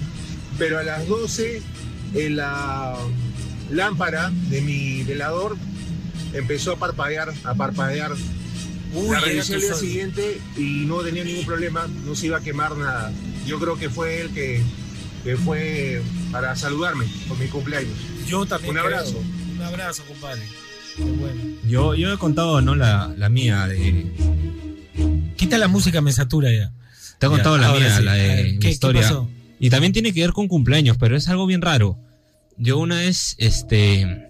Pero 0.60 0.78
a 0.78 0.82
las 0.84 1.08
12, 1.08 1.60
en 2.14 2.36
la 2.36 2.94
lámpara 3.70 4.30
de 4.50 4.60
mi 4.60 5.02
velador 5.04 5.56
empezó 6.34 6.72
a 6.72 6.76
parpadear, 6.76 7.32
a 7.44 7.54
parpadear. 7.54 8.12
Uy, 8.94 9.08
la 9.10 9.20
revisé 9.20 9.54
al 9.54 9.60
día 9.62 9.74
siguiente 9.74 10.38
y 10.56 10.84
no 10.86 10.98
tenía 11.00 11.24
ningún 11.24 11.46
problema, 11.46 11.88
no 12.04 12.14
se 12.14 12.26
iba 12.26 12.36
a 12.38 12.40
quemar 12.40 12.76
nada. 12.76 13.10
Yo 13.46 13.58
creo 13.58 13.76
que 13.78 13.88
fue 13.88 14.20
él 14.20 14.30
que, 14.30 14.60
que 15.24 15.36
fue 15.36 16.02
para 16.30 16.54
saludarme 16.56 17.06
por 17.26 17.38
mi 17.38 17.46
cumpleaños. 17.46 17.96
Yo 18.26 18.44
también. 18.46 18.76
Un 18.76 18.82
creo. 18.82 18.98
abrazo. 18.98 19.18
Un 19.56 19.62
abrazo, 19.62 20.02
compadre. 20.06 20.42
Bueno. 20.98 21.40
Yo, 21.66 21.94
yo 21.94 22.12
he 22.12 22.18
contado, 22.18 22.60
¿no? 22.60 22.74
La, 22.74 23.14
la 23.16 23.28
mía 23.30 23.66
de. 23.66 24.12
Quita 25.36 25.56
la 25.56 25.68
música, 25.68 26.00
me 26.02 26.12
satura 26.12 26.50
ya. 26.52 26.70
Te 27.18 27.26
he 27.26 27.28
Ya, 27.30 27.34
contado 27.34 27.56
la 27.58 27.72
mía, 27.72 27.96
sí. 27.96 28.02
la 28.02 28.12
de 28.14 28.28
ver, 28.28 28.44
mi 28.44 28.52
¿qué- 28.54 28.58
qué 28.58 28.68
historia. 28.70 29.02
pasó? 29.02 29.28
Y 29.60 29.70
también 29.70 29.92
tiene 29.92 30.12
que 30.12 30.22
ver 30.22 30.32
con 30.32 30.48
cumpleaños, 30.48 30.96
pero 30.98 31.16
es 31.16 31.28
algo 31.28 31.46
bien 31.46 31.60
raro. 31.60 31.98
Yo 32.56 32.78
una 32.78 32.96
vez, 32.96 33.36
este, 33.38 34.28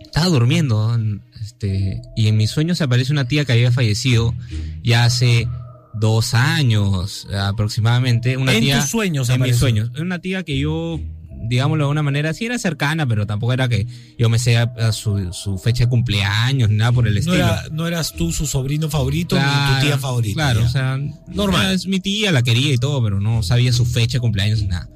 estaba 0.00 0.26
durmiendo, 0.26 0.96
este, 1.40 2.02
y 2.14 2.28
en 2.28 2.36
mis 2.36 2.50
sueños 2.50 2.80
aparece 2.82 3.12
una 3.12 3.26
tía 3.26 3.44
que 3.44 3.52
había 3.52 3.72
fallecido 3.72 4.34
ya 4.82 5.04
hace 5.04 5.48
dos 5.94 6.34
años 6.34 7.26
aproximadamente. 7.32 8.36
Una 8.36 8.52
En 8.52 8.60
tía, 8.60 8.80
tus 8.80 8.90
sueños 8.90 9.28
En 9.30 9.40
mis 9.40 9.56
sueños. 9.56 9.90
Una 9.98 10.18
tía 10.18 10.42
que 10.42 10.58
yo, 10.58 11.00
digámoslo 11.42 11.84
de 11.86 11.90
una 11.90 12.02
manera, 12.02 12.32
sí 12.34 12.46
era 12.46 12.58
cercana, 12.58 13.06
pero 13.06 13.26
tampoco 13.26 13.52
era 13.52 13.68
que 13.68 13.86
yo 14.18 14.28
me 14.28 14.38
sé 14.38 14.56
a- 14.56 14.92
su, 14.92 15.32
su 15.32 15.58
fecha 15.58 15.84
de 15.84 15.90
cumpleaños, 15.90 16.68
ni 16.70 16.76
nada 16.76 16.92
por 16.92 17.06
el 17.06 17.14
No, 17.14 17.18
estilo. 17.20 17.36
era- 17.36 17.64
no 17.72 17.86
eras 17.86 18.12
tú 18.14 18.32
su 18.32 18.46
sobrino 18.46 18.88
favorito 18.90 19.36
ni 19.36 19.42
Claro, 19.42 19.74
tu 19.80 19.86
tía 19.86 19.98
favorita. 19.98 20.34
Claro, 20.34 20.60
ya. 20.60 20.66
o 20.66 20.68
sea, 20.70 20.98
Normal. 21.28 21.74
Es 21.74 21.86
mi 21.86 22.00
tía, 22.00 22.32
la 22.32 22.42
quería 22.42 22.72
y 22.72 22.78
todo, 22.78 23.02
pero 23.02 23.20
no 23.20 23.42
sabía 23.42 23.72
su 23.72 23.84
fecha 23.84 24.18
de 24.18 24.20
cumpleaños 24.20 24.62
ni 24.62 24.68
nada. 24.68 24.88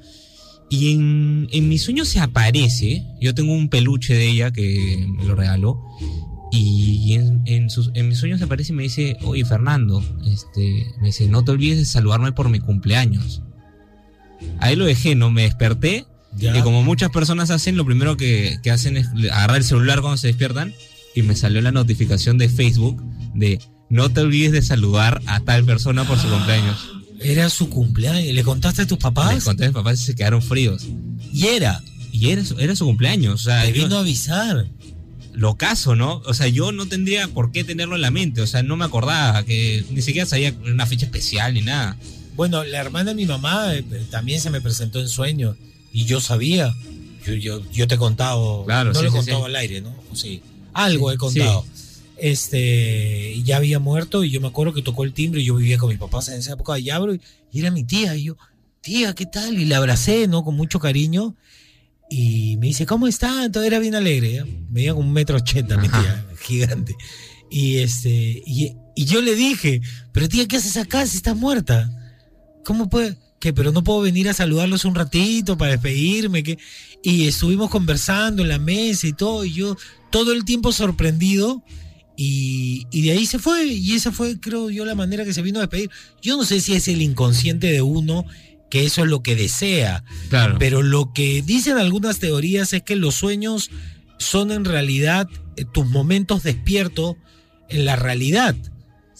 Y 0.69 0.91
en, 0.93 1.47
en 1.51 1.69
mis 1.69 1.83
sueños 1.83 2.07
se 2.07 2.19
aparece, 2.19 3.05
yo 3.21 3.35
tengo 3.35 3.53
un 3.53 3.69
peluche 3.69 4.15
de 4.15 4.27
ella 4.29 4.51
que 4.51 5.05
me 5.07 5.23
lo 5.25 5.35
regaló, 5.35 5.79
y 6.51 7.13
en, 7.13 7.41
en, 7.45 7.69
sus, 7.71 7.89
en 7.95 8.07
mis 8.09 8.19
sueños 8.19 8.37
se 8.39 8.45
aparece 8.45 8.73
y 8.73 8.75
me 8.75 8.83
dice, 8.83 9.17
oye 9.23 9.43
Fernando, 9.43 10.03
este, 10.25 10.85
me 11.01 11.07
dice, 11.07 11.27
no 11.27 11.43
te 11.43 11.51
olvides 11.51 11.79
de 11.79 11.85
saludarme 11.85 12.31
por 12.31 12.49
mi 12.49 12.59
cumpleaños. 12.59 13.41
Ahí 14.59 14.75
lo 14.75 14.85
dejé, 14.85 15.15
no 15.15 15.31
me 15.31 15.43
desperté, 15.43 16.05
Ya. 16.37 16.57
y 16.57 16.61
como 16.61 16.83
muchas 16.83 17.09
personas 17.11 17.49
hacen, 17.51 17.77
lo 17.77 17.85
primero 17.85 18.17
que, 18.17 18.59
que 18.63 18.71
hacen 18.71 18.97
es 18.97 19.07
agarrar 19.31 19.57
el 19.57 19.63
celular 19.63 20.01
cuando 20.01 20.17
se 20.17 20.27
despiertan, 20.27 20.73
y 21.15 21.21
me 21.21 21.35
salió 21.35 21.61
la 21.61 21.71
notificación 21.71 22.37
de 22.37 22.49
Facebook 22.49 23.01
de, 23.35 23.59
no 23.89 24.09
te 24.09 24.21
olvides 24.21 24.51
de 24.51 24.61
saludar 24.63 25.21
a 25.27 25.39
tal 25.41 25.63
persona 25.63 26.05
por 26.05 26.17
su 26.19 26.27
cumpleaños. 26.27 26.89
Era 27.21 27.49
su 27.49 27.69
cumpleaños. 27.69 28.33
¿Le 28.33 28.43
contaste 28.43 28.81
a 28.81 28.87
tus 28.87 28.97
papás? 28.97 29.33
Les 29.35 29.43
conté 29.43 29.65
a 29.65 29.67
mis 29.67 29.75
papás 29.75 30.01
y 30.01 30.05
se 30.05 30.15
quedaron 30.15 30.41
fríos. 30.41 30.85
Y 31.31 31.45
era. 31.47 31.81
Y 32.11 32.29
era 32.31 32.43
su, 32.43 32.59
era 32.59 32.75
su 32.75 32.85
cumpleaños. 32.85 33.35
O 33.35 33.37
sea, 33.43 33.61
Te 33.63 33.71
yo- 33.73 33.83
vino 33.83 33.97
a 33.97 33.99
avisar. 34.01 34.65
lo 35.33 35.55
caso, 35.55 35.95
¿no? 35.95 36.21
O 36.25 36.33
sea, 36.33 36.47
yo 36.47 36.71
no 36.71 36.87
tendría 36.87 37.27
por 37.27 37.51
qué 37.51 37.63
tenerlo 37.63 37.95
en 37.95 38.01
la 38.01 38.11
mente. 38.11 38.41
O 38.41 38.47
sea, 38.47 38.61
no 38.63 38.75
me 38.75 38.85
acordaba 38.85 39.43
que 39.45 39.85
ni 39.91 40.01
siquiera 40.01 40.27
sabía 40.27 40.53
una 40.65 40.85
fecha 40.85 41.05
especial 41.05 41.53
ni 41.53 41.61
nada. 41.61 41.95
Bueno, 42.35 42.63
la 42.63 42.79
hermana 42.79 43.11
de 43.11 43.15
mi 43.15 43.25
mamá 43.25 43.73
eh, 43.75 43.83
también 44.09 44.41
se 44.41 44.49
me 44.49 44.59
presentó 44.61 44.99
en 44.99 45.07
sueños 45.07 45.55
y 45.93 46.03
yo 46.05 46.19
sabía. 46.19 46.75
Yo, 47.25 47.35
yo, 47.35 47.71
yo 47.71 47.87
te 47.87 47.95
he 47.95 47.97
contado. 47.97 48.65
Claro, 48.65 48.91
no 48.91 48.99
sí, 48.99 49.05
lo 49.05 49.07
he 49.07 49.11
sí, 49.11 49.17
contado 49.17 49.39
sí. 49.39 49.45
al 49.45 49.55
aire, 49.55 49.79
¿no? 49.79 49.95
Sí. 50.13 50.41
Algo 50.73 51.09
he 51.09 51.17
contado. 51.17 51.65
Este, 52.17 53.41
ya 53.43 53.57
había 53.57 53.79
muerto 53.79 54.23
y 54.23 54.29
yo 54.29 54.41
me 54.41 54.47
acuerdo 54.47 54.73
que 54.73 54.81
tocó 54.81 55.03
el 55.03 55.13
timbre 55.13 55.41
y 55.41 55.45
yo 55.45 55.55
vivía 55.55 55.77
con 55.77 55.89
mis 55.89 55.97
papás 55.97 56.27
en 56.29 56.39
esa 56.39 56.53
época 56.53 56.77
y 56.79 56.89
abro 56.89 57.13
y, 57.13 57.21
y 57.51 57.59
era 57.59 57.71
mi 57.71 57.83
tía 57.83 58.15
y 58.15 58.25
yo, 58.25 58.37
tía, 58.81 59.13
¿qué 59.13 59.25
tal? 59.25 59.59
Y 59.59 59.65
la 59.65 59.77
abracé, 59.77 60.27
¿no? 60.27 60.43
Con 60.43 60.55
mucho 60.55 60.79
cariño 60.79 61.35
y 62.09 62.57
me 62.57 62.67
dice, 62.67 62.85
¿cómo 62.85 63.07
está? 63.07 63.45
Entonces 63.45 63.67
era 63.67 63.79
bien 63.79 63.95
alegre, 63.95 64.33
¿ya? 64.33 64.45
Medía 64.69 64.93
como 64.93 65.07
un 65.07 65.13
metro 65.13 65.37
ochenta 65.37 65.77
mi 65.77 65.89
tía, 65.89 66.25
gigante. 66.41 66.95
Y 67.49 67.77
este, 67.77 68.41
y, 68.45 68.75
y 68.95 69.05
yo 69.05 69.21
le 69.21 69.35
dije, 69.35 69.81
pero 70.11 70.27
tía, 70.29 70.47
¿qué 70.47 70.57
haces 70.57 70.77
acá 70.77 71.05
si 71.07 71.17
estás 71.17 71.35
muerta? 71.35 71.89
¿Cómo 72.65 72.89
puede? 72.89 73.17
¿Qué? 73.43 73.51
Pero 73.51 73.73
no 73.73 73.83
puedo 73.83 73.99
venir 73.99 74.29
a 74.29 74.33
saludarlos 74.33 74.85
un 74.85 74.95
ratito 74.95 75.57
para 75.57 75.73
despedirme, 75.73 76.43
¿qué? 76.43 76.57
Y 77.03 77.27
estuvimos 77.27 77.69
conversando 77.69 78.41
en 78.41 78.47
la 78.47 78.57
mesa 78.57 79.05
y 79.05 79.11
todo, 79.11 79.43
y 79.43 79.51
yo 79.51 79.75
todo 80.11 80.31
el 80.31 80.45
tiempo 80.45 80.71
sorprendido, 80.71 81.61
y, 82.15 82.87
y 82.89 83.01
de 83.01 83.11
ahí 83.11 83.25
se 83.25 83.39
fue, 83.39 83.65
y 83.65 83.95
esa 83.95 84.13
fue, 84.13 84.39
creo 84.39 84.69
yo, 84.69 84.85
la 84.85 84.95
manera 84.95 85.25
que 85.25 85.33
se 85.33 85.41
vino 85.41 85.59
a 85.59 85.63
despedir. 85.63 85.89
Yo 86.21 86.37
no 86.37 86.45
sé 86.45 86.61
si 86.61 86.73
es 86.73 86.87
el 86.87 87.01
inconsciente 87.01 87.67
de 87.69 87.81
uno 87.81 88.23
que 88.69 88.85
eso 88.85 89.03
es 89.03 89.09
lo 89.09 89.21
que 89.21 89.35
desea, 89.35 90.05
Claro. 90.29 90.55
pero 90.57 90.81
lo 90.81 91.11
que 91.11 91.41
dicen 91.41 91.77
algunas 91.77 92.19
teorías 92.19 92.71
es 92.71 92.81
que 92.81 92.95
los 92.95 93.13
sueños 93.15 93.71
son 94.19 94.51
en 94.53 94.63
realidad 94.63 95.27
eh, 95.57 95.65
tus 95.65 95.85
momentos 95.85 96.43
despiertos 96.43 97.17
en 97.67 97.83
la 97.83 97.97
realidad. 97.97 98.55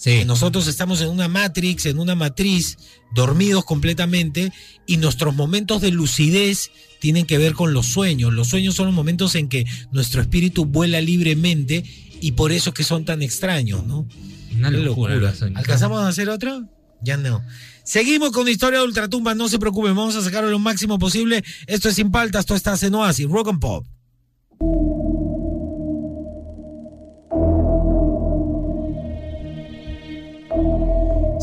Que 0.04 0.26
nosotros 0.26 0.68
estamos 0.68 1.00
en 1.02 1.10
una 1.10 1.30
matrix, 1.30 1.86
en 1.86 1.98
una 1.98 2.14
matriz, 2.14 2.78
dormidos 3.14 3.64
completamente, 3.64 4.52
y 4.86 4.98
nuestros 4.98 5.34
momentos 5.34 5.82
de 5.82 5.92
lucidez 5.92 6.72
tienen 7.00 7.26
que 7.26 7.38
ver 7.38 7.54
con 7.54 7.74
los 7.74 7.88
sueños. 7.88 8.34
Los 8.34 8.50
sueños 8.50 8.76
son 8.76 8.88
los 8.88 8.96
momentos 8.96 9.36
en 9.36 9.48
que 9.48 9.66
nuestro 9.92 10.22
espíritu 10.22 10.66
vuela 10.66 11.00
libremente 11.00 11.84
y 12.20 12.34
por 12.34 12.52
eso 12.52 12.72
es 12.72 12.76
que 12.76 12.84
son 12.84 13.06
tan 13.06 13.22
extraños, 13.22 13.86
¿no? 13.86 14.08
Una 14.56 14.72
locura 14.72 15.34
sueños. 15.34 15.58
¿Alcanzamos 15.58 16.02
a 16.02 16.08
hacer 16.08 16.30
otra? 16.30 16.64
Ya 17.02 17.18
no. 17.18 17.42
Seguimos 17.84 18.32
con 18.32 18.46
la 18.46 18.52
historia 18.52 18.80
de 18.80 18.86
Ultratumba, 18.86 19.36
no 19.36 19.50
se 19.50 19.60
preocupen, 19.60 19.96
vamos 19.96 20.16
a 20.16 20.22
sacarlo 20.22 20.50
lo 20.50 20.60
máximo 20.60 21.00
posible. 21.00 21.44
Esto 21.68 21.90
es 21.90 21.96
Sin 21.96 22.12
Paltas, 22.12 22.42
esto 22.42 22.56
está 22.56 22.78
en 22.82 22.96
Oasis, 22.96 23.28
Rock 23.28 23.50
and 23.50 23.60
Pop. 23.60 23.86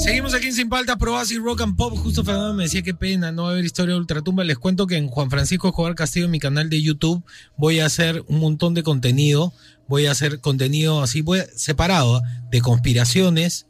Seguimos 0.02 0.32
aquí 0.32 0.46
en 0.46 0.54
Sin 0.54 0.70
Paltas, 0.70 0.96
Pro 0.96 1.12
Oasis, 1.12 1.38
Rock 1.40 1.60
and 1.60 1.76
Pop. 1.76 1.94
Justo 1.94 2.24
Fernando 2.24 2.54
me 2.54 2.62
decía 2.62 2.80
qué 2.80 2.94
pena 2.94 3.32
no 3.32 3.46
haber 3.46 3.66
historia 3.66 3.94
de 3.94 4.00
Ultratumba. 4.00 4.44
Les 4.44 4.56
cuento 4.56 4.86
que 4.86 4.96
en 4.96 5.08
Juan 5.08 5.28
Francisco 5.28 5.68
Escobar 5.68 5.94
Castillo, 5.94 6.24
en 6.24 6.30
mi 6.30 6.40
canal 6.40 6.70
de 6.70 6.80
YouTube, 6.80 7.22
voy 7.58 7.80
a 7.80 7.86
hacer 7.86 8.24
un 8.26 8.40
montón 8.40 8.72
de 8.72 8.82
contenido. 8.82 9.52
Voy 9.88 10.06
a 10.06 10.12
hacer 10.12 10.40
contenido 10.40 11.02
así, 11.02 11.22
separado, 11.54 12.22
de 12.50 12.62
conspiraciones, 12.62 13.66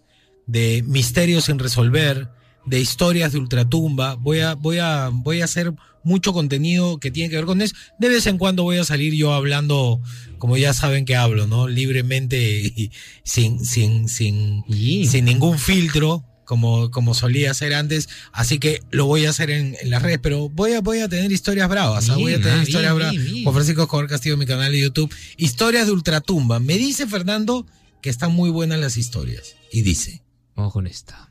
de 0.46 0.84
misterios 0.86 1.46
sin 1.46 1.58
resolver, 1.58 2.28
de 2.66 2.80
historias 2.80 3.32
de 3.32 3.38
ultratumba. 3.38 4.14
Voy 4.14 4.40
a, 4.40 4.54
voy 4.54 4.78
a, 4.78 5.10
voy 5.12 5.40
a 5.40 5.44
hacer 5.44 5.72
mucho 6.02 6.32
contenido 6.32 6.98
que 6.98 7.10
tiene 7.10 7.30
que 7.30 7.36
ver 7.36 7.44
con 7.44 7.60
eso. 7.62 7.74
De 7.98 8.08
vez 8.08 8.26
en 8.26 8.38
cuando 8.38 8.62
voy 8.62 8.78
a 8.78 8.84
salir 8.84 9.14
yo 9.14 9.32
hablando, 9.32 10.00
como 10.38 10.56
ya 10.56 10.72
saben 10.72 11.04
que 11.04 11.16
hablo, 11.16 11.46
¿no? 11.46 11.68
Libremente 11.68 12.60
y 12.60 12.90
sin, 13.24 13.64
sin, 13.64 14.08
sin, 14.08 14.64
sin 15.08 15.24
ningún 15.24 15.58
filtro. 15.58 16.24
Como, 16.44 16.90
como 16.90 17.14
solía 17.14 17.52
hacer 17.52 17.72
antes, 17.74 18.08
así 18.32 18.58
que 18.58 18.82
lo 18.90 19.06
voy 19.06 19.24
a 19.24 19.30
hacer 19.30 19.50
en, 19.50 19.76
en 19.80 19.88
las 19.88 20.02
redes, 20.02 20.18
pero 20.20 20.48
voy 20.48 20.72
a, 20.72 20.80
voy 20.80 20.98
a 20.98 21.08
tener 21.08 21.30
historias 21.30 21.68
bravas, 21.68 22.10
¿ah? 22.10 22.16
voy 22.16 22.34
a 22.34 22.38
tener 22.38 22.58
ah, 22.58 22.62
historias 22.64 22.92
bien, 22.92 22.96
bravas. 22.96 23.12
bien, 23.12 23.24
bien. 23.24 23.44
Juan 23.44 23.54
Francisco 23.54 23.82
Escobar 23.82 24.08
Castillo, 24.08 24.36
mi 24.36 24.46
canal 24.46 24.72
de 24.72 24.80
YouTube, 24.80 25.14
historias 25.36 25.86
de 25.86 25.92
ultratumba. 25.92 26.58
Me 26.58 26.76
dice 26.76 27.06
Fernando 27.06 27.68
que 28.02 28.10
están 28.10 28.32
muy 28.32 28.50
buenas 28.50 28.80
las 28.80 28.96
historias, 28.96 29.54
y 29.70 29.82
dice. 29.82 30.24
Vamos 30.56 30.72
con 30.72 30.88
esta. 30.88 31.30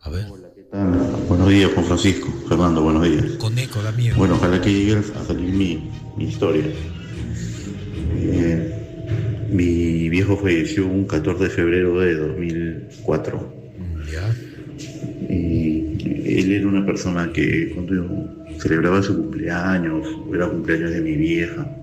A 0.00 0.10
ver. 0.10 0.26
Buenos 0.76 1.48
días, 1.48 1.70
Juan 1.72 1.86
Francisco. 1.86 2.28
Fernando, 2.48 2.82
buenos 2.82 3.04
días. 3.04 3.24
Con 3.38 3.58
eco, 3.58 3.80
la 3.80 3.92
mierda. 3.92 4.18
Bueno, 4.18 4.34
ojalá 4.34 4.60
que 4.60 4.70
llegue 4.70 4.96
a 4.98 5.24
salir 5.24 5.54
mi, 5.54 5.90
mi 6.18 6.24
historia. 6.24 6.64
Eh, 8.14 9.48
mi 9.50 10.10
viejo 10.10 10.36
falleció 10.36 10.86
un 10.86 11.06
14 11.06 11.44
de 11.44 11.50
febrero 11.50 11.98
de 12.00 12.14
2004. 12.16 13.54
Y 15.30 16.40
él 16.40 16.52
era 16.52 16.68
una 16.68 16.84
persona 16.84 17.32
que 17.32 17.70
cuando 17.74 18.28
celebraba 18.58 19.02
su 19.02 19.16
cumpleaños, 19.16 20.06
era 20.34 20.46
cumpleaños 20.46 20.90
de 20.90 21.00
mi 21.00 21.16
vieja, 21.16 21.74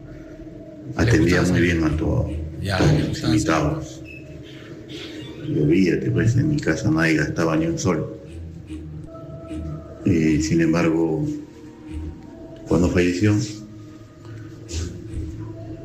atendía 0.96 1.42
muy 1.42 1.62
bien 1.62 1.84
a 1.84 1.90
todo, 1.98 2.30
Ya, 2.62 2.78
todos 2.78 3.18
sus 3.18 3.24
invitados. 3.24 4.04
Y 5.48 5.60
olvídate, 5.60 6.12
pues 6.12 6.36
en 6.38 6.50
mi 6.50 6.60
casa 6.60 6.92
nadie 6.92 7.16
gastaba 7.16 7.56
ni 7.56 7.66
un 7.66 7.80
sol. 7.80 8.23
Eh, 10.06 10.40
sin 10.42 10.62
embargo, 10.62 11.26
cuando 12.68 12.90
falleció, 12.90 13.36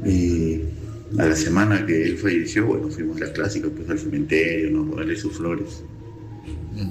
eh, 0.05 0.65
a 1.19 1.27
la 1.27 1.37
semana 1.37 1.87
que 1.87 2.05
él 2.05 2.19
falleció, 2.19 2.67
bueno, 2.67 2.89
fuimos 2.89 3.21
a 3.23 3.27
la 3.27 3.33
clásica, 3.33 3.69
pues 3.75 3.89
al 3.89 3.99
cementerio, 3.99 4.71
¿no? 4.71 4.83
a 4.83 4.91
ponerle 4.91 5.17
sus 5.17 5.37
flores. 5.37 5.83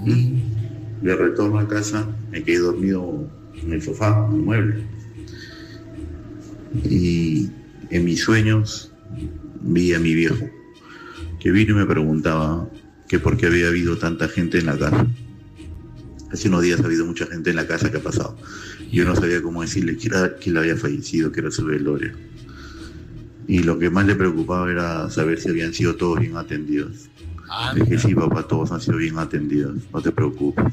Y 0.06 0.34
de 1.02 1.16
retorno 1.16 1.60
a 1.60 1.68
casa 1.68 2.08
me 2.32 2.44
quedé 2.44 2.60
dormido 2.60 3.30
en 3.62 3.74
el 3.74 3.82
sofá, 3.82 4.28
en 4.30 4.36
el 4.36 4.42
mueble. 4.42 4.84
Y 6.84 7.50
en 7.90 8.06
mis 8.06 8.22
sueños 8.22 8.92
vi 9.62 9.94
a 9.94 10.00
mi 10.00 10.14
viejo, 10.14 10.50
que 11.40 11.52
vino 11.52 11.76
y 11.76 11.80
me 11.80 11.86
preguntaba 11.86 12.70
que 13.08 13.20
por 13.20 13.38
qué 13.38 13.48
había 13.48 13.68
habido 13.68 13.98
tanta 13.98 14.28
gente 14.28 14.60
en 14.60 14.66
la 14.66 14.78
casa. 14.78 15.08
Hace 16.32 16.50
unos 16.50 16.62
días 16.62 16.80
ha 16.82 16.86
habido 16.86 17.06
mucha 17.06 17.26
gente 17.26 17.50
en 17.52 17.56
la 17.56 17.68
casa 17.68 17.90
que 17.90 17.98
ha 17.98 18.04
pasado. 18.04 18.38
Yo 18.92 19.06
no 19.06 19.16
sabía 19.16 19.42
cómo 19.42 19.62
decirle 19.62 19.98
que 19.98 20.08
era- 20.08 20.36
que 20.38 20.50
él 20.50 20.58
había 20.58 20.76
fallecido, 20.76 21.32
que 21.32 21.40
era 21.40 21.52
su 21.52 21.66
velorio. 21.66 22.12
Y 23.48 23.60
lo 23.64 23.80
que 23.80 23.90
más 23.90 24.06
le 24.06 24.16
preocupaba 24.16 24.70
era 24.70 25.10
saber 25.10 25.40
si 25.40 25.50
habían 25.50 25.74
sido 25.74 25.96
todos 25.96 26.20
bien 26.20 26.36
atendidos. 26.36 27.10
Le 27.76 27.86
dije, 27.86 27.98
sí, 28.00 28.14
papá, 28.14 28.44
todos 28.46 28.72
han 28.74 28.82
sido 28.82 28.98
bien 28.98 29.18
atendidos, 29.20 29.78
no 29.94 30.02
te 30.02 30.12
preocupes. 30.12 30.66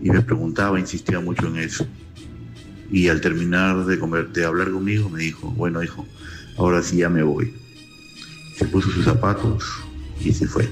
Y 0.00 0.10
me 0.10 0.20
preguntaba, 0.22 0.78
insistía 0.78 1.18
mucho 1.18 1.48
en 1.48 1.56
eso. 1.56 1.86
Y 2.92 3.08
al 3.08 3.20
terminar 3.20 3.84
de, 3.84 3.98
comer, 3.98 4.28
de 4.32 4.44
hablar 4.44 4.70
conmigo, 4.70 5.08
me 5.10 5.18
dijo, 5.22 5.50
bueno, 5.50 5.82
hijo, 5.82 6.06
ahora 6.56 6.82
sí 6.84 6.98
ya 6.98 7.08
me 7.08 7.24
voy. 7.24 7.52
Se 8.56 8.64
puso 8.66 8.88
sus 8.92 9.04
zapatos 9.04 9.64
y 10.24 10.32
se 10.32 10.46
fue. 10.46 10.68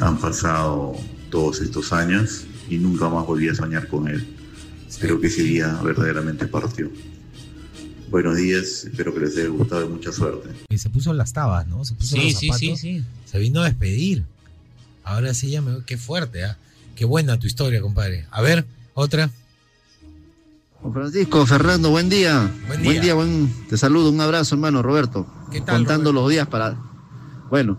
Han 0.00 0.18
pasado 0.18 0.94
todos 1.34 1.60
estos 1.62 1.92
años 1.92 2.44
y 2.70 2.78
nunca 2.78 3.08
más 3.08 3.26
volví 3.26 3.48
a 3.48 3.54
soñar 3.56 3.88
con 3.88 4.06
él. 4.06 4.24
Creo 5.00 5.20
que 5.20 5.26
ese 5.26 5.42
día 5.42 5.66
verdaderamente 5.82 6.46
partió. 6.46 6.88
Buenos 8.08 8.36
días, 8.36 8.84
espero 8.84 9.12
que 9.12 9.18
les 9.18 9.36
haya 9.36 9.48
gustado 9.48 9.84
y 9.84 9.88
mucha 9.88 10.12
suerte. 10.12 10.50
Y 10.68 10.78
se 10.78 10.90
puso 10.90 11.12
las 11.12 11.32
tabas, 11.32 11.66
¿no? 11.66 11.84
Se 11.84 11.94
puso 11.94 12.14
Sí, 12.14 12.30
los 12.30 12.38
sí, 12.38 12.46
zapatos. 12.46 12.60
sí, 12.60 12.76
sí. 12.76 13.04
Se 13.24 13.40
vino 13.40 13.62
a 13.62 13.64
despedir. 13.64 14.24
Ahora 15.02 15.34
sí 15.34 15.50
ya 15.50 15.60
me 15.60 15.82
qué 15.84 15.98
fuerte, 15.98 16.44
¿ah? 16.44 16.56
Qué 16.94 17.04
buena 17.04 17.36
tu 17.36 17.48
historia, 17.48 17.80
compadre. 17.80 18.26
A 18.30 18.40
ver, 18.40 18.64
otra. 18.94 19.28
Juan 20.82 20.94
Francisco, 20.94 21.44
Fernando, 21.46 21.90
buen 21.90 22.08
día. 22.08 22.48
Buen 22.68 22.80
día. 23.00 23.14
buen, 23.14 23.52
te 23.68 23.76
saludo, 23.76 24.10
un 24.10 24.20
abrazo, 24.20 24.54
hermano 24.54 24.82
Roberto. 24.82 25.26
¿Qué 25.50 25.60
tal, 25.60 25.78
Contando 25.78 26.12
los 26.12 26.30
días 26.30 26.46
para. 26.46 26.76
Bueno, 27.50 27.76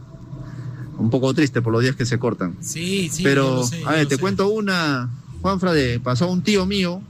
un 0.97 1.09
poco 1.09 1.33
triste 1.33 1.61
por 1.61 1.73
los 1.73 1.81
días 1.81 1.95
que 1.95 2.05
se 2.05 2.19
cortan. 2.19 2.55
Sí, 2.61 3.09
sí. 3.11 3.23
Pero, 3.23 3.63
sé, 3.65 3.81
a 3.85 3.91
ver, 3.91 4.07
te 4.07 4.15
sé. 4.15 4.21
cuento 4.21 4.47
una, 4.49 5.09
Juanfra, 5.41 5.73
de, 5.73 5.99
pasó 5.99 6.25
a 6.25 6.27
un 6.29 6.41
tío 6.41 6.65
mío. 6.65 7.01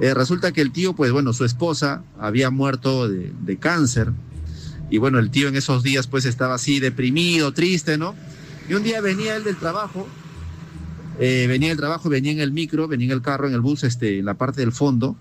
Eh, 0.00 0.12
resulta 0.12 0.52
que 0.52 0.60
el 0.60 0.72
tío, 0.72 0.94
pues 0.94 1.12
bueno, 1.12 1.32
su 1.32 1.44
esposa 1.44 2.02
había 2.18 2.50
muerto 2.50 3.08
de, 3.08 3.32
de 3.42 3.56
cáncer. 3.58 4.12
Y 4.90 4.98
bueno, 4.98 5.18
el 5.18 5.30
tío 5.30 5.48
en 5.48 5.56
esos 5.56 5.82
días, 5.82 6.06
pues 6.06 6.24
estaba 6.24 6.54
así 6.54 6.80
deprimido, 6.80 7.52
triste, 7.52 7.96
¿no? 7.96 8.14
Y 8.68 8.74
un 8.74 8.82
día 8.82 9.00
venía 9.00 9.36
él 9.36 9.44
del 9.44 9.56
trabajo, 9.56 10.06
eh, 11.20 11.46
venía 11.48 11.68
del 11.68 11.78
trabajo, 11.78 12.08
venía 12.08 12.32
en 12.32 12.40
el 12.40 12.50
micro, 12.50 12.88
venía 12.88 13.06
en 13.06 13.12
el 13.12 13.22
carro, 13.22 13.46
en 13.46 13.54
el 13.54 13.60
bus, 13.60 13.84
este, 13.84 14.18
en 14.18 14.24
la 14.24 14.34
parte 14.34 14.60
del 14.60 14.72
fondo. 14.72 15.16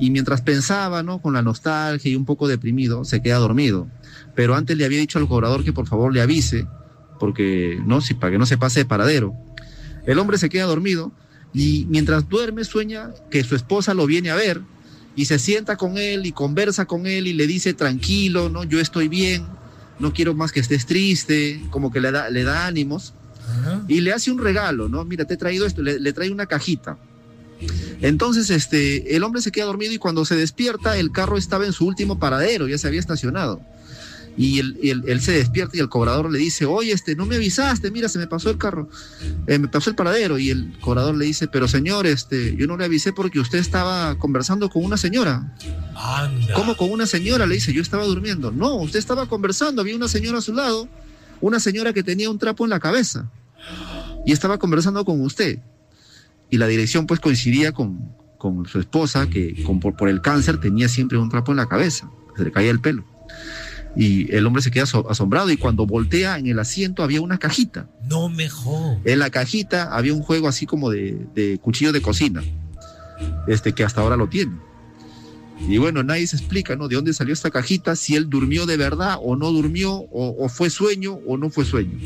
Y 0.00 0.10
mientras 0.10 0.42
pensaba, 0.42 1.02
¿no? 1.02 1.20
Con 1.20 1.34
la 1.34 1.42
nostalgia 1.42 2.10
y 2.10 2.16
un 2.16 2.24
poco 2.24 2.48
deprimido, 2.48 3.04
se 3.04 3.22
queda 3.22 3.36
dormido. 3.38 3.86
Pero 4.34 4.54
antes 4.54 4.76
le 4.76 4.84
había 4.84 4.98
dicho 4.98 5.18
al 5.18 5.28
cobrador 5.28 5.62
que 5.62 5.72
por 5.72 5.86
favor 5.86 6.12
le 6.12 6.20
avise, 6.20 6.66
porque, 7.18 7.80
¿no? 7.84 8.00
Si, 8.00 8.14
para 8.14 8.32
que 8.32 8.38
no 8.38 8.46
se 8.46 8.58
pase 8.58 8.80
de 8.80 8.84
paradero. 8.84 9.34
El 10.06 10.18
hombre 10.18 10.38
se 10.38 10.48
queda 10.48 10.64
dormido 10.64 11.12
y 11.52 11.86
mientras 11.88 12.28
duerme 12.28 12.64
sueña 12.64 13.10
que 13.30 13.42
su 13.44 13.56
esposa 13.56 13.94
lo 13.94 14.06
viene 14.06 14.30
a 14.30 14.34
ver 14.34 14.60
y 15.16 15.24
se 15.24 15.38
sienta 15.38 15.76
con 15.76 15.98
él 15.98 16.26
y 16.26 16.32
conversa 16.32 16.84
con 16.84 17.06
él 17.06 17.26
y 17.26 17.32
le 17.32 17.46
dice 17.46 17.72
tranquilo, 17.74 18.48
no, 18.48 18.64
yo 18.64 18.78
estoy 18.80 19.08
bien, 19.08 19.46
no 19.98 20.12
quiero 20.12 20.34
más 20.34 20.52
que 20.52 20.60
estés 20.60 20.86
triste, 20.86 21.62
como 21.70 21.90
que 21.90 22.00
le 22.00 22.12
da, 22.12 22.30
le 22.30 22.44
da 22.44 22.66
ánimos 22.66 23.14
y 23.88 24.00
le 24.00 24.12
hace 24.12 24.30
un 24.30 24.38
regalo, 24.38 24.88
¿no? 24.88 25.04
Mira, 25.04 25.24
te 25.24 25.34
he 25.34 25.36
traído 25.36 25.66
esto, 25.66 25.82
le, 25.82 25.98
le 25.98 26.12
trae 26.12 26.30
una 26.30 26.46
cajita. 26.46 26.98
Entonces, 28.02 28.50
este, 28.50 29.16
el 29.16 29.22
hombre 29.22 29.40
se 29.40 29.50
queda 29.50 29.64
dormido 29.64 29.92
y 29.92 29.98
cuando 29.98 30.24
se 30.24 30.36
despierta, 30.36 30.98
el 30.98 31.12
carro 31.12 31.38
estaba 31.38 31.64
en 31.64 31.72
su 31.72 31.86
último 31.86 32.18
paradero, 32.18 32.68
ya 32.68 32.76
se 32.76 32.86
había 32.86 33.00
estacionado. 33.00 33.60
Y 34.38 34.58
él, 34.58 34.78
él- 34.82 35.02
él 35.06 35.20
se 35.22 35.32
despierta 35.32 35.76
y 35.76 35.80
el 35.80 35.88
cobrador 35.88 36.30
le 36.30 36.38
dice, 36.38 36.66
oye, 36.66 36.92
este, 36.92 37.16
no 37.16 37.24
me 37.24 37.36
avisaste, 37.36 37.90
mira, 37.90 38.08
se 38.08 38.18
me 38.18 38.26
pasó 38.26 38.50
el 38.50 38.58
carro, 38.58 38.88
eh, 39.46 39.58
me 39.58 39.68
pasó 39.68 39.88
el 39.90 39.96
paradero. 39.96 40.38
Y 40.38 40.50
el 40.50 40.76
cobrador 40.80 41.16
le 41.16 41.24
dice, 41.24 41.48
pero 41.48 41.66
señor, 41.68 42.06
este, 42.06 42.54
yo 42.56 42.66
no 42.66 42.76
le 42.76 42.84
avisé 42.84 43.12
porque 43.14 43.40
usted 43.40 43.58
estaba 43.58 44.18
conversando 44.18 44.68
con 44.68 44.84
una 44.84 44.96
señora. 44.98 45.56
¿Cómo 46.54 46.76
con 46.76 46.90
una 46.90 47.06
señora? 47.06 47.46
Le 47.46 47.54
dice, 47.54 47.72
yo 47.72 47.80
estaba 47.80 48.04
durmiendo. 48.04 48.52
No, 48.52 48.74
usted 48.76 48.98
estaba 48.98 49.26
conversando, 49.26 49.80
había 49.80 49.96
una 49.96 50.08
señora 50.08 50.38
a 50.38 50.42
su 50.42 50.52
lado, 50.52 50.86
una 51.40 51.58
señora 51.58 51.92
que 51.94 52.02
tenía 52.02 52.28
un 52.28 52.38
trapo 52.38 52.64
en 52.64 52.70
la 52.70 52.80
cabeza. 52.80 53.30
Y 54.26 54.32
estaba 54.32 54.58
conversando 54.58 55.04
con 55.04 55.20
usted. 55.22 55.60
Y 56.50 56.58
la 56.58 56.66
dirección 56.66 57.06
pues 57.06 57.20
coincidía 57.20 57.72
con, 57.72 58.12
con 58.38 58.66
su 58.66 58.78
esposa, 58.80 59.28
que 59.28 59.62
con- 59.64 59.80
por, 59.80 59.96
por 59.96 60.08
el 60.10 60.20
cáncer 60.20 60.60
tenía 60.60 60.88
siempre 60.88 61.16
un 61.16 61.30
trapo 61.30 61.52
en 61.52 61.56
la 61.56 61.66
cabeza, 61.66 62.10
se 62.36 62.44
le 62.44 62.52
caía 62.52 62.70
el 62.70 62.80
pelo. 62.80 63.04
Y 63.96 64.30
el 64.34 64.46
hombre 64.46 64.62
se 64.62 64.70
queda 64.70 64.84
aso- 64.84 65.06
asombrado 65.08 65.50
y 65.50 65.56
cuando 65.56 65.86
voltea 65.86 66.38
en 66.38 66.46
el 66.46 66.58
asiento 66.58 67.02
había 67.02 67.20
una 67.22 67.38
cajita. 67.38 67.88
No 68.08 68.28
me 68.28 68.48
jodas. 68.48 68.98
En 69.04 69.18
la 69.20 69.30
cajita 69.30 69.96
había 69.96 70.12
un 70.12 70.22
juego 70.22 70.48
así 70.48 70.66
como 70.66 70.90
de, 70.90 71.18
de 71.34 71.58
cuchillo 71.58 71.92
de 71.92 72.02
cocina, 72.02 72.42
este 73.48 73.72
que 73.72 73.84
hasta 73.84 74.00
ahora 74.02 74.16
lo 74.16 74.28
tiene. 74.28 74.52
Y 75.68 75.78
bueno, 75.78 76.02
nadie 76.02 76.26
se 76.26 76.36
explica, 76.36 76.76
¿no? 76.76 76.88
De 76.88 76.96
dónde 76.96 77.14
salió 77.14 77.32
esta 77.32 77.50
cajita, 77.50 77.96
si 77.96 78.14
él 78.14 78.28
durmió 78.28 78.66
de 78.66 78.76
verdad 78.76 79.16
o 79.22 79.36
no 79.36 79.50
durmió, 79.50 79.94
o, 79.94 80.36
o 80.44 80.48
fue 80.50 80.68
sueño 80.68 81.18
o 81.26 81.38
no 81.38 81.48
fue 81.48 81.64
sueño. 81.64 81.98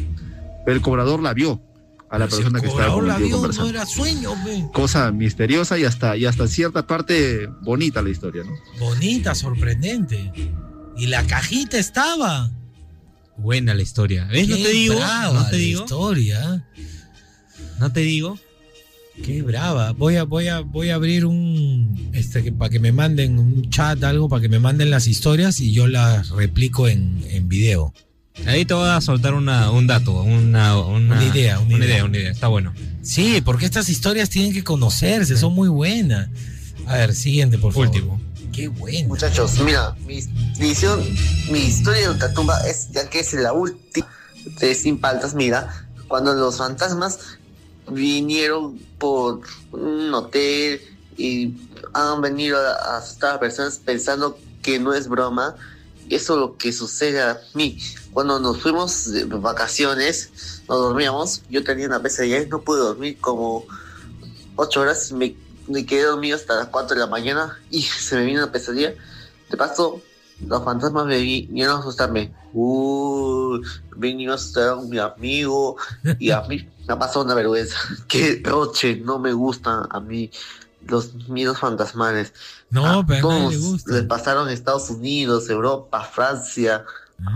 Pero 0.64 0.76
el 0.76 0.82
cobrador 0.82 1.20
la 1.20 1.34
vio 1.34 1.60
a 2.08 2.18
la 2.18 2.28
persona 2.28 2.60
que 2.60 2.68
estaba 2.68 2.94
con 2.94 3.08
la 3.08 3.16
vio, 3.18 3.28
no 3.30 3.36
conversando. 3.38 3.70
era 3.70 3.86
sueño, 3.86 4.34
pe. 4.44 4.64
Cosa 4.72 5.10
misteriosa 5.10 5.76
y 5.78 5.84
hasta, 5.84 6.16
y 6.16 6.26
hasta 6.26 6.46
cierta 6.46 6.86
parte 6.86 7.48
bonita 7.62 8.00
la 8.02 8.10
historia, 8.10 8.44
¿no? 8.44 8.52
Bonita, 8.78 9.34
sorprendente. 9.34 10.30
Y 11.00 11.06
la 11.06 11.26
cajita 11.26 11.78
estaba. 11.78 12.50
Buena 13.36 13.74
la 13.74 13.82
historia. 13.82 14.26
¿Ves? 14.26 14.48
No 14.48 14.56
te 14.56 14.68
digo. 14.70 14.96
brava 14.96 15.32
No 15.32 15.46
te 15.46 15.52
la 15.52 15.58
digo. 15.58 15.80
historia. 15.82 16.64
No 17.78 17.92
te 17.92 18.00
digo. 18.00 18.38
Qué 19.24 19.42
brava. 19.42 19.92
Voy 19.92 20.16
a, 20.16 20.24
voy 20.24 20.48
a, 20.48 20.60
voy 20.60 20.90
a 20.90 20.94
abrir 20.94 21.24
un 21.26 22.10
este 22.12 22.52
para 22.52 22.70
que 22.70 22.80
me 22.80 22.92
manden 22.92 23.38
un 23.38 23.68
chat, 23.70 24.02
algo, 24.04 24.28
para 24.28 24.42
que 24.42 24.48
me 24.48 24.58
manden 24.58 24.90
las 24.90 25.06
historias 25.06 25.60
y 25.60 25.72
yo 25.72 25.86
las 25.88 26.30
replico 26.30 26.88
en, 26.88 27.22
en 27.30 27.48
video. 27.48 27.92
Ahí 28.46 28.64
te 28.64 28.72
voy 28.72 28.88
a 28.88 29.00
soltar 29.02 29.34
una, 29.34 29.70
un 29.70 29.86
dato, 29.86 30.22
una, 30.22 30.78
una, 30.78 31.16
Una 31.16 31.24
idea, 31.24 31.58
una 31.60 31.84
idea. 31.84 32.04
una 32.04 32.16
idea. 32.18 32.30
Está 32.30 32.48
bueno. 32.48 32.72
Sí, 33.02 33.42
porque 33.44 33.66
estas 33.66 33.88
historias 33.90 34.30
tienen 34.30 34.52
que 34.54 34.64
conocerse, 34.64 35.36
son 35.36 35.54
muy 35.54 35.68
buenas. 35.68 36.28
A 36.86 36.96
ver, 36.96 37.14
siguiente, 37.14 37.58
por 37.58 37.72
favor. 37.72 37.88
Último. 37.88 38.20
Qué 38.52 38.68
bueno. 38.68 39.08
Muchachos, 39.08 39.58
mira, 39.60 39.94
mi, 40.06 40.20
visión- 40.58 41.04
mi 41.50 41.60
historia 41.60 42.02
de 42.02 42.10
Ultratumba 42.10 42.58
es 42.66 42.90
ya 42.90 43.08
que 43.08 43.20
es 43.20 43.32
la 43.34 43.52
última 43.52 44.08
de 44.58 44.74
Sin 44.74 45.00
Paltas, 45.00 45.34
mira, 45.34 45.88
cuando 46.08 46.34
los 46.34 46.56
fantasmas 46.58 47.18
vinieron 47.90 48.78
por 48.98 49.40
un 49.72 50.12
hotel 50.14 50.80
y 51.16 51.54
han 51.92 52.20
venido 52.20 52.58
a 52.58 52.98
asustar 52.98 53.38
personas 53.40 53.78
pensando 53.84 54.38
que 54.62 54.78
no 54.78 54.94
es 54.94 55.08
broma. 55.08 55.54
Eso 56.08 56.34
es 56.34 56.40
lo 56.40 56.56
que 56.56 56.72
sucede 56.72 57.22
a 57.22 57.40
mí. 57.54 57.78
Cuando 58.12 58.40
nos 58.40 58.60
fuimos 58.60 59.12
de 59.12 59.24
vacaciones, 59.24 60.62
nos 60.68 60.78
dormíamos, 60.80 61.42
yo 61.48 61.62
tenía 61.62 61.86
una 61.86 62.02
pesadilla, 62.02 62.44
no 62.46 62.60
pude 62.62 62.80
dormir 62.80 63.18
como 63.20 63.64
ocho 64.56 64.80
horas, 64.80 65.12
me, 65.12 65.36
me 65.68 65.84
quedé 65.86 66.04
dormido 66.04 66.36
hasta 66.36 66.56
las 66.56 66.68
4 66.68 66.94
de 66.94 67.00
la 67.00 67.06
mañana 67.06 67.58
y 67.70 67.82
se 68.00 68.16
me 68.16 68.24
vino 68.24 68.42
una 68.42 68.52
pesadilla. 68.52 68.94
De 69.50 69.56
paso, 69.56 70.00
los 70.46 70.64
fantasmas 70.64 71.06
me 71.06 71.18
vi- 71.18 71.46
vinieron 71.46 71.76
a 71.76 71.80
asustarme. 71.80 72.32
Uh, 72.52 73.60
vinieron 73.96 74.32
a 74.32 74.36
asustar 74.36 74.68
a 74.70 74.76
mi 74.76 74.98
amigo 74.98 75.76
y 76.18 76.30
a 76.30 76.42
mí 76.42 76.68
me 76.86 76.94
ha 76.94 76.98
pasado 76.98 77.24
una 77.24 77.34
vergüenza. 77.34 77.76
Qué 78.08 78.40
roche, 78.44 78.96
no 78.96 79.18
me 79.18 79.32
gustan 79.32 79.86
a 79.90 80.00
mí 80.00 80.30
los 80.86 81.14
miedos 81.28 81.58
fantasmales. 81.58 82.32
No, 82.70 83.04
pero 83.06 83.30
a 83.30 83.34
le 83.34 83.38
todos 83.50 83.56
gusta. 83.58 83.92
les 83.92 84.02
pasaron 84.04 84.48
en 84.48 84.54
Estados 84.54 84.88
Unidos, 84.90 85.48
Europa, 85.50 86.02
Francia, 86.04 86.84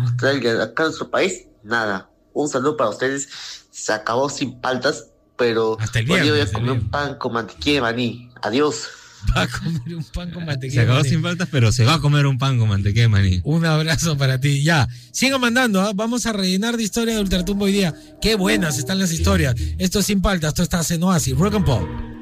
Australia, 0.02 0.62
acá 0.62 0.84
en 0.84 0.86
nuestro 0.88 1.10
país, 1.10 1.46
nada. 1.62 2.08
Un 2.32 2.48
saludo 2.48 2.76
para 2.76 2.90
ustedes. 2.90 3.28
Se 3.70 3.92
acabó 3.92 4.28
sin 4.30 4.60
paltas. 4.60 5.08
Pero 5.36 5.76
Hasta 5.80 5.98
el 6.00 6.10
hoy 6.10 6.20
día 6.20 6.32
voy 6.32 6.40
a 6.40 6.52
comer 6.52 6.70
un 6.70 6.90
pan 6.90 7.14
con 7.16 7.32
mantequilla 7.32 7.74
de 7.76 7.80
maní. 7.80 8.30
Adiós. 8.42 8.88
Va 9.34 9.42
a 9.42 9.48
comer 9.48 9.94
un 9.96 10.04
pan 10.04 10.30
con 10.30 10.42
Se 10.42 10.46
mantequilla. 10.46 10.82
acabó 10.82 10.98
de 10.98 11.02
maní. 11.04 11.10
sin 11.14 11.22
faltas, 11.22 11.48
pero 11.50 11.72
se 11.72 11.84
va 11.84 11.94
a 11.94 12.00
comer 12.00 12.26
un 12.26 12.38
pan 12.38 12.58
con 12.58 12.68
mantequilla 12.68 13.02
de 13.04 13.08
maní. 13.08 13.40
Un 13.44 13.64
abrazo 13.64 14.16
para 14.18 14.38
ti. 14.38 14.62
Ya, 14.62 14.86
sigan 15.12 15.40
mandando. 15.40 15.80
¿ah? 15.80 15.92
Vamos 15.94 16.26
a 16.26 16.32
rellenar 16.32 16.76
de 16.76 16.82
historia 16.82 17.14
de 17.14 17.20
Ultratumbo 17.20 17.64
hoy 17.64 17.72
día. 17.72 17.94
Qué 18.20 18.34
buenas 18.34 18.78
están 18.78 18.98
las 18.98 19.12
historias. 19.12 19.54
Esto 19.78 20.00
es 20.00 20.06
sin 20.06 20.20
palta, 20.20 20.48
esto 20.48 20.62
está 20.62 20.82
en 20.90 21.02
Oasis, 21.02 21.36
Rock 21.36 21.54
and 21.54 21.64
Pop. 21.64 22.13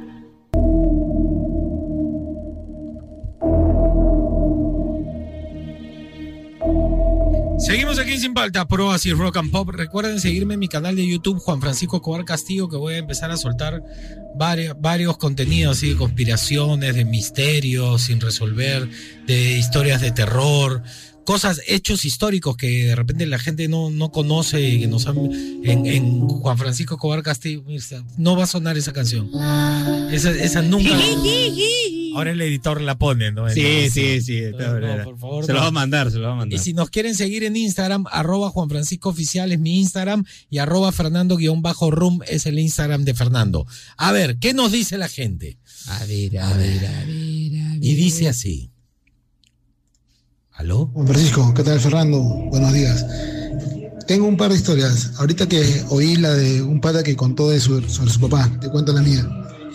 Seguimos 7.62 8.00
aquí 8.00 8.18
Sin 8.18 8.34
Palta, 8.34 8.66
Pro 8.66 8.88
Oasis 8.88 9.16
Rock 9.16 9.36
and 9.36 9.52
Pop. 9.52 9.68
Recuerden 9.68 10.18
seguirme 10.18 10.54
en 10.54 10.60
mi 10.60 10.66
canal 10.66 10.96
de 10.96 11.06
YouTube, 11.06 11.38
Juan 11.38 11.60
Francisco 11.60 12.02
Cobar 12.02 12.24
Castillo, 12.24 12.68
que 12.68 12.76
voy 12.76 12.94
a 12.94 12.98
empezar 12.98 13.30
a 13.30 13.36
soltar 13.36 13.84
varios, 14.34 14.74
varios 14.80 15.16
contenidos 15.16 15.76
así 15.76 15.90
de 15.90 15.96
conspiraciones, 15.96 16.96
de 16.96 17.04
misterios 17.04 18.02
sin 18.02 18.20
resolver, 18.20 18.88
de 19.28 19.58
historias 19.58 20.00
de 20.00 20.10
terror, 20.10 20.82
cosas, 21.24 21.60
hechos 21.66 22.04
históricos 22.04 22.56
que 22.56 22.86
de 22.86 22.96
repente 22.96 23.26
la 23.26 23.38
gente 23.38 23.68
no, 23.68 23.90
no 23.90 24.10
conoce 24.10 24.60
y 24.60 24.80
que 24.80 24.86
nos 24.86 25.06
han, 25.06 25.16
en, 25.64 25.86
en 25.86 26.20
Juan 26.20 26.58
Francisco 26.58 26.98
Cobar 26.98 27.22
Castillo. 27.22 27.64
No 28.16 28.36
va 28.36 28.44
a 28.44 28.46
sonar 28.46 28.76
esa 28.76 28.92
canción. 28.92 29.30
Esa, 30.10 30.30
esa 30.30 30.62
nunca. 30.62 30.90
Ahora 32.14 32.32
el 32.32 32.40
editor 32.42 32.80
la 32.80 32.98
pone, 32.98 33.32
¿no? 33.32 33.48
Sí, 33.48 33.88
sí, 33.90 34.20
sí. 34.20 34.42
no, 34.52 35.04
por 35.04 35.18
favor, 35.18 35.46
se 35.46 35.52
lo 35.52 35.60
va 35.60 35.68
a 35.68 35.70
mandar, 35.70 36.10
se 36.10 36.18
lo 36.18 36.26
va 36.26 36.32
a 36.34 36.36
mandar. 36.36 36.58
Y 36.58 36.62
si 36.62 36.74
nos 36.74 36.90
quieren 36.90 37.14
seguir 37.14 37.42
en 37.44 37.56
Instagram, 37.56 38.04
arroba 38.10 38.50
Juan 38.50 38.68
Francisco 38.68 39.08
Oficial 39.08 39.50
es 39.52 39.58
mi 39.58 39.80
Instagram 39.80 40.24
y 40.50 40.58
arroba 40.58 40.92
Fernando-Room 40.92 42.20
es 42.26 42.46
el 42.46 42.58
Instagram 42.58 43.04
de 43.04 43.14
Fernando. 43.14 43.66
A 43.96 44.12
ver, 44.12 44.36
¿qué 44.38 44.52
nos 44.52 44.72
dice 44.72 44.98
la 44.98 45.08
gente? 45.08 45.58
A 45.86 46.04
ver, 46.04 46.38
a 46.38 46.52
ver, 46.54 46.86
a 46.86 47.04
ver, 47.04 47.08
Y 47.08 47.94
dice 47.94 48.28
así. 48.28 48.71
¿Aló? 50.54 50.90
Juan 50.92 51.06
Francisco, 51.06 51.52
¿qué 51.54 51.62
tal 51.62 51.80
Fernando? 51.80 52.20
Buenos 52.20 52.72
días. 52.72 53.06
Tengo 54.06 54.26
un 54.26 54.36
par 54.36 54.50
de 54.50 54.56
historias. 54.56 55.12
Ahorita 55.18 55.48
que 55.48 55.84
oí 55.88 56.16
la 56.16 56.34
de 56.34 56.62
un 56.62 56.80
pata 56.80 57.02
que 57.02 57.16
contó 57.16 57.48
de 57.50 57.58
su, 57.58 57.80
sobre 57.88 58.10
su 58.10 58.20
papá, 58.20 58.50
te 58.60 58.68
cuento 58.68 58.92
la 58.92 59.02
mía. 59.02 59.26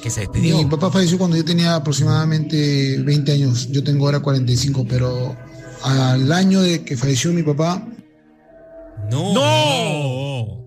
Que 0.01 0.09
se 0.09 0.21
despidió. 0.21 0.57
Mi 0.57 0.65
papá 0.65 0.91
falleció 0.91 1.17
cuando 1.17 1.35
yo 1.35 1.43
tenía 1.43 1.75
aproximadamente 1.75 3.01
20 3.01 3.31
años. 3.31 3.69
Yo 3.71 3.83
tengo 3.83 4.05
ahora 4.05 4.19
45, 4.19 4.85
pero 4.87 5.35
al 5.83 6.31
año 6.31 6.61
de 6.61 6.83
que 6.83 6.95
falleció 6.95 7.33
mi 7.33 7.43
papá, 7.43 7.85
No. 9.11 9.33
¡No! 9.33 10.57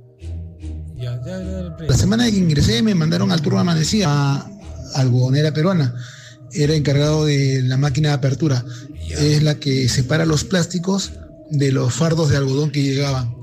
La 1.88 1.96
semana 1.96 2.24
de 2.24 2.32
que 2.32 2.38
ingresé 2.38 2.82
me 2.82 2.94
mandaron 2.94 3.30
al 3.32 3.40
turno 3.40 3.58
amanecía 3.58 4.08
a 4.10 4.50
algodonera 4.94 5.52
peruana. 5.52 5.94
Era 6.52 6.74
encargado 6.74 7.26
de 7.26 7.62
la 7.62 7.76
máquina 7.76 8.08
de 8.10 8.14
apertura. 8.16 8.64
Es 9.18 9.42
la 9.42 9.56
que 9.56 9.88
separa 9.88 10.24
los 10.26 10.44
plásticos 10.44 11.12
de 11.50 11.72
los 11.72 11.92
fardos 11.94 12.28
de 12.30 12.36
algodón 12.36 12.70
que 12.70 12.82
llegaban. 12.82 13.34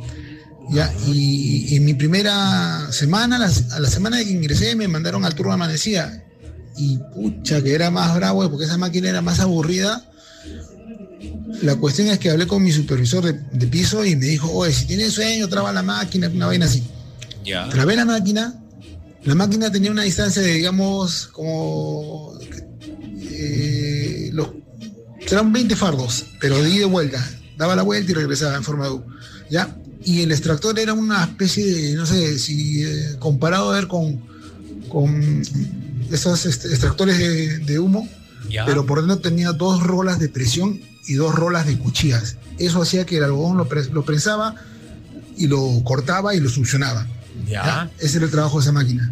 Ya, 0.69 0.93
y 1.07 1.75
en 1.75 1.85
mi 1.85 1.93
primera 1.93 2.91
semana, 2.91 3.37
las- 3.39 3.71
a 3.71 3.79
la 3.79 3.89
semana 3.89 4.17
de 4.17 4.25
que 4.25 4.31
ingresé, 4.31 4.75
me 4.75 4.87
mandaron 4.87 5.23
al 5.25 5.33
turno 5.35 5.53
amanecía. 5.53 6.23
Y 6.77 6.99
pucha, 7.13 7.61
que 7.63 7.73
era 7.73 7.89
más 7.89 8.13
bravo, 8.15 8.49
porque 8.49 8.65
esa 8.65 8.77
máquina 8.77 9.09
era 9.09 9.21
más 9.21 9.39
aburrida. 9.39 10.03
La 11.63 11.75
cuestión 11.75 12.07
es 12.09 12.19
que 12.19 12.29
hablé 12.29 12.45
con 12.47 12.61
mi 12.63 12.71
supervisor 12.71 13.23
de, 13.25 13.33
de 13.57 13.67
piso 13.67 14.05
y 14.05 14.15
me 14.15 14.25
dijo, 14.27 14.51
oye, 14.51 14.73
si 14.73 14.85
tienes 14.85 15.13
sueño, 15.13 15.47
traba 15.47 15.71
la 15.73 15.81
máquina, 15.81 16.27
una 16.27 16.45
vaina 16.47 16.65
así. 16.65 16.83
Trabé 17.69 17.95
la 17.95 18.05
máquina. 18.05 18.53
La 19.23 19.33
máquina 19.35 19.71
tenía 19.71 19.89
una 19.91 20.03
distancia 20.03 20.41
de, 20.41 20.53
digamos, 20.53 21.27
como. 21.27 22.33
Eran 25.35 25.51
20 25.51 25.75
fardos, 25.75 26.25
pero 26.39 26.61
de 26.61 26.69
ida 26.69 26.85
y 26.85 26.89
vuelta. 26.89 27.25
Daba 27.57 27.75
la 27.75 27.81
vuelta 27.83 28.11
y 28.11 28.15
regresaba 28.15 28.55
en 28.55 28.63
forma 28.63 28.85
de 28.85 28.91
U. 28.91 29.03
¿Ya? 29.49 29.75
Y 30.03 30.21
el 30.21 30.31
extractor 30.31 30.77
era 30.79 30.93
una 30.93 31.23
especie 31.23 31.65
de, 31.65 31.93
no 31.95 32.05
sé, 32.05 32.37
si 32.39 32.83
eh, 32.83 33.15
comparado 33.19 33.71
a 33.71 33.75
ver 33.75 33.87
con, 33.87 34.21
con 34.89 35.41
esos 36.11 36.45
este, 36.45 36.69
extractores 36.69 37.17
de, 37.17 37.57
de 37.59 37.79
humo, 37.79 38.07
Ya. 38.49 38.65
pero 38.65 38.85
por 38.85 38.99
dentro 38.99 39.17
tenía 39.19 39.51
dos 39.53 39.83
rolas 39.83 40.19
de 40.19 40.29
presión 40.29 40.79
y 41.07 41.13
dos 41.15 41.33
rolas 41.35 41.65
de 41.65 41.77
cuchillas. 41.77 42.37
Eso 42.57 42.81
hacía 42.81 43.05
que 43.05 43.17
el 43.17 43.23
algodón 43.23 43.57
lo, 43.57 43.67
pres- 43.67 43.89
lo 43.91 44.05
prensaba 44.05 44.55
y 45.35 45.47
lo 45.47 45.83
cortaba 45.83 46.35
y 46.35 46.39
lo 46.39 46.49
succionaba. 46.49 47.07
Ya. 47.47 47.89
Ese 47.99 48.17
era 48.17 48.25
el 48.25 48.31
trabajo 48.31 48.57
de 48.59 48.63
esa 48.63 48.71
máquina. 48.71 49.11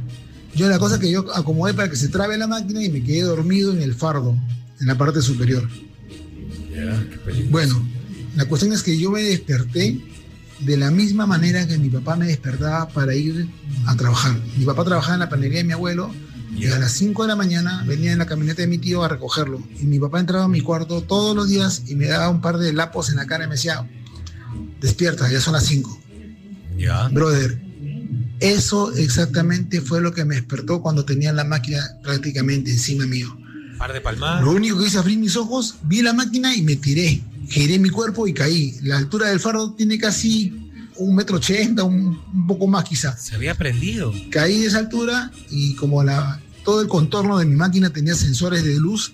Yo 0.55 0.69
la 0.69 0.79
cosa 0.79 0.99
que 0.99 1.11
yo 1.11 1.25
acomodé 1.35 1.73
para 1.73 1.89
que 1.89 1.95
se 1.97 2.07
trabe 2.07 2.37
la 2.37 2.47
máquina 2.47 2.81
y 2.83 2.89
me 2.89 3.03
quedé 3.03 3.21
dormido 3.23 3.73
en 3.73 3.81
el 3.81 3.93
fardo, 3.93 4.37
en 4.79 4.87
la 4.87 4.97
parte 4.97 5.21
superior. 5.21 5.67
Bueno, 7.49 7.87
la 8.35 8.45
cuestión 8.45 8.73
es 8.73 8.83
que 8.83 8.97
yo 8.97 9.11
me 9.11 9.21
desperté 9.21 9.99
de 10.59 10.77
la 10.77 10.91
misma 10.91 11.25
manera 11.25 11.67
que 11.67 11.77
mi 11.77 11.89
papá 11.89 12.15
me 12.15 12.27
despertaba 12.27 12.87
para 12.89 13.15
ir 13.15 13.47
a 13.85 13.95
trabajar. 13.95 14.37
Mi 14.57 14.65
papá 14.65 14.83
trabajaba 14.85 15.15
en 15.15 15.19
la 15.21 15.29
panería 15.29 15.59
de 15.59 15.63
mi 15.65 15.73
abuelo 15.73 16.11
y 16.55 16.67
a 16.67 16.79
las 16.79 16.93
5 16.93 17.23
de 17.23 17.27
la 17.27 17.35
mañana 17.35 17.83
venía 17.85 18.13
en 18.13 18.19
la 18.19 18.25
camioneta 18.25 18.61
de 18.61 18.67
mi 18.67 18.77
tío 18.77 19.03
a 19.03 19.09
recogerlo. 19.09 19.61
Y 19.79 19.85
mi 19.85 19.99
papá 19.99 20.19
entraba 20.19 20.45
a 20.45 20.47
mi 20.47 20.61
cuarto 20.61 21.01
todos 21.01 21.35
los 21.35 21.49
días 21.49 21.83
y 21.87 21.95
me 21.95 22.07
daba 22.07 22.29
un 22.29 22.41
par 22.41 22.57
de 22.57 22.71
lapos 22.71 23.09
en 23.09 23.17
la 23.17 23.25
cara 23.25 23.45
y 23.45 23.47
me 23.47 23.55
decía, 23.55 23.87
despierta, 24.79 25.29
ya 25.29 25.41
son 25.41 25.53
las 25.53 25.65
5. 25.65 26.01
Ya. 26.77 27.09
Brother, 27.09 27.61
eso 28.39 28.93
exactamente 28.95 29.81
fue 29.81 30.01
lo 30.01 30.13
que 30.13 30.25
me 30.25 30.35
despertó 30.35 30.81
cuando 30.81 31.05
tenía 31.05 31.33
la 31.33 31.43
máquina 31.43 31.97
prácticamente 32.03 32.71
encima 32.71 33.05
mío. 33.05 33.37
Par 33.77 33.93
de 33.93 34.01
palmadas. 34.01 34.43
Lo 34.43 34.51
único 34.51 34.79
que 34.79 34.87
hice 34.87 34.97
abrir 34.97 35.17
mis 35.17 35.35
ojos, 35.35 35.75
vi 35.83 36.01
la 36.01 36.13
máquina 36.13 36.55
y 36.55 36.61
me 36.61 36.75
tiré. 36.75 37.21
Giré 37.49 37.77
mi 37.79 37.89
cuerpo 37.89 38.27
y 38.27 38.33
caí. 38.33 38.77
La 38.81 38.97
altura 38.97 39.29
del 39.29 39.39
fardo 39.39 39.73
tiene 39.73 39.97
casi 39.99 40.61
un 40.97 41.15
metro 41.15 41.37
ochenta, 41.37 41.83
un, 41.83 42.19
un 42.33 42.47
poco 42.47 42.67
más 42.67 42.83
quizás. 42.85 43.21
Se 43.21 43.35
había 43.35 43.53
prendido. 43.55 44.13
Caí 44.31 44.61
de 44.61 44.67
esa 44.67 44.79
altura 44.79 45.31
y 45.49 45.75
como 45.75 46.03
la, 46.03 46.39
todo 46.63 46.81
el 46.81 46.87
contorno 46.87 47.37
de 47.37 47.45
mi 47.45 47.55
máquina 47.55 47.89
tenía 47.91 48.15
sensores 48.15 48.63
de 48.63 48.77
luz, 48.77 49.13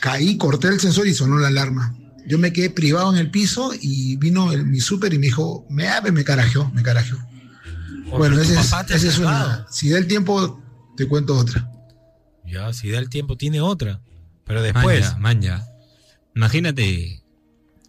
caí, 0.00 0.36
corté 0.36 0.68
el 0.68 0.80
sensor 0.80 1.06
y 1.08 1.14
sonó 1.14 1.38
la 1.38 1.48
alarma. 1.48 1.94
Yo 2.26 2.38
me 2.38 2.52
quedé 2.52 2.70
privado 2.70 3.12
en 3.12 3.18
el 3.18 3.30
piso 3.30 3.72
y 3.80 4.16
vino 4.16 4.52
el- 4.52 4.64
mi 4.66 4.80
súper 4.80 5.12
y 5.12 5.18
me 5.18 5.26
dijo, 5.26 5.66
me 5.68 5.88
abre, 5.88 6.12
me 6.12 6.22
carajeó, 6.22 6.70
me 6.72 6.82
carajeó. 6.82 7.18
Bueno, 8.10 8.40
ese 8.40 8.54
es, 8.54 8.72
ese 8.94 9.08
es 9.08 9.18
una. 9.18 9.66
Si 9.70 9.88
da 9.90 9.98
el 9.98 10.06
tiempo, 10.06 10.62
te 10.96 11.06
cuento 11.08 11.36
otra. 11.36 11.69
Ya, 12.50 12.72
si 12.72 12.90
da 12.90 12.98
el 12.98 13.08
tiempo, 13.08 13.36
tiene 13.36 13.60
otra. 13.60 14.00
Pero 14.44 14.62
después. 14.62 15.16
Manja, 15.18 15.18
manja. 15.18 15.66
Imagínate. 16.34 17.22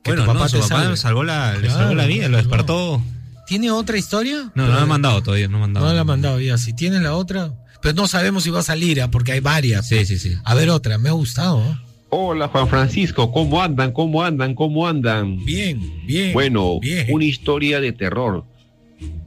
Que 0.04 0.12
bueno, 0.12 0.24
tu 0.24 0.28
papá 0.28 0.40
no, 0.40 0.50
su 0.50 0.60
te 0.60 0.68
papá 0.68 0.96
salvó 0.96 1.24
la, 1.24 1.58
le 1.58 1.70
salvó 1.70 1.94
la 1.94 2.06
vida, 2.06 2.26
lo 2.26 2.32
no. 2.32 2.38
despertó. 2.38 3.02
¿Tiene 3.48 3.72
otra 3.72 3.98
historia? 3.98 4.52
No, 4.56 4.68
no 4.68 4.74
la 4.74 4.82
ha 4.82 4.86
mandado 4.86 5.22
todavía, 5.22 5.48
no 5.48 5.58
ha 5.58 5.62
mandado. 5.62 5.86
No 5.86 5.94
la 5.94 6.02
ha 6.02 6.06
mandado 6.06 6.40
ya. 6.40 6.58
Si 6.58 6.74
tiene 6.74 7.00
la 7.00 7.16
otra. 7.16 7.54
Pero 7.82 7.96
no 7.96 8.08
sabemos 8.08 8.44
si 8.44 8.50
va 8.50 8.60
a 8.60 8.64
salir, 8.64 9.02
¿ah? 9.02 9.10
porque 9.10 9.34
hay 9.34 9.40
varias. 9.40 9.88
Sí, 9.88 10.06
sí, 10.06 10.20
sí. 10.20 10.36
A 10.44 10.54
ver 10.54 10.70
otra, 10.70 10.98
me 10.98 11.10
ha 11.10 11.14
gustado. 11.14 11.62
¿ah? 11.62 11.82
Hola 12.14 12.50
Juan 12.50 12.68
Francisco, 12.68 13.32
¿cómo 13.32 13.62
andan? 13.62 13.94
¿Cómo 13.94 14.22
andan? 14.22 14.54
¿Cómo 14.54 14.86
andan? 14.86 15.44
Bien, 15.46 15.80
bien. 16.06 16.34
Bueno, 16.34 16.80
bien. 16.82 17.08
una 17.10 17.24
historia 17.24 17.80
de 17.80 17.94
terror. 17.94 18.44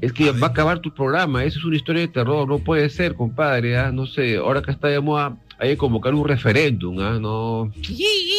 Es 0.01 0.13
que 0.13 0.31
va 0.33 0.49
a 0.49 0.51
acabar 0.51 0.81
tu 0.81 0.93
programa, 0.93 1.45
eso 1.45 1.59
es 1.59 1.65
una 1.65 1.77
historia 1.77 2.03
de 2.03 2.09
terror, 2.09 2.47
no 2.47 2.59
puede 2.59 2.91
ser, 2.91 3.15
compadre, 3.15 3.77
¿ah? 3.79 3.91
no 3.91 4.07
sé, 4.07 4.37
ahora 4.37 4.61
que 4.61 4.71
está 4.71 4.89
de 4.89 5.01
moda, 5.01 5.37
hay 5.59 5.71
que 5.71 5.77
convocar 5.77 6.15
un 6.15 6.27
referéndum, 6.27 6.99
¿ah? 7.01 7.19
no 7.21 7.73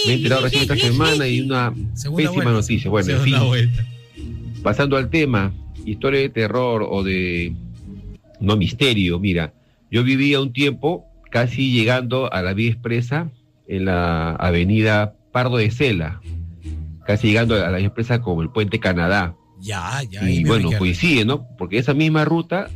me 0.05 0.11
he 0.11 0.13
enterado 0.13 0.41
recién 0.43 0.61
esta 0.61 0.75
semana 0.75 1.27
y 1.27 1.41
una 1.41 1.73
Segunda 1.93 2.23
pésima 2.23 2.43
vuelta, 2.43 2.51
noticia. 2.51 2.91
Bueno, 2.91 3.11
en 3.11 3.21
fin, 3.21 3.35
vuelta. 3.47 3.85
pasando 4.61 4.97
al 4.97 5.09
tema, 5.09 5.53
historia 5.85 6.19
de 6.19 6.29
terror 6.29 6.85
o 6.87 7.03
de 7.03 7.55
no 8.39 8.57
misterio, 8.57 9.19
mira, 9.19 9.53
yo 9.89 10.03
vivía 10.03 10.41
un 10.41 10.53
tiempo 10.53 11.05
casi 11.31 11.71
llegando 11.71 12.31
a 12.31 12.41
la 12.41 12.53
vía 12.53 12.71
expresa 12.71 13.29
en 13.67 13.85
la 13.85 14.35
avenida 14.35 15.15
Pardo 15.31 15.57
de 15.57 15.71
Cela, 15.71 16.21
casi 17.05 17.27
llegando 17.27 17.55
a 17.55 17.69
la 17.69 17.77
vía 17.77 17.87
expresa 17.87 18.21
como 18.21 18.41
el 18.41 18.49
puente 18.49 18.79
Canadá. 18.79 19.35
Ya, 19.61 20.01
ya. 20.09 20.29
Y 20.29 20.43
bueno, 20.43 20.69
coincide, 20.77 21.25
¿no? 21.25 21.47
Porque 21.57 21.77
esa 21.77 21.93
misma 21.93 22.25
ruta, 22.25 22.69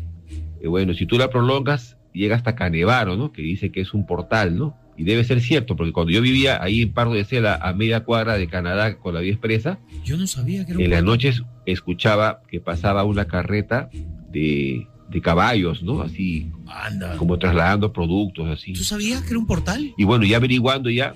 eh, 0.61 0.67
bueno, 0.67 0.93
si 0.93 1.05
tú 1.05 1.17
la 1.17 1.29
prolongas, 1.29 1.97
llega 2.13 2.35
hasta 2.35 2.55
Canevaro, 2.55 3.15
¿no? 3.15 3.31
Que 3.31 3.41
dice 3.41 3.71
que 3.71 3.81
es 3.81 3.93
un 3.93 4.05
portal, 4.05 4.57
¿no? 4.57 4.77
Y 4.97 5.03
debe 5.03 5.23
ser 5.23 5.39
cierto, 5.39 5.77
porque 5.77 5.93
cuando 5.93 6.11
yo 6.11 6.21
vivía 6.21 6.61
ahí 6.61 6.81
en 6.81 6.93
Pardo 6.93 7.13
de 7.13 7.23
Cela, 7.23 7.55
a 7.55 7.73
media 7.73 8.03
cuadra 8.03 8.37
de 8.37 8.47
Canadá 8.47 8.97
con 8.97 9.13
la 9.13 9.21
vía 9.21 9.31
expresa, 9.31 9.79
Yo 10.03 10.17
no 10.17 10.27
sabía 10.27 10.65
que 10.65 10.71
era 10.71 10.79
un 10.79 10.83
en 10.83 10.91
las 10.91 11.03
noches 11.03 11.43
escuchaba 11.65 12.41
que 12.49 12.59
pasaba 12.59 13.05
una 13.05 13.25
carreta 13.25 13.89
de, 14.29 14.87
de 15.09 15.21
caballos, 15.21 15.83
¿no? 15.83 16.01
Así 16.01 16.51
Anda. 16.67 17.15
como 17.15 17.39
trasladando 17.39 17.93
productos, 17.93 18.49
así. 18.49 18.73
¿Tú 18.73 18.83
sabías 18.83 19.21
que 19.21 19.29
era 19.29 19.39
un 19.39 19.47
portal? 19.47 19.93
Y 19.97 20.03
bueno, 20.03 20.25
ya 20.25 20.37
averiguando 20.37 20.89
ya, 20.89 21.13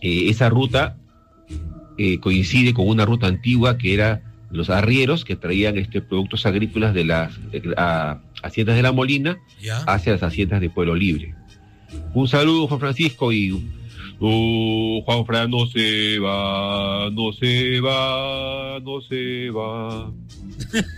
eh, 0.00 0.28
esa 0.30 0.48
ruta 0.48 0.96
eh, 1.98 2.18
coincide 2.20 2.74
con 2.74 2.88
una 2.88 3.04
ruta 3.04 3.26
antigua 3.26 3.78
que 3.78 3.94
era 3.94 4.22
los 4.50 4.70
arrieros 4.70 5.24
que 5.24 5.36
traían 5.36 5.76
este, 5.78 6.00
productos 6.00 6.46
agrícolas 6.46 6.94
de 6.94 7.04
las, 7.04 7.32
eh, 7.52 7.62
a, 7.76 8.20
Haciendas 8.42 8.76
de 8.76 8.82
la 8.82 8.92
Molina 8.92 9.38
Ya. 9.60 9.78
hacia 9.84 10.12
las 10.12 10.22
Haciendas 10.22 10.60
de 10.60 10.70
Pueblo 10.70 10.94
Libre. 10.94 11.34
Un 12.14 12.28
saludo, 12.28 12.68
Juan 12.68 12.80
Francisco, 12.80 13.32
y 13.32 13.52
uh, 13.52 15.02
Juan 15.04 15.26
Fran 15.26 15.50
no 15.50 15.66
se 15.66 16.18
va, 16.18 17.08
no 17.10 17.32
se 17.32 17.80
va, 17.80 18.78
no 18.80 19.00
se 19.00 19.50
va. 19.50 20.12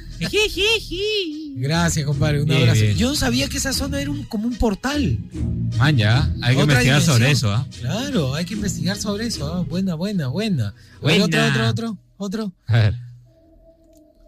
Gracias, 1.57 2.05
compadre. 2.07 2.41
Un 2.41 2.47
Bien, 2.49 2.63
abrazo. 2.63 2.81
bien. 2.83 2.97
Yo 2.97 3.09
no 3.11 3.15
sabía 3.15 3.49
que 3.49 3.57
esa 3.59 3.73
zona 3.73 4.01
era 4.01 4.11
un, 4.11 4.25
como 4.25 4.47
un 4.49 4.57
portal. 4.57 5.19
Man, 5.79 5.97
ya, 5.97 6.33
hay 6.43 6.57
que 6.57 6.63
investigar 6.63 7.01
sobre 7.03 7.31
eso, 7.31 7.53
¿ah? 7.53 7.67
Claro, 7.81 8.35
hay 8.35 8.45
que 8.45 8.55
investigar 8.55 8.97
sobre 8.97 9.27
eso. 9.27 9.47
ah. 9.53 9.65
Buena, 9.69 9.95
buena, 9.95 10.29
buena. 10.29 10.75
Ver, 11.03 11.21
Buena. 11.21 11.25
Otro, 11.25 11.47
otro, 11.47 11.69
otro, 11.69 11.99
otro. 12.17 12.53
A 12.67 12.73
ver. 12.79 12.95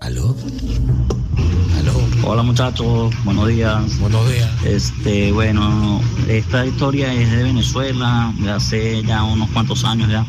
¿Aló? 0.01 0.35
Hola 2.25 2.43
muchachos, 2.43 3.13
buenos 3.25 3.49
días. 3.49 3.99
Buenos 3.99 4.31
días. 4.31 4.49
Este, 4.65 5.33
bueno, 5.33 6.01
esta 6.29 6.65
historia 6.67 7.13
es 7.13 7.31
de 7.31 7.43
Venezuela, 7.43 8.33
de 8.39 8.51
hace 8.51 9.03
ya 9.03 9.23
unos 9.25 9.49
cuantos 9.51 9.85
años 9.85 10.09
ya. 10.11 10.25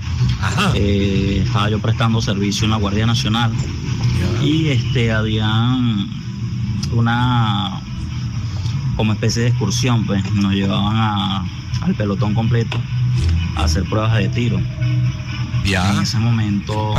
Eh, 0.73 1.43
estaba 1.45 1.69
yo 1.69 1.79
prestando 1.79 2.21
servicio 2.21 2.65
en 2.65 2.71
la 2.71 2.77
Guardia 2.77 3.05
Nacional 3.05 3.51
y 4.43 4.69
este 4.69 5.11
había 5.11 5.47
una 6.93 7.81
como 8.97 9.13
especie 9.13 9.43
de 9.43 9.47
excursión, 9.49 10.05
pues 10.05 10.23
nos 10.33 10.53
llevaban 10.53 10.95
a- 10.97 11.45
al 11.81 11.95
pelotón 11.95 12.33
completo 12.33 12.77
a 13.55 13.63
hacer 13.63 13.83
pruebas 13.85 14.13
de 14.17 14.29
tiro. 14.29 14.59
En 15.95 16.01
ese 16.01 16.17
momento 16.19 16.93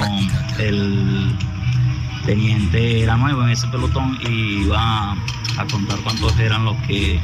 el 0.58 1.34
teniente 2.24 3.02
era 3.02 3.16
nuevo 3.16 3.42
en 3.42 3.50
ese 3.50 3.66
pelotón 3.68 4.18
y 4.28 4.62
iba 4.62 5.12
a 5.12 5.66
contar 5.70 5.98
cuántos 6.00 6.38
eran 6.38 6.64
los 6.64 6.76
que 6.86 7.20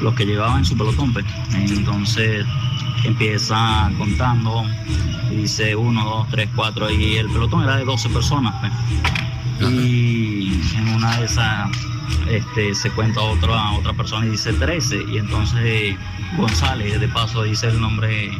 los 0.00 0.14
que 0.14 0.24
llevaban 0.24 0.58
en 0.58 0.64
su 0.64 0.76
pelotón 0.76 1.12
pues. 1.12 1.24
entonces 1.54 2.46
empieza 3.04 3.90
contando 3.98 4.64
y 5.30 5.36
dice 5.36 5.76
uno, 5.76 6.04
dos, 6.04 6.28
tres, 6.30 6.48
cuatro 6.54 6.90
y 6.90 7.16
el 7.16 7.28
pelotón 7.28 7.62
era 7.62 7.76
de 7.76 7.84
12 7.84 8.08
personas 8.10 8.54
pues. 8.60 9.72
y 9.72 10.60
en 10.76 10.88
una 10.88 11.16
de 11.18 11.26
esas 11.26 11.70
este, 12.28 12.74
se 12.74 12.90
cuenta 12.90 13.20
otra 13.20 13.72
otra 13.72 13.92
persona 13.92 14.26
y 14.26 14.30
dice 14.30 14.52
13 14.52 15.04
y 15.12 15.18
entonces 15.18 15.96
González 16.36 17.00
de 17.00 17.08
paso 17.08 17.42
dice 17.42 17.68
el 17.68 17.80
nombre 17.80 18.30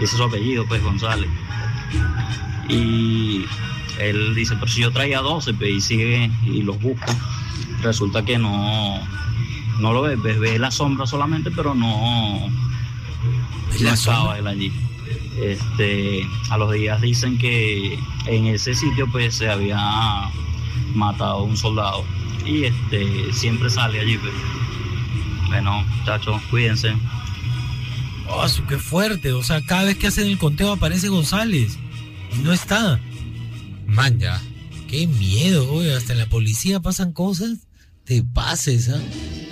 dice 0.00 0.16
su 0.16 0.22
apellido 0.22 0.66
pues 0.66 0.82
González 0.82 1.28
y 2.68 3.44
él 3.98 4.34
dice, 4.34 4.54
pero 4.54 4.68
si 4.68 4.82
yo 4.82 4.90
traía 4.90 5.20
12, 5.20 5.54
pues, 5.54 5.70
y 5.70 5.80
sigue 5.80 6.30
y 6.44 6.62
los 6.62 6.80
busca, 6.80 7.14
resulta 7.82 8.24
que 8.24 8.38
no, 8.38 9.00
no 9.80 9.92
lo 9.92 10.02
ve, 10.02 10.16
ve, 10.16 10.38
ve 10.38 10.58
la 10.58 10.70
sombra 10.70 11.06
solamente, 11.06 11.50
pero 11.50 11.74
no, 11.74 12.48
no 13.80 13.90
estaba 13.90 14.38
él 14.38 14.46
allí. 14.46 14.72
Este, 15.40 16.26
a 16.50 16.58
los 16.58 16.72
días 16.72 17.00
dicen 17.00 17.38
que 17.38 17.98
en 18.26 18.46
ese 18.46 18.74
sitio 18.74 19.10
pues 19.10 19.34
se 19.34 19.48
había 19.48 20.30
matado 20.94 21.42
un 21.42 21.56
soldado 21.56 22.04
y 22.44 22.64
este 22.64 23.32
siempre 23.32 23.70
sale 23.70 24.00
allí. 24.00 24.18
pues. 24.18 24.32
Bueno, 25.48 25.84
muchachos, 25.98 26.40
cuídense. 26.50 26.94
Oh, 28.28 28.46
qué 28.68 28.78
fuerte. 28.78 29.32
O 29.32 29.42
sea, 29.42 29.64
cada 29.64 29.84
vez 29.84 29.98
que 29.98 30.06
hacen 30.06 30.26
el 30.26 30.38
conteo 30.38 30.72
aparece 30.72 31.08
González. 31.08 31.78
Y 32.34 32.42
no 32.42 32.52
está. 32.52 32.98
Man, 33.92 34.18
ya. 34.18 34.40
Qué 34.88 35.06
miedo, 35.06 35.66
güey. 35.72 35.90
Hasta 35.92 36.12
en 36.12 36.18
la 36.18 36.26
policía 36.26 36.80
pasan 36.80 37.12
cosas. 37.12 37.58
Te 38.04 38.22
pases, 38.22 38.88
¿ah? 38.88 38.98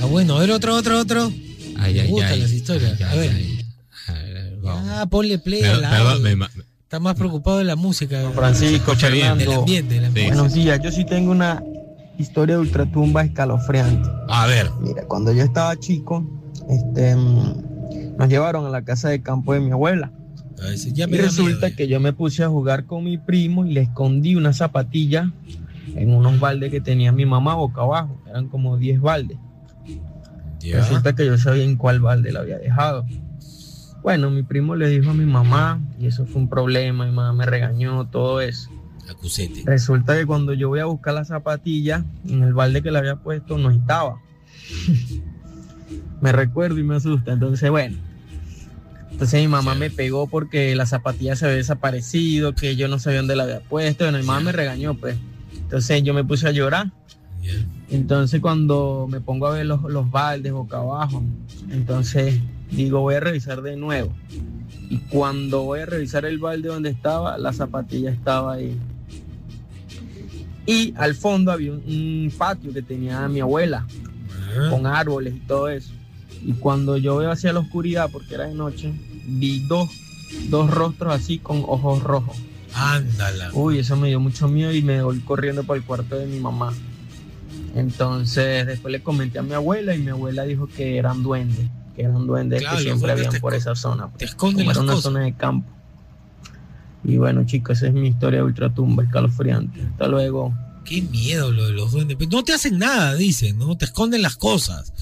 Ah, 0.00 0.06
bueno, 0.06 0.36
a 0.36 0.40
ver, 0.40 0.50
otro, 0.50 0.74
otro, 0.74 0.98
otro. 0.98 1.32
Ay, 1.78 1.94
Me 1.94 2.00
ay, 2.00 2.08
gustan 2.08 2.32
ay. 2.32 2.40
las 2.40 2.52
historias. 2.52 3.00
Ay, 3.00 3.04
a 3.06 3.14
ver. 3.14 3.30
ay. 3.30 3.66
A 4.08 4.12
ver. 4.12 4.58
Ah, 4.66 5.06
ponle 5.10 5.38
play 5.38 5.62
al 5.62 5.80
perdón, 5.80 6.26
audio. 6.26 6.36
me 6.36 6.46
Está 6.82 6.98
más 6.98 7.14
preocupado 7.14 7.58
de 7.58 7.64
la 7.64 7.76
música. 7.76 8.30
Francisco. 8.34 8.94
Fernando. 8.96 9.44
Del 9.44 9.52
ambiente, 9.52 9.94
del 9.94 10.04
ambiente. 10.06 10.34
Buenos 10.34 10.54
días, 10.54 10.80
yo 10.82 10.90
sí 10.90 11.04
tengo 11.04 11.30
una 11.30 11.62
historia 12.18 12.56
de 12.56 12.62
ultratumba 12.62 13.22
escalofriante. 13.22 14.08
A 14.28 14.46
ver. 14.46 14.70
Mira, 14.80 15.04
cuando 15.06 15.32
yo 15.32 15.44
estaba 15.44 15.78
chico, 15.78 16.26
este, 16.68 17.14
mm, 17.14 18.16
nos 18.18 18.28
llevaron 18.28 18.66
a 18.66 18.70
la 18.70 18.82
casa 18.82 19.08
de 19.08 19.22
campo 19.22 19.54
de 19.54 19.60
mi 19.60 19.70
abuela. 19.70 20.12
Ya 20.92 21.06
me 21.06 21.16
y 21.16 21.20
resulta 21.20 21.66
miedo, 21.66 21.76
que 21.76 21.88
yo 21.88 22.00
me 22.00 22.12
puse 22.12 22.44
a 22.44 22.48
jugar 22.48 22.84
con 22.84 23.04
mi 23.04 23.18
primo 23.18 23.64
y 23.64 23.72
le 23.72 23.82
escondí 23.82 24.36
una 24.36 24.52
zapatilla 24.52 25.32
en 25.94 26.14
unos 26.14 26.38
baldes 26.38 26.70
que 26.70 26.80
tenía 26.80 27.12
mi 27.12 27.26
mamá 27.26 27.54
boca 27.54 27.82
abajo. 27.82 28.20
Eran 28.28 28.48
como 28.48 28.76
10 28.76 29.00
baldes. 29.00 29.38
Resulta 30.62 31.14
que 31.14 31.24
yo 31.24 31.38
sabía 31.38 31.64
en 31.64 31.76
cuál 31.76 32.00
balde 32.00 32.32
la 32.32 32.40
había 32.40 32.58
dejado. 32.58 33.06
Bueno, 34.02 34.30
mi 34.30 34.42
primo 34.42 34.76
le 34.76 34.88
dijo 34.88 35.10
a 35.10 35.14
mi 35.14 35.26
mamá 35.26 35.80
y 35.98 36.06
eso 36.06 36.26
fue 36.26 36.42
un 36.42 36.48
problema. 36.48 37.06
Mi 37.06 37.12
mamá 37.12 37.32
me 37.32 37.46
regañó, 37.46 38.06
todo 38.08 38.40
eso. 38.40 38.70
Acusete. 39.08 39.62
Resulta 39.64 40.16
que 40.16 40.26
cuando 40.26 40.52
yo 40.54 40.68
voy 40.68 40.80
a 40.80 40.84
buscar 40.84 41.14
la 41.14 41.24
zapatilla, 41.24 42.04
en 42.26 42.42
el 42.42 42.54
balde 42.54 42.82
que 42.82 42.90
le 42.90 42.98
había 42.98 43.16
puesto 43.16 43.58
no 43.58 43.70
estaba. 43.70 44.20
me 46.20 46.32
recuerdo 46.32 46.78
y 46.78 46.84
me 46.84 46.96
asusta. 46.96 47.32
Entonces, 47.32 47.70
bueno. 47.70 48.09
Entonces 49.20 49.42
mi 49.42 49.48
mamá 49.48 49.74
me 49.74 49.90
pegó 49.90 50.28
porque 50.28 50.74
la 50.74 50.86
zapatilla 50.86 51.36
se 51.36 51.44
había 51.44 51.58
desaparecido, 51.58 52.54
que 52.54 52.74
yo 52.74 52.88
no 52.88 52.98
sabía 52.98 53.18
dónde 53.18 53.36
la 53.36 53.42
había 53.42 53.60
puesto. 53.60 54.04
Bueno, 54.04 54.16
mi 54.16 54.24
mamá 54.24 54.40
me 54.40 54.50
regañó, 54.50 54.94
pues. 54.94 55.18
Entonces 55.52 56.02
yo 56.02 56.14
me 56.14 56.24
puse 56.24 56.48
a 56.48 56.52
llorar. 56.52 56.90
Entonces 57.90 58.40
cuando 58.40 59.06
me 59.10 59.20
pongo 59.20 59.46
a 59.46 59.50
ver 59.50 59.66
los, 59.66 59.82
los 59.82 60.10
baldes 60.10 60.52
boca 60.52 60.78
abajo, 60.78 61.22
entonces 61.70 62.40
digo 62.70 63.00
voy 63.00 63.16
a 63.16 63.20
revisar 63.20 63.60
de 63.60 63.76
nuevo. 63.76 64.10
Y 64.88 64.96
cuando 64.96 65.64
voy 65.64 65.80
a 65.80 65.86
revisar 65.86 66.24
el 66.24 66.38
balde 66.38 66.70
donde 66.70 66.88
estaba, 66.88 67.36
la 67.36 67.52
zapatilla 67.52 68.10
estaba 68.10 68.54
ahí. 68.54 68.74
Y 70.64 70.94
al 70.96 71.14
fondo 71.14 71.52
había 71.52 71.72
un, 71.72 71.82
un 71.86 72.32
patio 72.38 72.72
que 72.72 72.80
tenía 72.80 73.28
mi 73.28 73.40
abuela, 73.40 73.86
con 74.70 74.86
árboles 74.86 75.34
y 75.34 75.40
todo 75.40 75.68
eso. 75.68 75.92
Y 76.42 76.54
cuando 76.54 76.96
yo 76.96 77.18
veo 77.18 77.30
hacia 77.30 77.52
la 77.52 77.60
oscuridad, 77.60 78.08
porque 78.10 78.34
era 78.34 78.46
de 78.46 78.54
noche, 78.54 78.94
vi 79.26 79.60
dos, 79.60 79.88
dos 80.48 80.70
rostros 80.70 81.14
así 81.14 81.38
con 81.38 81.58
ojos 81.66 82.02
rojos. 82.02 82.36
Ándala. 82.74 83.50
Uy, 83.52 83.78
eso 83.78 83.96
me 83.96 84.08
dio 84.08 84.20
mucho 84.20 84.48
miedo 84.48 84.72
y 84.72 84.82
me 84.82 85.02
voy 85.02 85.18
corriendo 85.20 85.64
para 85.64 85.78
el 85.78 85.84
cuarto 85.84 86.16
de 86.16 86.26
mi 86.26 86.38
mamá. 86.38 86.72
Entonces 87.74 88.66
después 88.66 88.92
le 88.92 89.02
comenté 89.02 89.38
a 89.38 89.42
mi 89.42 89.54
abuela 89.54 89.94
y 89.94 89.98
mi 89.98 90.10
abuela 90.10 90.44
dijo 90.44 90.66
que 90.68 90.96
eran 90.96 91.22
duendes, 91.22 91.68
que 91.94 92.02
eran 92.02 92.26
duendes 92.26 92.60
Claro, 92.60 92.76
que 92.76 92.82
siempre 92.82 93.12
habían 93.12 93.32
por 93.40 93.54
esa 93.54 93.74
zona. 93.74 94.08
pues, 94.08 94.18
te 94.18 94.24
esconden 94.24 94.66
las 94.66 94.76
era 94.76 94.82
una 94.84 94.92
cosas. 94.92 95.04
zona 95.04 95.20
de 95.20 95.34
campo. 95.34 95.68
Y 97.04 97.16
bueno 97.16 97.44
chicos, 97.46 97.78
esa 97.78 97.86
es 97.88 97.92
mi 97.94 98.08
historia 98.08 98.40
de 98.40 98.44
ultratumba, 98.46 99.04
escalofriante. 99.04 99.80
Hasta 99.82 100.06
luego. 100.08 100.52
Qué 100.84 101.02
miedo 101.02 101.52
lo 101.52 101.66
de 101.66 101.72
los 101.72 101.92
duendes. 101.92 102.16
No 102.30 102.42
te 102.42 102.52
hacen 102.52 102.78
nada, 102.78 103.14
dicen, 103.14 103.58
¿no? 103.58 103.76
Te 103.76 103.84
esconden 103.84 104.22
las 104.22 104.36
cosas. 104.36 104.92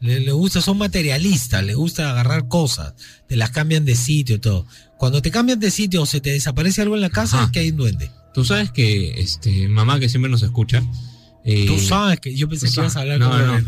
Le, 0.00 0.20
le 0.20 0.32
gusta, 0.32 0.60
son 0.60 0.78
materialistas, 0.78 1.64
le 1.64 1.74
gusta 1.74 2.10
agarrar 2.10 2.46
cosas, 2.48 2.94
te 3.28 3.36
las 3.36 3.50
cambian 3.50 3.84
de 3.84 3.96
sitio 3.96 4.36
y 4.36 4.38
todo. 4.38 4.66
Cuando 4.96 5.20
te 5.22 5.30
cambian 5.30 5.58
de 5.58 5.70
sitio 5.70 6.02
o 6.02 6.06
se 6.06 6.20
te 6.20 6.30
desaparece 6.30 6.82
algo 6.82 6.94
en 6.94 7.00
la 7.00 7.10
casa, 7.10 7.44
es 7.44 7.50
que 7.50 7.58
hay 7.60 7.70
un 7.70 7.76
duende. 7.78 8.10
Tú 8.34 8.44
sabes 8.44 8.70
que 8.70 9.20
este 9.20 9.66
mamá 9.68 9.98
que 9.98 10.08
siempre 10.08 10.30
nos 10.30 10.42
escucha. 10.42 10.82
eh, 11.44 11.66
Tú 11.66 11.78
sabes 11.80 12.20
que 12.20 12.34
yo 12.36 12.48
pensé 12.48 12.66
que 12.68 12.80
ibas 12.80 12.96
a 12.96 13.00
hablar 13.00 13.18
no, 13.18 13.30
como 13.30 13.42
no. 13.42 13.58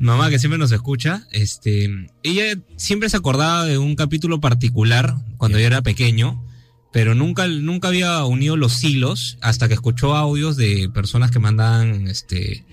Mamá 0.00 0.28
que 0.28 0.38
siempre 0.38 0.58
nos 0.58 0.72
escucha, 0.72 1.26
este, 1.30 1.88
ella 2.22 2.44
siempre 2.76 3.08
se 3.08 3.16
acordaba 3.16 3.64
de 3.64 3.78
un 3.78 3.94
capítulo 3.96 4.40
particular 4.40 5.14
cuando 5.38 5.58
yo 5.58 5.66
era 5.66 5.80
pequeño, 5.82 6.44
pero 6.92 7.14
nunca, 7.14 7.46
nunca 7.46 7.88
había 7.88 8.24
unido 8.24 8.56
los 8.56 8.82
hilos 8.84 9.38
hasta 9.40 9.68
que 9.68 9.74
escuchó 9.74 10.16
audios 10.16 10.56
de 10.56 10.90
personas 10.92 11.30
que 11.30 11.38
mandaban 11.38 12.08
este, 12.08 12.64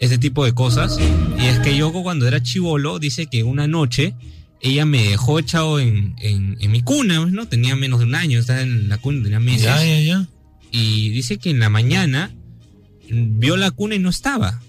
ese 0.00 0.18
tipo 0.18 0.44
de 0.44 0.52
cosas. 0.52 0.98
Y 1.38 1.44
es 1.46 1.60
que 1.60 1.76
Yoko 1.76 2.02
cuando 2.02 2.26
era 2.26 2.42
chivolo 2.42 2.98
dice 2.98 3.26
que 3.26 3.44
una 3.44 3.68
noche 3.68 4.14
ella 4.62 4.84
me 4.84 5.02
dejó 5.08 5.38
echado 5.38 5.78
en, 5.80 6.14
en, 6.20 6.56
en 6.60 6.70
mi 6.72 6.82
cuna, 6.82 7.24
¿no? 7.26 7.46
Tenía 7.46 7.76
menos 7.76 8.00
de 8.00 8.06
un 8.06 8.14
año, 8.14 8.38
estaba 8.40 8.60
en 8.62 8.88
la 8.88 8.98
cuna, 8.98 9.22
tenía 9.22 9.40
meses. 9.40 9.62
Ya, 9.62 9.82
ya, 9.84 10.00
ya. 10.00 10.26
Y 10.72 11.08
dice 11.10 11.38
que 11.38 11.50
en 11.50 11.60
la 11.60 11.70
mañana 11.70 12.30
vio 13.10 13.56
la 13.56 13.70
cuna 13.70 13.94
y 13.94 13.98
no 14.00 14.10
estaba. 14.10 14.60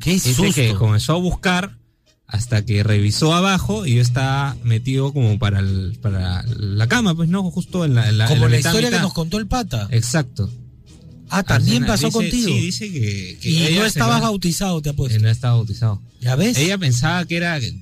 ¿Qué 0.00 0.12
Dice 0.12 0.34
susto? 0.34 0.52
que 0.54 0.72
comenzó 0.74 1.14
a 1.14 1.16
buscar 1.16 1.78
hasta 2.28 2.64
que 2.64 2.82
revisó 2.82 3.34
abajo 3.34 3.86
y 3.86 3.94
yo 3.96 4.02
estaba 4.02 4.56
metido 4.64 5.12
como 5.12 5.38
para, 5.38 5.60
el- 5.60 5.98
para 6.00 6.44
la 6.44 6.86
cama, 6.88 7.14
pues 7.14 7.28
no, 7.28 7.42
justo 7.50 7.84
en 7.84 7.94
la, 7.94 8.08
en 8.08 8.18
la- 8.18 8.24
en 8.26 8.30
Como 8.30 8.48
la 8.48 8.56
mitad, 8.56 8.70
historia 8.70 8.90
que 8.90 9.00
nos 9.00 9.12
contó 9.12 9.38
el 9.38 9.46
pata. 9.46 9.88
Exacto. 9.90 10.50
Ah, 11.28 11.42
también 11.42 11.84
pasó 11.86 12.06
dice- 12.06 12.18
contigo. 12.18 12.48
Sí, 12.48 12.60
dice 12.60 12.92
que, 12.92 13.38
que 13.40 13.48
y 13.50 13.74
no 13.76 13.84
estabas 13.84 14.20
bautizado, 14.20 14.80
te 14.82 14.90
apuesto. 14.90 15.18
no 15.20 15.28
estaba 15.28 15.54
bautizado. 15.54 16.00
¿Ya 16.20 16.36
ves? 16.36 16.56
Ella 16.58 16.78
pensaba 16.78 17.24
que 17.24 17.36
era 17.36 17.58
eh, 17.58 17.74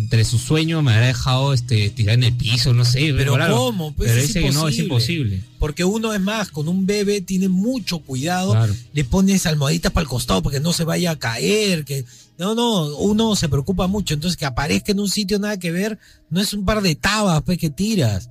entre 0.00 0.24
sus 0.24 0.40
sueños 0.42 0.82
me 0.82 0.92
habrá 0.92 1.06
dejado 1.08 1.52
este, 1.52 1.90
tirar 1.90 2.14
en 2.14 2.24
el 2.24 2.32
piso, 2.34 2.74
no 2.74 2.84
sé. 2.84 3.12
Pero 3.16 3.36
raro. 3.36 3.56
¿cómo? 3.56 3.92
Pues 3.94 4.10
Pero 4.10 4.22
dice 4.22 4.40
que 4.42 4.50
no, 4.50 4.66
es 4.68 4.78
imposible. 4.78 5.42
Porque 5.58 5.84
uno 5.84 6.12
es 6.12 6.20
más, 6.20 6.50
con 6.50 6.66
un 6.68 6.86
bebé 6.86 7.20
tiene 7.20 7.48
mucho 7.48 8.00
cuidado, 8.00 8.52
Claro. 8.52 8.74
le 8.92 9.04
pones 9.04 9.46
almohaditas 9.46 9.92
para 9.92 10.02
el 10.02 10.08
costado 10.08 10.42
para 10.42 10.54
que 10.56 10.60
no 10.60 10.72
se 10.72 10.84
vaya 10.84 11.12
a 11.12 11.18
caer, 11.18 11.84
que 11.84 12.04
no, 12.38 12.54
no, 12.54 12.96
uno 12.96 13.34
se 13.36 13.48
preocupa 13.48 13.86
mucho, 13.86 14.14
entonces 14.14 14.36
que 14.36 14.46
aparezca 14.46 14.92
en 14.92 15.00
un 15.00 15.08
sitio 15.08 15.38
nada 15.38 15.58
que 15.58 15.70
ver, 15.72 15.98
no 16.30 16.40
es 16.40 16.52
un 16.52 16.64
par 16.64 16.82
de 16.82 16.94
tabas 16.96 17.42
pues 17.42 17.58
que 17.58 17.70
tiras. 17.70 18.28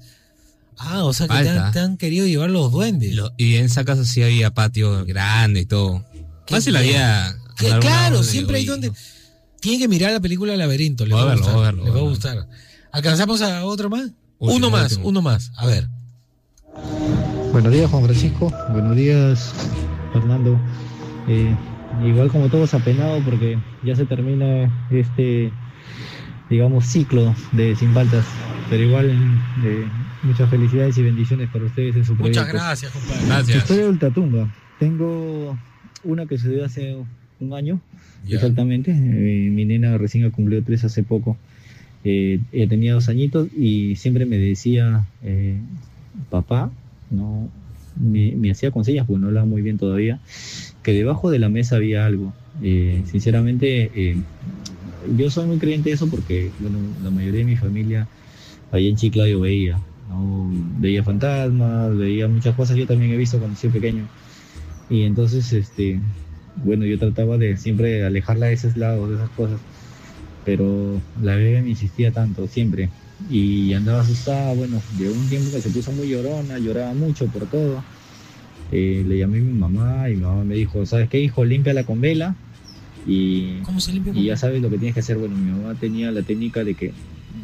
Ah, 0.79 1.03
o 1.03 1.13
sea 1.13 1.27
que 1.27 1.33
te 1.43 1.49
han, 1.49 1.71
te 1.71 1.79
han 1.79 1.97
querido 1.97 2.25
llevar 2.27 2.49
los 2.49 2.71
duendes. 2.71 3.15
Lo- 3.15 3.31
y 3.37 3.55
en 3.55 3.65
esa 3.65 3.83
casa 3.83 4.05
sí 4.05 4.21
había 4.23 4.53
patio 4.53 5.05
grande 5.05 5.61
y 5.61 5.65
todo. 5.65 6.05
La 6.67 6.79
había. 6.79 7.35
Claro, 7.79 8.23
siempre 8.23 8.57
hay 8.57 8.65
donde. 8.65 8.91
Tienen 9.59 9.79
que 9.81 9.87
mirar 9.87 10.11
la 10.11 10.19
película 10.19 10.55
Laberinto, 10.55 11.05
le 11.05 11.15
va 11.15 11.23
a 11.23 11.25
verlo, 11.25 11.39
gustar. 11.41 11.55
voy 11.55 11.63
a 11.63 11.65
verlo, 11.65 11.83
le 11.83 11.89
va 11.89 11.97
a 11.97 11.99
voy 11.99 12.07
a 12.07 12.11
gustar. 12.11 12.47
¿Alcanzamos 12.91 13.41
a 13.41 13.65
otro 13.65 13.89
más? 13.89 14.11
Último, 14.39 14.57
uno 14.67 14.69
más, 14.69 14.91
último. 14.91 15.09
uno 15.09 15.21
más. 15.23 15.51
A 15.57 15.65
ver. 15.65 15.87
Buenos 17.51 17.73
días, 17.73 17.89
Juan 17.89 18.03
Francisco. 18.03 18.53
Buenos 18.71 18.95
días, 18.95 19.51
Fernando. 20.13 20.59
Eh, 21.27 21.55
igual 22.05 22.29
como 22.31 22.49
todos 22.49 22.73
apenado 22.75 23.19
porque 23.25 23.57
ya 23.83 23.95
se 23.95 24.05
termina 24.05 24.87
este, 24.91 25.51
digamos, 26.49 26.85
ciclo 26.85 27.35
de 27.51 27.75
Sin 27.75 27.93
Faltas. 27.93 28.25
Pero 28.69 28.83
igual, 28.83 29.09
eh, 29.63 29.85
muchas 30.23 30.49
felicidades 30.49 30.97
y 30.97 31.03
bendiciones 31.03 31.49
para 31.49 31.65
ustedes 31.65 31.95
en 31.95 32.05
su 32.05 32.15
proyecto. 32.15 32.41
Muchas 32.41 32.53
gracias, 32.53 32.91
compadre. 32.91 33.57
Historia 33.57 33.83
de 33.83 33.89
Ultratumba. 33.89 34.53
Tengo 34.79 35.57
una 36.03 36.25
que 36.25 36.37
se 36.37 36.49
dio 36.49 36.65
hace 36.65 36.97
un 37.39 37.53
año, 37.53 37.79
exactamente. 38.27 38.91
Eh, 38.91 39.49
mi 39.49 39.65
nena 39.65 39.97
recién 39.97 40.25
ha 40.25 40.31
cumplido 40.31 40.61
tres 40.63 40.83
hace 40.83 41.03
poco. 41.03 41.37
Eh, 42.03 42.39
eh, 42.53 42.67
tenía 42.67 42.93
dos 42.93 43.09
añitos 43.09 43.49
y 43.53 43.95
siempre 43.95 44.25
me 44.25 44.37
decía, 44.37 45.05
eh, 45.23 45.57
papá, 46.29 46.71
no, 47.09 47.49
me, 47.99 48.33
me 48.33 48.51
hacía 48.51 48.71
con 48.71 48.85
señas 48.85 49.05
porque 49.05 49.19
no 49.19 49.27
hablaba 49.27 49.45
muy 49.45 49.61
bien 49.61 49.77
todavía, 49.77 50.19
que 50.83 50.93
debajo 50.93 51.31
de 51.31 51.39
la 51.39 51.49
mesa 51.49 51.75
había 51.75 52.05
algo. 52.05 52.33
Sinceramente, 52.61 54.15
yo 55.05 55.29
soy 55.29 55.47
muy 55.47 55.57
creyente 55.59 55.89
de 55.89 55.95
eso 55.95 56.09
porque 56.09 56.53
bueno, 56.59 56.95
la 56.99 57.11
mayoría 57.11 57.39
de 57.39 57.45
mi 57.45 57.55
familia 57.57 58.09
allá 58.71 58.87
en 58.89 58.95
Chiclayo 58.95 59.39
veía, 59.41 59.81
¿no? 60.07 60.49
veía 60.53 61.03
fantasmas, 61.03 61.97
veía 61.97 62.27
muchas 62.27 62.55
cosas, 62.55 62.77
yo 62.77 62.87
también 62.87 63.11
he 63.11 63.17
visto 63.17 63.39
cuando 63.39 63.57
soy 63.57 63.69
pequeño. 63.71 64.09
Y 64.89 65.03
entonces, 65.03 65.51
este, 65.53 66.01
bueno, 66.55 66.85
yo 66.85 66.97
trataba 66.99 67.37
de 67.37 67.57
siempre 67.57 68.05
alejarla 68.05 68.47
de 68.47 68.53
esos 68.53 68.77
lados, 68.77 69.09
de 69.09 69.15
esas 69.15 69.31
cosas. 69.31 69.61
Pero 70.43 71.03
la 71.15 71.35
bebé 71.35 71.61
me 71.61 71.69
insistía 71.71 72.11
tanto, 72.13 72.47
siempre. 72.47 72.91
Y 73.29 73.73
andaba 73.73 74.01
asustada, 74.01 74.53
bueno, 74.53 74.83
de 74.89 75.09
un 75.09 75.27
tiempo 75.29 75.51
que 75.51 75.61
se 75.61 75.71
puso 75.71 75.91
muy 75.93 76.09
llorona, 76.09 76.59
lloraba 76.59 76.93
mucho 76.93 77.29
por 77.29 77.47
todo. 77.49 77.85
Eh, 78.71 79.03
le 79.05 79.17
llamé 79.17 79.39
a 79.39 79.41
mi 79.41 79.53
mamá 79.53 80.09
y 80.09 80.15
mi 80.15 80.21
mamá 80.23 80.43
me 80.43 80.55
dijo, 80.55 80.85
¿sabes 80.85 81.09
qué, 81.09 81.19
hijo? 81.19 81.45
Límpiala 81.45 81.85
con 81.85 82.01
vela. 82.01 82.37
Y, 83.07 83.61
¿Cómo 83.63 83.79
se 83.79 83.93
limpia 83.93 84.11
y 84.13 84.25
ya 84.25 84.35
sabes 84.35 84.61
lo 84.61 84.69
que 84.69 84.77
tienes 84.77 84.93
que 84.93 84.99
hacer. 84.99 85.17
Bueno, 85.17 85.35
mi 85.35 85.49
mamá 85.49 85.75
tenía 85.75 86.11
la 86.11 86.23
técnica 86.23 86.63
de 86.63 86.75
que 86.75 86.93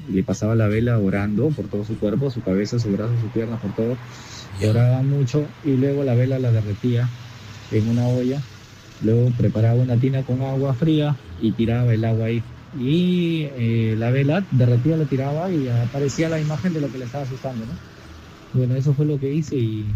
le 0.10 0.24
pasaba 0.24 0.56
la 0.56 0.68
vela 0.68 1.00
orando 1.00 1.50
por 1.52 1.70
todo 1.70 1.84
su 1.86 1.98
cuerpo, 1.98 2.30
su 2.30 2.42
cabeza, 2.42 2.80
su 2.80 2.92
brazo, 2.92 3.18
sus 3.18 3.32
piernas, 3.32 3.62
por 3.62 3.74
todo. 3.74 3.98
Y 4.60 4.66
oraba 4.66 5.02
mucho 5.04 5.48
y 5.64 5.78
luego 5.78 6.04
la 6.04 6.16
vela 6.16 6.38
la 6.40 6.52
derretía 6.52 7.10
en 7.72 7.88
una 7.90 8.08
olla. 8.08 8.42
Luego 9.00 9.32
preparaba 9.38 9.82
una 9.82 9.98
tina 9.98 10.24
con 10.24 10.42
agua 10.42 10.74
fría 10.74 11.18
y 11.40 11.52
tiraba 11.54 11.94
el 11.94 12.04
agua 12.04 12.28
ahí. 12.28 12.44
Y 12.74 13.44
eh, 13.52 13.96
la 13.98 14.12
vela 14.12 14.46
derretía, 14.52 14.98
la 14.98 15.06
tiraba 15.06 15.52
y 15.52 15.68
aparecía 15.68 16.30
la 16.30 16.40
imagen 16.40 16.74
de 16.74 16.82
lo 16.82 16.92
que 16.92 16.98
le 16.98 17.06
estaba 17.06 17.24
asustando, 17.24 17.66
¿no? 17.66 17.74
Bueno, 18.52 18.76
eso 18.76 18.94
fue 18.94 19.06
lo 19.06 19.18
que 19.20 19.34
hice 19.34 19.56
y, 19.58 19.96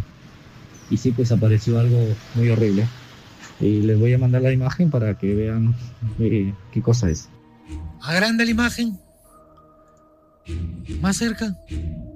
y 0.89 0.97
sí, 0.97 1.11
pues 1.11 1.31
apareció 1.31 1.79
algo 1.79 2.17
muy 2.33 2.49
horrible. 2.49 2.89
Y 3.59 3.81
les 3.81 3.99
voy 3.99 4.13
a 4.13 4.17
mandar 4.17 4.41
la 4.41 4.51
imagen 4.51 4.91
para 4.91 5.17
que 5.17 5.33
vean 5.33 5.75
eh, 6.19 6.53
qué 6.71 6.81
cosa 6.81 7.09
es. 7.09 7.29
Agranda 8.01 8.45
la 8.45 8.51
imagen. 8.51 8.99
Más 11.01 11.17
cerca. 11.17 11.55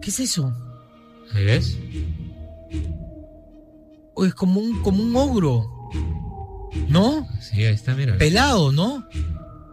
¿Qué 0.02 0.10
es 0.10 0.20
eso? 0.20 0.54
¿Ahí 1.34 1.46
ves? 1.46 1.78
O 4.14 4.26
es 4.26 4.34
como 4.34 4.60
un, 4.60 4.82
como 4.82 5.02
un 5.04 5.16
ogro. 5.16 5.68
¿No? 6.88 7.28
Sí, 7.42 7.64
ahí 7.66 7.74
está, 7.74 7.96
mira. 7.96 8.18
Pelado, 8.18 8.72
¿no? 8.72 9.08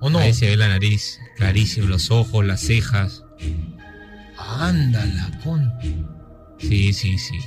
¿O 0.01 0.11
no? 0.11 0.19
Ahí 0.19 0.33
se 0.33 0.47
ve 0.47 0.57
la 0.57 0.69
nariz, 0.69 1.19
clarísimo, 1.37 1.89
los 1.89 2.11
ojos, 2.11 2.45
las 2.45 2.61
cejas. 2.61 3.25
Ándala, 4.39 5.31
con. 5.45 5.73
Sí, 6.59 6.93
sí, 6.93 7.19
sí. 7.19 7.39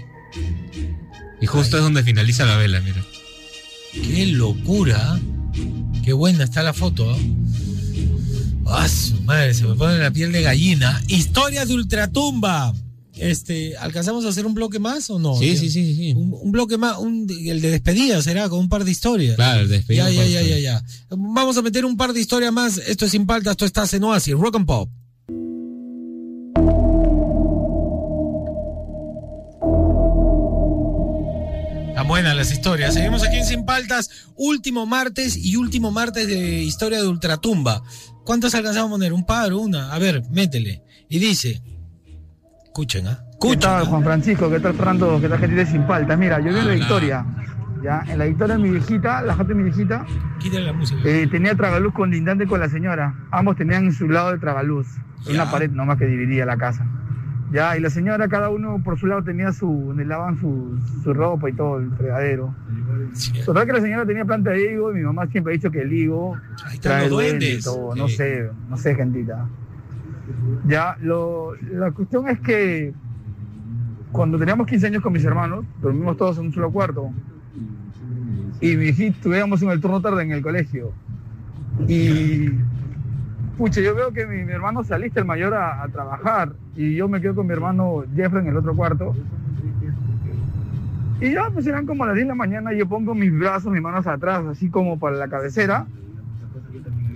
Y 1.42 1.46
justo 1.48 1.78
es 1.78 1.84
donde 1.84 2.04
finaliza 2.04 2.46
la 2.46 2.58
vela, 2.58 2.80
mira. 2.82 3.04
Qué 3.94 4.26
locura. 4.28 5.20
Qué 6.04 6.14
buena 6.14 6.44
está 6.46 6.64
la 6.64 6.74
foto. 6.74 7.14
¿eh? 7.16 7.32
Ah, 8.66 8.88
su 8.88 9.22
madre, 9.24 9.54
se 9.54 9.66
me 9.66 9.76
pone 9.76 9.98
la 9.98 10.12
piel 10.12 10.32
de 10.32 10.42
gallina. 10.42 11.02
Historia 11.08 11.66
de 11.66 11.74
ultratumba. 11.74 12.74
Este, 13.18 13.76
¿alcanzamos 13.78 14.26
a 14.26 14.30
hacer 14.30 14.46
un 14.46 14.54
bloque 14.54 14.80
más 14.80 15.10
o 15.10 15.20
no? 15.20 15.36
Sí, 15.38 15.56
sí, 15.58 15.70
sí, 15.70 15.94
sí. 15.96 16.14
Un, 16.14 16.34
un 16.42 16.52
bloque 16.52 16.78
más, 16.78 16.98
un- 16.98 17.28
el 17.30 17.62
de 17.62 17.70
despedida 17.70 18.20
será 18.22 18.50
con 18.50 18.60
un 18.60 18.70
par 18.70 18.84
de 18.86 18.92
historias. 18.92 19.36
Claro, 19.36 19.62
el 19.62 19.68
de 19.70 19.76
despedida, 19.78 20.10
Ya, 20.10 20.16
ya, 20.16 20.22
de 20.24 20.32
ya, 20.32 20.42
ya, 20.42 20.48
historias. 20.58 20.84
ya. 21.10 21.16
Vamos 21.18 21.58
a 21.58 21.62
meter 21.62 21.86
un 21.86 21.98
par 21.98 22.14
de 22.14 22.22
historias 22.22 22.52
más. 22.54 22.78
Esto 22.78 23.06
es 23.06 23.12
sin 23.12 23.26
paltas, 23.28 23.52
esto 23.52 23.66
está 23.66 23.86
en 23.96 24.04
Oasis, 24.06 24.34
Rock 24.34 24.56
and 24.56 24.66
Pop. 24.66 24.90
Buenas 32.12 32.36
las 32.36 32.52
historias. 32.52 32.94
Seguimos 32.94 33.26
aquí 33.26 33.38
en 33.38 33.46
Sin 33.46 33.66
Paltas, 33.66 34.34
último 34.36 34.86
martes 34.86 35.38
y 35.38 35.56
último 35.56 35.92
martes 35.92 36.28
de 36.28 36.62
historia 36.62 36.98
de 37.02 37.08
Ultratumba. 37.08 37.84
¿Cuántas 38.26 38.54
alcanzamos 38.54 38.90
a 38.90 38.92
poner? 38.96 39.14
¿Un 39.14 39.26
par? 39.26 39.54
¿Una? 39.54 39.94
A 39.94 39.98
ver, 39.98 40.22
métele. 40.30 40.84
Y 41.08 41.20
dice, 41.20 41.62
escuchen, 42.66 43.08
¿ah? 43.08 43.24
¿Qué 43.40 43.56
tal, 43.56 43.86
Juan 43.86 44.04
Francisco? 44.04 44.50
¿Qué 44.52 44.60
tal, 44.60 44.74
Fernando? 44.74 45.22
¿Qué 45.22 45.30
tal, 45.30 45.40
gente 45.40 45.56
de 45.56 45.66
Sin 45.66 45.88
Paltas? 45.88 46.20
Mira, 46.20 46.40
yo 46.40 46.48
vi 46.48 46.50
en 46.50 46.56
la 46.56 46.62
Hola. 46.64 46.76
historia. 46.76 47.26
Ya, 47.82 48.04
en 48.10 48.18
la 48.20 48.28
historia 48.28 48.58
de 48.58 48.62
mi 48.64 48.72
viejita, 48.72 49.22
la 49.22 49.34
gente 49.34 49.54
de 49.54 49.56
mi 49.56 49.64
viejita, 49.64 50.06
Quítale 50.38 50.66
la 50.66 50.74
música. 50.74 51.00
eh, 51.06 51.28
tenía 51.32 51.56
tragaluz 51.56 51.94
colindante 51.94 52.46
con 52.46 52.60
la 52.60 52.68
señora. 52.68 53.16
Ambos 53.32 53.56
tenían 53.56 53.86
en 53.86 53.94
su 53.94 54.10
lado 54.10 54.32
el 54.32 54.42
tragaluz. 54.42 54.86
Una 55.30 55.50
pared 55.50 55.72
nomás 55.72 55.98
que 55.98 56.08
dividía 56.08 56.46
la 56.46 56.58
casa. 56.58 56.86
Ya, 57.52 57.78
y 57.78 57.82
la 57.82 57.90
señora, 57.90 58.28
cada 58.30 58.50
uno 58.50 58.82
por 58.84 58.98
su 58.98 59.08
lado 59.08 59.24
tenía 59.24 59.52
su, 59.52 59.68
donde 59.88 60.06
lavan 60.06 60.40
su, 60.40 60.80
su 61.04 61.14
ropa 61.14 61.50
y 61.50 61.54
todo, 61.54 61.80
el 61.80 61.92
fregadero. 61.92 62.56
Total 63.46 63.66
que 63.66 63.74
la 63.74 63.82
señora 63.82 64.06
tenía 64.06 64.24
planta 64.24 64.52
de 64.52 64.72
higo 64.72 64.92
y 64.92 64.96
mi 64.96 65.02
mamá 65.02 65.28
siempre 65.28 65.54
ha 65.54 65.56
dicho 65.56 65.70
que 65.70 65.82
el 65.82 65.92
higo 65.92 66.38
están 66.68 66.80
trae 66.80 67.02
los 67.02 67.12
duendes. 67.12 67.64
todo. 67.64 67.96
No 67.96 68.08
sé, 68.08 68.50
no 68.70 68.78
sé, 68.78 68.96
gentita. 68.96 69.48
Ya, 70.66 70.96
lo, 71.02 71.56
la 71.74 71.92
cuestión 71.92 72.30
es 72.30 72.40
que 72.40 72.94
cuando 74.12 74.38
teníamos 74.38 74.68
15 74.68 74.88
años 74.88 75.04
con 75.04 75.14
mis 75.14 75.26
hermanos, 75.26 75.66
dormimos 75.82 76.18
todos 76.18 76.38
en 76.38 76.46
un 76.46 76.54
solo 76.54 76.72
cuarto. 76.72 77.12
Y 78.62 78.78
mi 78.78 78.86
hijito, 78.86 79.18
estuviéramos 79.18 79.62
en 79.62 79.72
el 79.72 79.82
turno 79.82 80.02
tarde 80.02 80.24
en 80.24 80.32
el 80.32 80.42
colegio. 80.42 80.94
Y, 81.88 82.50
pucha, 83.62 83.80
yo 83.80 83.94
veo 83.94 84.12
que 84.12 84.26
mi, 84.26 84.44
mi 84.44 84.54
hermano 84.54 84.84
se 84.84 84.96
alista 84.96 85.20
el 85.20 85.28
mayor 85.28 85.54
a, 85.54 85.84
a 85.84 85.88
trabajar. 85.88 86.54
Y 86.76 86.96
yo 86.96 87.08
me 87.08 87.22
quedo 87.22 87.36
con 87.36 87.46
mi 87.46 87.54
hermano 87.54 88.04
Jeffrey 88.16 88.42
en 88.42 88.50
el 88.50 88.58
otro 88.58 88.76
cuarto. 88.76 89.16
Y 91.20 91.32
ya, 91.34 91.48
pues 91.54 91.68
eran 91.68 91.86
como 91.86 92.04
las 92.08 92.16
10 92.16 92.26
de 92.26 92.30
la 92.30 92.36
mañana 92.36 92.74
y 92.74 92.80
yo 92.80 92.88
pongo 92.88 93.14
mis 93.14 93.32
brazos, 93.38 93.72
mis 93.72 93.84
manos 93.84 94.08
atrás, 94.08 94.44
así 94.50 94.70
como 94.72 94.98
para 94.98 95.16
la 95.18 95.28
cabecera. 95.28 95.86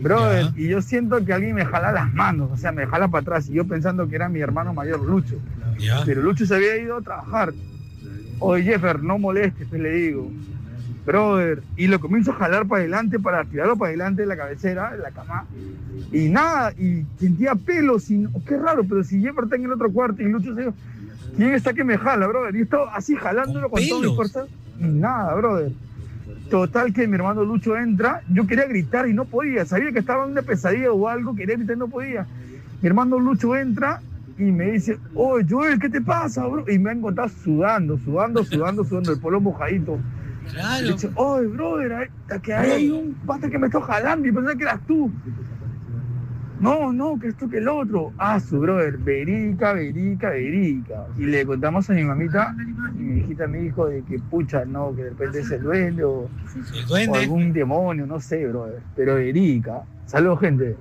Brother, 0.04 0.50
y 0.56 0.68
yo 0.68 0.84
siento 0.84 1.26
que 1.26 1.34
alguien 1.34 1.56
me 1.56 1.66
jala 1.66 1.92
las 1.92 2.14
manos, 2.14 2.52
o 2.52 2.58
sea, 2.58 2.72
me 2.72 2.86
jala 2.86 3.08
para 3.08 3.24
atrás. 3.24 3.50
Y 3.50 3.54
yo 3.54 3.66
pensando 3.66 4.08
que 4.08 4.16
era 4.16 4.30
mi 4.30 4.40
hermano 4.40 4.72
mayor, 4.72 5.04
Lucho. 5.04 5.38
Pero 6.06 6.22
Lucho 6.22 6.46
se 6.46 6.54
había 6.54 6.78
ido 6.78 6.98
a 6.98 7.02
trabajar. 7.02 7.54
Oye, 8.38 8.62
Jeffer, 8.62 9.02
no 9.02 9.18
molestes, 9.18 9.68
pues 9.68 9.82
le 9.82 9.90
digo. 9.94 10.32
Brother, 11.06 11.62
y 11.78 11.88
lo 11.88 12.00
comienzo 12.00 12.32
a 12.32 12.36
jalar 12.36 12.68
para 12.68 12.82
adelante, 12.82 13.20
para 13.20 13.44
tirarlo 13.46 13.78
para 13.78 13.90
adelante 13.90 14.24
de 14.24 14.28
la 14.28 14.36
cabecera, 14.36 14.92
de 14.92 14.98
la 14.98 15.12
cama. 15.12 15.46
Y 16.12 16.30
nada, 16.30 16.72
y 16.74 17.06
sentía 17.20 17.54
pelos, 17.56 18.10
y 18.10 18.26
oh, 18.26 18.42
qué 18.46 18.58
raro, 18.58 18.84
pero 18.84 19.04
si 19.04 19.22
Jeffer 19.22 19.44
está 19.44 19.56
en 19.56 19.66
el 19.66 19.72
otro 19.74 19.92
cuarto 19.92 20.22
y 20.22 20.26
Lucho 20.26 20.56
se 20.56 20.64
iba, 20.64 20.74
¿quién 21.38 21.54
está 21.54 21.74
que 21.74 21.84
me 21.84 21.98
jala, 21.98 22.28
brother? 22.28 22.56
Y 22.56 22.62
estaba 22.62 22.96
así 22.96 23.16
jalándolo 23.16 23.70
con, 23.70 23.88
toda 23.88 24.02
mi 24.02 24.16
fuerza. 24.16 24.46
Y 24.80 24.86
nada, 24.86 25.36
brother. 25.36 25.72
Total 26.50 26.94
que 26.94 27.08
mi 27.08 27.16
hermano 27.16 27.44
Lucho 27.44 27.78
entra, 27.78 28.22
yo 28.30 28.48
quería 28.48 28.66
gritar 28.66 29.08
y 29.08 29.14
no 29.14 29.26
podía, 29.26 29.66
sabía 29.66 29.92
que 29.92 30.00
estaba 30.00 30.26
en 30.26 30.32
una 30.32 30.42
pesadilla 30.42 30.92
o 30.92 31.08
algo, 31.08 31.36
quería 31.36 31.56
gritar 31.56 31.76
y 31.76 31.80
no 31.80 31.88
podía. 31.88 32.26
Mi 32.82 32.88
hermano 32.88 33.20
Lucho 33.20 33.56
entra 33.56 34.02
y 34.38 34.44
me 34.44 34.72
dice, 34.72 34.98
oye 35.14 35.46
Joel, 35.50 35.80
¿qué 35.80 35.90
te 35.90 36.02
pasa, 36.02 36.46
bro? 36.46 36.70
Y 36.70 36.78
me 36.78 36.90
ha 36.90 36.94
encontrado 36.94 37.30
sudando, 37.30 37.98
sudando, 37.98 38.44
sudando, 38.44 38.84
sudando, 38.84 39.12
el 39.12 39.20
polo 39.20 39.40
mojadito. 39.40 40.00
Claro. 40.52 40.86
Y 40.86 40.88
le 40.88 40.94
dice, 40.94 41.12
oye, 41.16 41.48
brother, 41.48 42.12
que 42.42 42.54
hay 42.54 42.90
un 42.90 43.14
pata 43.26 43.50
que 43.50 43.58
me 43.58 43.68
está 43.68 43.82
jalando 43.82 44.28
y 44.28 44.32
pensé 44.32 44.58
que 44.58 44.64
eras 44.64 44.80
tú. 44.88 45.12
No, 46.60 46.94
no, 46.94 47.20
que 47.20 47.28
esto 47.28 47.50
que 47.50 47.58
el 47.58 47.68
otro. 47.68 48.14
Ah, 48.18 48.40
su 48.40 48.60
brother, 48.60 48.98
verica, 48.98 49.74
verica, 49.74 50.30
verica. 50.30 51.08
Y 51.18 51.26
le 51.26 51.46
contamos 51.46 51.90
a 51.90 51.94
mi 51.94 52.04
mamita, 52.04 52.56
y 52.96 53.02
mi 53.02 53.20
hijita 53.20 53.46
me 53.48 53.60
dijo 53.60 53.88
de 53.88 54.04
que 54.04 54.20
pucha, 54.20 54.64
no, 54.66 54.96
que 54.96 55.04
de 55.04 55.10
repente 55.10 55.40
es 55.42 55.52
el 55.52 55.64
duende 55.64 56.04
o, 56.04 56.30
o 56.90 57.16
algún 57.16 57.52
demonio, 57.52 58.08
no 58.08 58.20
sé, 58.22 58.48
brother. 58.48 58.82
Pero 58.96 59.16
verica. 59.16 59.84
Saludos, 60.06 60.40
gente. 60.40 60.78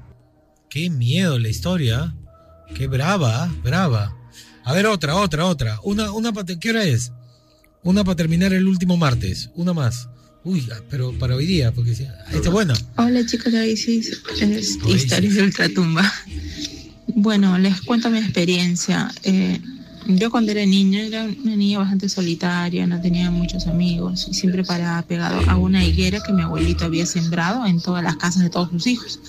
Qué 0.68 0.90
miedo 0.90 1.38
la 1.38 1.48
historia. 1.48 2.14
Qué 2.74 2.86
brava, 2.86 3.48
brava. 3.62 4.14
A 4.64 4.72
ver, 4.72 4.86
otra, 4.86 5.16
otra, 5.16 5.44
otra. 5.44 5.78
Una, 5.84 6.12
una 6.12 6.32
¿qué 6.60 6.70
hora 6.70 6.84
es? 6.84 7.12
Una 7.84 8.02
para 8.02 8.16
terminar 8.16 8.54
el 8.54 8.66
último 8.66 8.96
martes. 8.96 9.50
Una 9.54 9.74
más. 9.74 10.08
Uy, 10.42 10.66
pero 10.88 11.12
para 11.18 11.36
hoy 11.36 11.44
día, 11.44 11.70
porque 11.70 11.90
ahí 11.90 12.36
está 12.36 12.48
buena. 12.48 12.74
Hola 12.96 13.24
chicos 13.26 13.52
de 13.52 13.60
Oasis, 13.60 14.22
es 14.40 14.78
Historias 14.86 15.34
de 15.34 15.42
Ultratumba. 15.42 16.10
Bueno, 17.08 17.58
les 17.58 17.82
cuento 17.82 18.08
mi 18.08 18.18
experiencia. 18.18 19.12
Eh, 19.22 19.60
yo 20.06 20.30
cuando 20.30 20.52
era 20.52 20.64
niña 20.64 21.02
era 21.02 21.24
una 21.24 21.56
niña 21.56 21.78
bastante 21.78 22.08
solitaria, 22.08 22.86
no 22.86 23.00
tenía 23.02 23.30
muchos 23.30 23.66
amigos 23.66 24.28
y 24.30 24.34
siempre 24.34 24.64
paraba 24.64 25.02
pegado 25.02 25.40
a 25.48 25.56
una 25.56 25.84
higuera 25.84 26.22
que 26.22 26.32
mi 26.32 26.40
abuelito 26.40 26.86
había 26.86 27.04
sembrado 27.04 27.66
en 27.66 27.80
todas 27.80 28.02
las 28.02 28.16
casas 28.16 28.42
de 28.42 28.50
todos 28.50 28.70
sus 28.70 28.86
hijos. 28.86 29.20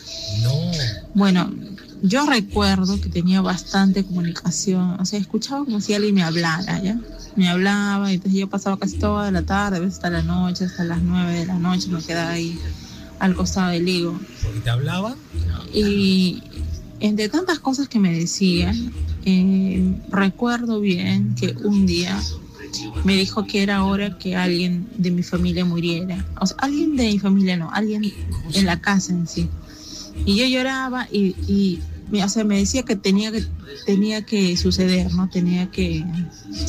Bueno, 1.14 1.54
yo 2.08 2.26
recuerdo 2.26 3.00
que 3.02 3.10
tenía 3.10 3.42
bastante 3.42 4.04
comunicación, 4.04 5.00
o 5.00 5.06
sea, 5.06 5.20
escuchaba 5.20 5.66
como 5.66 5.82
si 5.82 5.94
alguien 5.94 6.16
me 6.16 6.24
hablara, 6.24 6.82
¿ya? 6.82 7.00
Me 7.36 7.50
hablaba, 7.50 8.12
y 8.12 8.16
entonces 8.16 8.40
yo 8.40 8.48
pasaba 8.48 8.78
casi 8.78 8.98
toda 8.98 9.32
la 9.32 9.42
tarde, 9.42 9.78
a 9.78 9.80
veces 9.80 9.96
hasta 9.96 10.10
la 10.10 10.22
noche, 10.22 10.66
hasta 10.66 10.84
las 10.84 11.02
nueve 11.02 11.34
de 11.40 11.46
la 11.46 11.58
noche, 11.58 11.90
me 11.90 12.02
quedaba 12.02 12.32
ahí 12.32 12.58
al 13.20 13.36
costado 13.36 13.72
del 13.72 13.88
higo. 13.88 14.20
Porque 14.44 14.60
te 14.60 14.70
hablaba. 14.70 15.16
Y 15.74 16.44
entre 17.00 17.28
tantas 17.30 17.60
cosas 17.60 17.88
que 17.90 18.00
me 18.00 18.18
decían, 18.18 18.94
eh, 19.26 19.96
recuerdo 20.10 20.80
bien 20.80 21.36
que 21.36 21.56
un 21.64 21.86
día 21.86 22.18
me 23.04 23.16
dijo 23.16 23.46
que 23.46 23.64
era 23.64 23.84
hora 23.84 24.18
que 24.18 24.36
alguien 24.36 24.88
de 24.98 25.12
mi 25.12 25.24
familia 25.24 25.66
muriera. 25.66 26.26
O 26.40 26.46
sea, 26.46 26.58
alguien 26.60 26.96
de 26.96 27.08
mi 27.08 27.20
familia 27.20 27.58
no, 27.58 27.70
alguien 27.72 28.04
en 28.54 28.66
la 28.66 28.80
casa 28.80 29.12
en 29.12 29.28
sí. 29.28 29.50
Y 30.26 30.38
yo 30.38 30.46
lloraba 30.46 31.08
y, 31.12 31.36
y 31.48 31.82
o 32.12 32.30
sea, 32.30 32.44
me 32.44 32.58
decía 32.58 32.84
que 32.84 32.96
tenía 32.96 33.32
que, 33.32 33.44
tenía 33.86 34.26
que 34.26 34.56
suceder, 34.58 35.14
¿no? 35.14 35.30
Tenía 35.30 35.72
que, 35.72 36.06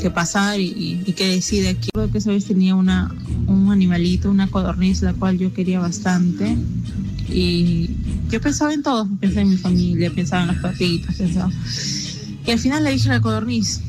que 0.00 0.10
pasar 0.10 0.58
y, 0.60 1.02
y 1.04 1.12
que 1.12 1.28
decide 1.28 1.68
aquí. 1.68 1.88
Recuerdo 1.94 2.12
que 2.12 2.18
esa 2.18 2.30
vez 2.30 2.46
tenía 2.46 2.74
una, 2.74 3.14
un 3.46 3.70
animalito, 3.70 4.30
una 4.30 4.48
codorniz, 4.48 5.02
la 5.02 5.12
cual 5.14 5.38
yo 5.38 5.52
quería 5.52 5.78
bastante. 5.78 6.56
Y 7.28 7.90
yo 8.30 8.40
pensaba 8.40 8.72
en 8.72 8.82
todo, 8.82 9.08
pensaba 9.20 9.42
en 9.42 9.50
mi 9.50 9.56
familia, 9.56 10.10
pensaba 10.14 10.42
en 10.42 10.48
los 10.48 10.56
perritos, 10.58 11.14
pensaba. 11.16 11.52
Y 12.46 12.50
al 12.50 12.58
final 12.58 12.84
le 12.84 12.92
dije 12.92 13.10
a 13.10 13.14
la 13.14 13.20
codorniz 13.20 13.80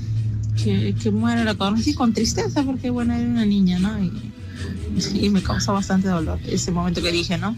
que, 0.62 0.96
que 1.02 1.12
muera 1.12 1.44
la 1.44 1.56
codorniz 1.56 1.88
y 1.88 1.94
con 1.94 2.14
tristeza, 2.14 2.64
porque 2.64 2.90
bueno, 2.90 3.14
era 3.14 3.28
una 3.28 3.46
niña, 3.46 3.80
¿no? 3.80 3.98
Y, 4.04 4.12
y 5.26 5.30
me 5.30 5.42
causó 5.44 5.74
bastante 5.74 6.08
dolor 6.08 6.40
ese 6.48 6.72
momento 6.72 7.02
que 7.02 7.12
dije, 7.12 7.38
¿no? 7.38 7.56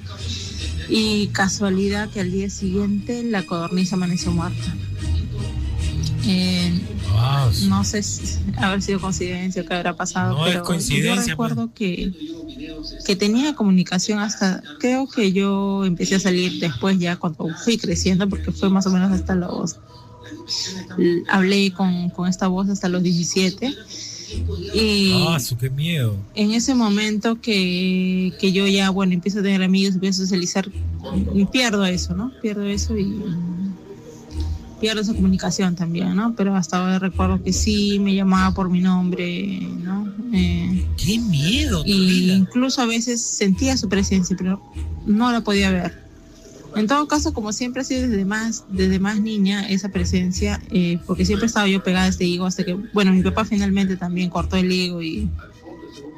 Y 0.90 1.28
casualidad 1.28 2.10
que 2.10 2.22
al 2.22 2.32
día 2.32 2.50
siguiente 2.50 3.24
la 3.24 3.46
codorniz 3.46 3.94
amaneció 3.94 4.32
muerta. 4.32 4.76
Eh, 6.26 6.82
no 7.68 7.84
sé 7.84 8.04
si 8.04 8.40
haber 8.58 8.82
sido 8.82 9.00
coincidencia 9.00 9.62
o 9.62 9.66
qué 9.66 9.74
habrá 9.74 9.96
pasado, 9.96 10.38
No 10.38 10.46
es 10.46 10.54
pero 10.54 10.66
coincidencia, 10.66 11.14
pues. 11.16 11.26
yo 11.26 11.32
recuerdo 11.32 11.74
que, 11.74 12.12
que 13.06 13.16
tenía 13.16 13.56
comunicación 13.56 14.20
hasta, 14.20 14.62
creo 14.80 15.08
que 15.08 15.32
yo 15.32 15.86
empecé 15.86 16.16
a 16.16 16.20
salir 16.20 16.60
después 16.60 17.00
ya 17.00 17.18
cuando 17.18 17.48
fui 17.64 17.78
creciendo, 17.78 18.28
porque 18.28 18.52
fue 18.52 18.70
más 18.70 18.86
o 18.86 18.92
menos 18.92 19.12
hasta 19.12 19.36
los, 19.36 19.80
hablé 21.30 21.72
con, 21.74 22.10
con 22.10 22.28
esta 22.28 22.48
voz 22.48 22.70
hasta 22.70 22.90
los 22.90 23.02
17. 23.04 23.74
Y 24.74 25.12
Ah, 25.28 25.40
su 25.40 25.58
qué 25.58 25.70
miedo. 25.70 26.16
en 26.36 26.52
ese 26.52 26.76
momento 26.76 27.40
que, 27.42 28.34
que 28.40 28.52
yo 28.52 28.68
ya, 28.68 28.90
bueno, 28.90 29.14
empiezo 29.14 29.40
a 29.40 29.44
tener 29.44 29.64
amigos, 29.64 29.96
empiezo 29.96 30.22
a 30.22 30.26
socializar, 30.26 30.70
y 31.34 31.46
pierdo 31.46 31.86
eso, 31.86 32.16
¿no? 32.16 32.32
Pierdo 32.42 32.64
eso 32.66 32.98
y 32.98 33.22
pierdo 34.80 35.02
esa 35.02 35.14
comunicación 35.14 35.76
también, 35.76 36.16
¿no? 36.16 36.34
Pero 36.36 36.56
hasta 36.56 36.78
ahora 36.80 37.00
recuerdo 37.00 37.44
que 37.44 37.52
sí 37.52 38.00
me 38.00 38.16
llamaba 38.16 38.54
por 38.54 38.70
mi 38.70 38.80
nombre, 38.80 39.60
¿no? 39.84 40.08
Eh, 40.34 40.86
¡Qué 40.96 41.20
miedo! 41.20 41.84
Y 41.86 42.32
incluso 42.32 42.82
a 42.82 42.86
veces 42.86 43.22
sentía 43.22 43.76
su 43.78 43.90
presencia, 43.90 44.36
pero 44.38 44.62
no 45.06 45.32
la 45.32 45.42
podía 45.42 45.72
ver. 45.72 46.09
En 46.76 46.88
todo 46.88 47.08
caso, 47.08 47.34
como 47.34 47.52
siempre 47.52 47.82
ha 47.82 47.86
sido 47.86 48.08
desde 48.08 48.26
más, 48.26 48.66
desde 48.70 49.00
más 49.00 49.20
niña 49.20 49.68
esa 49.70 49.90
presencia, 49.90 50.62
eh, 50.72 51.00
porque 51.06 51.26
siempre 51.26 51.48
estaba 51.48 51.68
yo 51.68 51.84
pegada 51.84 52.06
a 52.06 52.10
este 52.10 52.26
higo 52.26 52.46
hasta 52.46 52.64
que, 52.64 52.74
bueno, 52.94 53.12
mi 53.12 53.24
papá 53.24 53.46
finalmente 53.46 53.98
también 53.98 54.30
cortó 54.30 54.56
el 54.56 54.72
higo 54.72 55.02
y, 55.02 55.30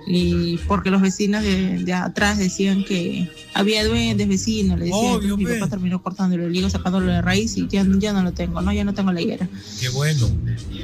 y 0.08 0.58
porque 0.68 0.90
los 0.92 1.02
vecinos 1.02 1.44
de, 1.44 1.84
de 1.84 1.94
atrás 1.94 2.38
decían 2.38 2.84
que 2.84 3.30
había 3.54 3.86
duendes 3.86 4.28
vecinos, 4.28 4.78
le 4.78 4.86
decían, 4.86 5.16
Obvio, 5.16 5.38
mi 5.38 5.46
papá 5.46 5.68
terminó 5.68 6.02
cortándolo 6.04 6.46
el 6.46 6.56
higo, 6.56 6.70
sacándolo 6.70 7.12
de 7.12 7.22
raíz 7.22 7.56
y 7.58 7.68
ya, 7.68 7.86
ya 7.98 8.12
no 8.12 8.24
lo 8.24 8.34
tengo, 8.34 8.62
¿no? 8.62 8.74
Ya 8.74 8.84
no 8.84 8.94
tengo 8.94 9.12
la 9.12 9.22
higuera 9.22 9.48
Qué 9.80 9.90
bueno. 9.90 10.30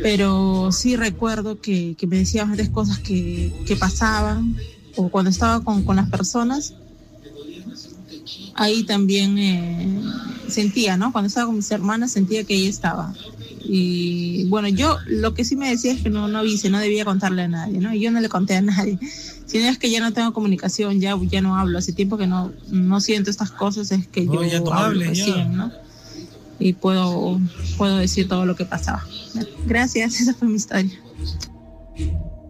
pero 0.01 0.71
sí 0.71 0.95
recuerdo 0.95 1.59
que, 1.59 1.95
que 1.97 2.07
me 2.07 2.17
decía 2.17 2.43
bastantes 2.43 2.69
cosas 2.69 2.99
que, 2.99 3.53
que 3.65 3.75
pasaban 3.75 4.55
o 4.95 5.09
cuando 5.09 5.29
estaba 5.29 5.63
con, 5.63 5.83
con 5.83 5.97
las 5.97 6.09
personas 6.09 6.73
ahí 8.57 8.83
también 8.83 9.37
eh, 9.37 10.01
sentía, 10.49 10.97
¿no? 10.97 11.11
Cuando 11.13 11.27
estaba 11.27 11.45
con 11.47 11.55
mis 11.55 11.71
hermanas 11.71 12.11
sentía 12.11 12.43
que 12.43 12.55
ella 12.55 12.69
estaba. 12.69 13.13
Y 13.69 14.45
bueno, 14.45 14.67
yo 14.69 14.97
lo 15.07 15.33
que 15.33 15.43
sí 15.43 15.55
me 15.57 15.69
decía 15.69 15.91
es 15.93 16.01
que 16.01 16.09
no, 16.09 16.27
no 16.27 16.39
avise, 16.39 16.69
no 16.69 16.79
debía 16.79 17.03
contarle 17.05 17.43
a 17.43 17.47
nadie, 17.47 17.79
¿no? 17.79 17.93
Y 17.93 17.99
yo 17.99 18.11
no 18.11 18.19
le 18.21 18.29
conté 18.29 18.55
a 18.55 18.61
nadie. 18.61 18.97
Si 19.47 19.59
no 19.59 19.69
es 19.69 19.77
que 19.77 19.89
ya 19.89 20.01
no 20.01 20.11
tengo 20.11 20.33
comunicación, 20.33 20.99
ya, 20.99 21.17
ya 21.29 21.39
no 21.39 21.55
hablo. 21.57 21.77
Hace 21.79 21.93
tiempo 21.93 22.17
que 22.17 22.27
no, 22.27 22.51
no 22.69 22.99
siento 22.99 23.29
estas 23.29 23.49
cosas, 23.49 23.89
es 23.93 24.05
que 24.05 24.25
No, 24.25 24.33
yo 24.33 24.43
ya 24.43 24.59
no 24.59 24.73
hablo 24.73 24.99
hables, 25.05 25.17
ya. 25.17 25.25
recién, 25.25 25.55
¿no? 25.55 25.71
Y 26.59 26.73
puedo, 26.73 27.39
puedo 27.77 27.95
decir 27.95 28.27
todo 28.27 28.45
lo 28.45 28.57
que 28.57 28.65
pasaba. 28.65 29.07
Gracias, 29.65 30.15
esa 30.19 30.33
fue 30.33 30.49
mi 30.49 30.55
historia. 30.55 30.99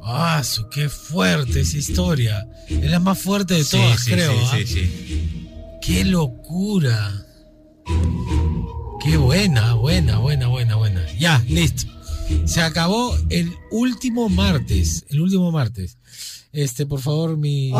Ah, 0.04 0.42
su 0.44 0.68
qué 0.70 0.90
fuerte 0.90 1.62
esa 1.62 1.78
historia. 1.78 2.48
Es 2.68 2.90
la 2.90 3.00
más 3.00 3.20
fuerte 3.20 3.54
de 3.54 3.64
Sí, 3.64 3.78
todas, 3.78 4.00
sí, 4.04 4.12
creo. 4.12 4.32
sí, 4.32 4.38
¿ah? 4.44 4.58
sí, 4.58 4.66
sí. 4.66 5.47
Qué 5.88 6.04
locura. 6.04 7.26
Qué 9.02 9.16
buena, 9.16 9.74
buena, 9.76 10.18
buena, 10.18 10.48
buena, 10.48 10.76
buena. 10.76 11.02
Ya, 11.18 11.42
listo. 11.48 11.90
Se 12.46 12.62
acabó 12.62 13.16
el 13.30 13.54
último 13.72 14.28
martes. 14.28 15.06
El 15.08 15.22
último 15.22 15.50
martes. 15.50 15.98
Este, 16.52 16.86
por 16.86 17.00
favor, 17.00 17.38
mi 17.38 17.72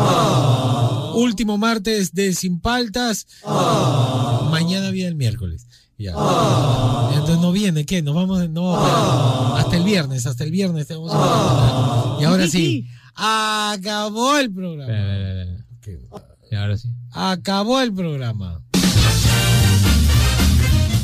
último 1.14 1.58
martes 1.58 2.14
de 2.14 2.32
Sin 2.32 2.60
Paltas. 2.60 3.26
Mañana 3.44 4.90
viene 4.90 5.08
el 5.10 5.14
miércoles. 5.16 5.66
Ya. 5.98 6.12
Entonces 7.12 7.38
no 7.42 7.52
viene, 7.52 7.84
¿qué? 7.84 8.00
Nos 8.00 8.14
vamos, 8.14 8.48
no, 8.48 8.74
hasta 9.54 9.76
el 9.76 9.82
viernes, 9.84 10.24
hasta 10.24 10.44
el 10.44 10.50
viernes. 10.50 10.86
te 10.86 10.94
vamos 10.94 11.10
a- 11.12 12.16
Y 12.20 12.24
ahora 12.24 12.48
sí, 12.48 12.86
acabó 13.14 14.38
el 14.38 14.50
programa. 14.50 14.94
Acabó 17.12 17.80
el 17.80 17.92
programa. 17.92 18.62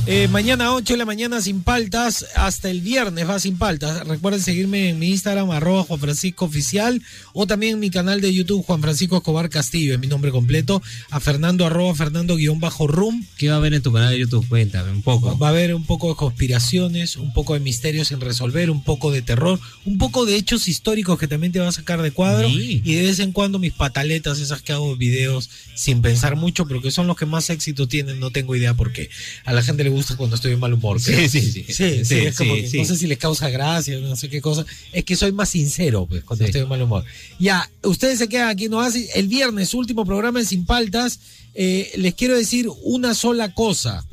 Eh, 0.07 0.28
mañana 0.28 0.74
8 0.74 0.92
de 0.92 0.98
la 0.98 1.07
mañana 1.07 1.40
sin 1.40 1.62
paltas, 1.62 2.26
hasta 2.34 2.68
el 2.68 2.82
viernes 2.82 3.26
va 3.26 3.38
sin 3.38 3.57
paltas. 3.57 4.07
Recuerden 4.07 4.42
seguirme 4.42 4.90
en 4.90 4.98
mi 4.98 5.09
Instagram, 5.09 5.50
arroba 5.50 5.82
Juan 5.84 5.98
Francisco 5.98 6.44
Oficial, 6.44 7.00
o 7.32 7.46
también 7.46 7.74
en 7.74 7.80
mi 7.80 7.88
canal 7.88 8.20
de 8.20 8.32
YouTube, 8.34 8.62
Juan 8.66 8.82
Francisco 8.82 9.16
Escobar 9.16 9.48
Castillo, 9.48 9.94
es 9.94 10.00
mi 10.00 10.07
nombre 10.07 10.30
completo, 10.30 10.82
a 11.09 11.20
Fernando, 11.20 11.64
arroba 11.64 11.94
Fernando 11.94 12.36
guion 12.36 12.61
bajo 12.61 12.86
rum. 12.86 13.24
¿Qué 13.38 13.48
va 13.48 13.55
a 13.55 13.57
haber 13.57 13.72
en 13.72 13.80
tu 13.80 13.94
canal 13.94 14.11
de 14.12 14.18
YouTube? 14.18 14.46
Cuéntame 14.46 14.90
un 14.90 15.00
poco. 15.00 15.38
Va 15.38 15.46
a 15.46 15.50
haber 15.50 15.74
un 15.74 15.86
poco 15.86 16.11
de 16.11 16.16
conspiraciones, 16.16 17.16
un 17.16 17.32
poco 17.32 17.55
de 17.55 17.61
misterios 17.61 18.09
sin 18.09 18.20
resolver, 18.20 18.70
un 18.70 18.84
poco 18.84 19.11
de 19.11 19.22
terror, 19.22 19.59
un 19.86 19.96
poco 19.96 20.26
de 20.26 20.36
hechos 20.36 20.68
históricos 20.68 21.18
que 21.18 21.28
también 21.28 21.50
te 21.55 21.61
va 21.61 21.68
a 21.68 21.72
sacar 21.72 22.02
de 22.02 22.11
cuadro 22.11 22.46
Sí. 22.50 22.82
y 22.84 22.94
de 22.94 23.02
vez 23.05 23.20
en 23.20 23.32
cuando 23.32 23.59
mis 23.59 23.72
pataletas, 23.72 24.38
esas 24.38 24.61
que 24.61 24.72
hago 24.74 24.96
videos 24.96 25.48
sin 25.74 26.02
pensar 26.02 26.36
mucho, 26.36 26.66
pero 26.66 26.82
que 26.82 26.90
son 26.90 27.07
los 27.07 27.16
que 27.16 27.24
más 27.24 27.48
éxito 27.48 27.88
tienen, 27.88 28.20
no 28.20 28.30
tengo 28.30 28.55
idea 28.55 28.74
por 28.74 28.92
qué. 28.92 29.09
A 29.46 29.55
la 29.55 29.62
gente 29.62 29.82
le 29.82 29.93
gusta 29.95 30.16
cuando 30.16 30.36
estoy 30.36 30.53
en 30.53 30.61
mal 30.61 30.72
humor. 30.74 31.01
Sí, 31.01 31.12
creo. 31.12 31.28
sí, 31.28 31.40
sí. 31.40 31.64
Sí, 31.68 31.72
sí, 31.72 32.05
Sí, 32.05 32.14
es 32.18 32.36
como 32.36 32.55
sí, 32.55 32.61
que 32.62 32.68
sí. 32.68 32.78
no 32.78 32.84
sé 32.84 32.97
si 32.97 33.07
les 33.07 33.18
causa 33.18 33.49
gracia, 33.49 33.99
no 34.01 34.16
sé 34.16 34.28
qué 34.28 34.40
cosa. 34.40 34.64
Es 34.92 35.05
que 35.05 35.16
soy 35.16 35.32
más 35.32 35.49
sincero, 35.49 36.07
pues, 36.07 36.22
cuando 36.24 36.45
estoy 36.45 36.61
en 36.62 36.68
mal 36.68 36.82
humor. 36.82 37.05
Ya, 37.38 37.68
ustedes 37.82 38.18
se 38.18 38.28
quedan 38.28 38.49
aquí, 38.49 38.68
no 38.68 38.80
hace 38.80 39.09
el 39.14 39.28
viernes, 39.28 39.72
último 39.74 40.05
programa 40.05 40.40
en 40.40 40.47
Sin 40.47 40.64
Paltas. 40.66 41.18
eh, 41.55 41.90
les 41.97 42.14
quiero 42.14 42.36
decir 42.36 42.68
una 42.82 43.14
sola 43.14 43.55
cosa. 43.55 44.05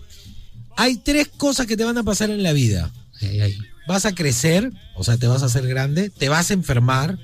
Hay 0.78 0.98
tres 0.98 1.28
cosas 1.28 1.68
que 1.68 1.76
te 1.78 1.84
van 1.84 1.98
a 1.98 2.04
pasar 2.04 2.30
en 2.30 2.44
la 2.44 2.54
vida. 2.54 2.92
Vas 3.88 4.06
a 4.06 4.14
crecer, 4.16 4.72
o 4.96 5.04
sea, 5.04 5.18
te 5.18 5.28
vas 5.28 5.44
a 5.44 5.48
hacer 5.48 5.68
grande, 5.68 6.10
te 6.10 6.30
vas 6.30 6.50
a 6.50 6.54
enfermar, 6.54 7.18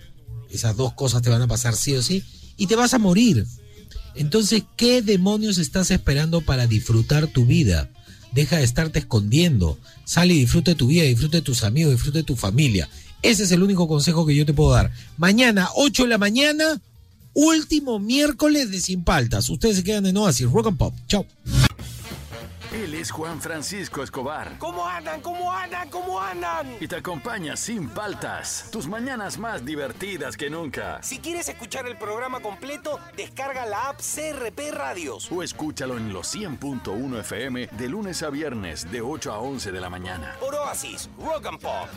esas 0.51 0.75
dos 0.75 0.93
cosas 0.93 1.21
te 1.21 1.29
van 1.29 1.41
a 1.41 1.47
pasar 1.47 1.75
sí 1.75 1.93
o 1.95 2.01
sí, 2.01 2.23
y 2.57 2.67
te 2.67 2.75
vas 2.75 2.93
a 2.93 2.99
morir. 2.99 3.45
Entonces, 4.15 4.63
¿qué 4.75 5.01
demonios 5.03 5.59
estás 5.59 5.91
esperando 5.91 6.41
para 6.41 6.65
disfrutar 6.67 7.27
tu 7.27 7.45
vida? 7.45 7.89
Deja 8.37 8.57
de 8.57 8.65
estarte 8.65 8.99
escondiendo. 8.99 9.79
Sale 10.05 10.35
y 10.35 10.41
disfruta 10.41 10.69
de 10.69 10.75
tu 10.75 10.85
vida, 10.85 11.01
disfruta 11.05 11.37
de 11.37 11.41
tus 11.41 11.63
amigos, 11.63 11.93
disfruta 11.93 12.19
de 12.19 12.23
tu 12.23 12.35
familia. 12.35 12.87
Ese 13.23 13.45
es 13.45 13.51
el 13.51 13.63
único 13.63 13.87
consejo 13.87 14.27
que 14.27 14.35
yo 14.35 14.45
te 14.45 14.53
puedo 14.53 14.73
dar. 14.73 14.91
Mañana, 15.17 15.69
8 15.73 16.03
de 16.03 16.09
la 16.09 16.19
mañana, 16.19 16.79
último 17.33 17.97
miércoles 17.97 18.69
de 18.69 18.79
Sin 18.79 19.03
Paltas. 19.03 19.49
Ustedes 19.49 19.77
se 19.77 19.83
quedan 19.83 20.05
en 20.05 20.17
Oasis, 20.17 20.51
Rock 20.51 20.67
and 20.67 20.77
Pop. 20.77 20.93
Chao. 21.07 21.25
Él 22.73 22.95
es 22.95 23.11
Juan 23.11 23.39
Francisco 23.39 24.03
Escobar. 24.03 24.57
¿Cómo 24.59 24.85
andan? 24.85 25.21
¿Cómo 25.21 25.51
andan? 25.53 25.89
¿Cómo 25.89 26.19
andan? 26.19 26.75
Y 26.81 26.87
te 26.87 26.97
acompaña 26.97 27.55
sin 27.55 27.87
paltas. 27.87 28.67
Tus 28.71 28.87
mañanas 28.87 29.37
más 29.37 29.63
divertidas 29.63 30.35
que 30.35 30.49
nunca. 30.49 31.01
Si 31.01 31.19
quieres 31.19 31.47
escuchar 31.47 31.87
el 31.87 31.97
programa 31.97 32.41
completo, 32.41 32.99
descarga 33.15 33.65
la 33.65 33.89
app 33.89 34.01
CRP 34.01 34.71
Radios. 34.73 35.31
O 35.31 35.43
escúchalo 35.43 35.95
en 35.97 36.11
los 36.11 36.35
100.1 36.35 37.19
FM 37.21 37.67
de 37.67 37.89
lunes 37.89 38.21
a 38.21 38.29
viernes 38.29 38.91
de 38.91 38.99
8 38.99 39.31
a 39.31 39.39
11 39.39 39.71
de 39.71 39.81
la 39.81 39.89
mañana. 39.89 40.35
Por 40.39 40.53
Oasis, 40.53 41.09
Rock 41.19 41.45
and 41.45 41.61
Pop. 41.61 41.87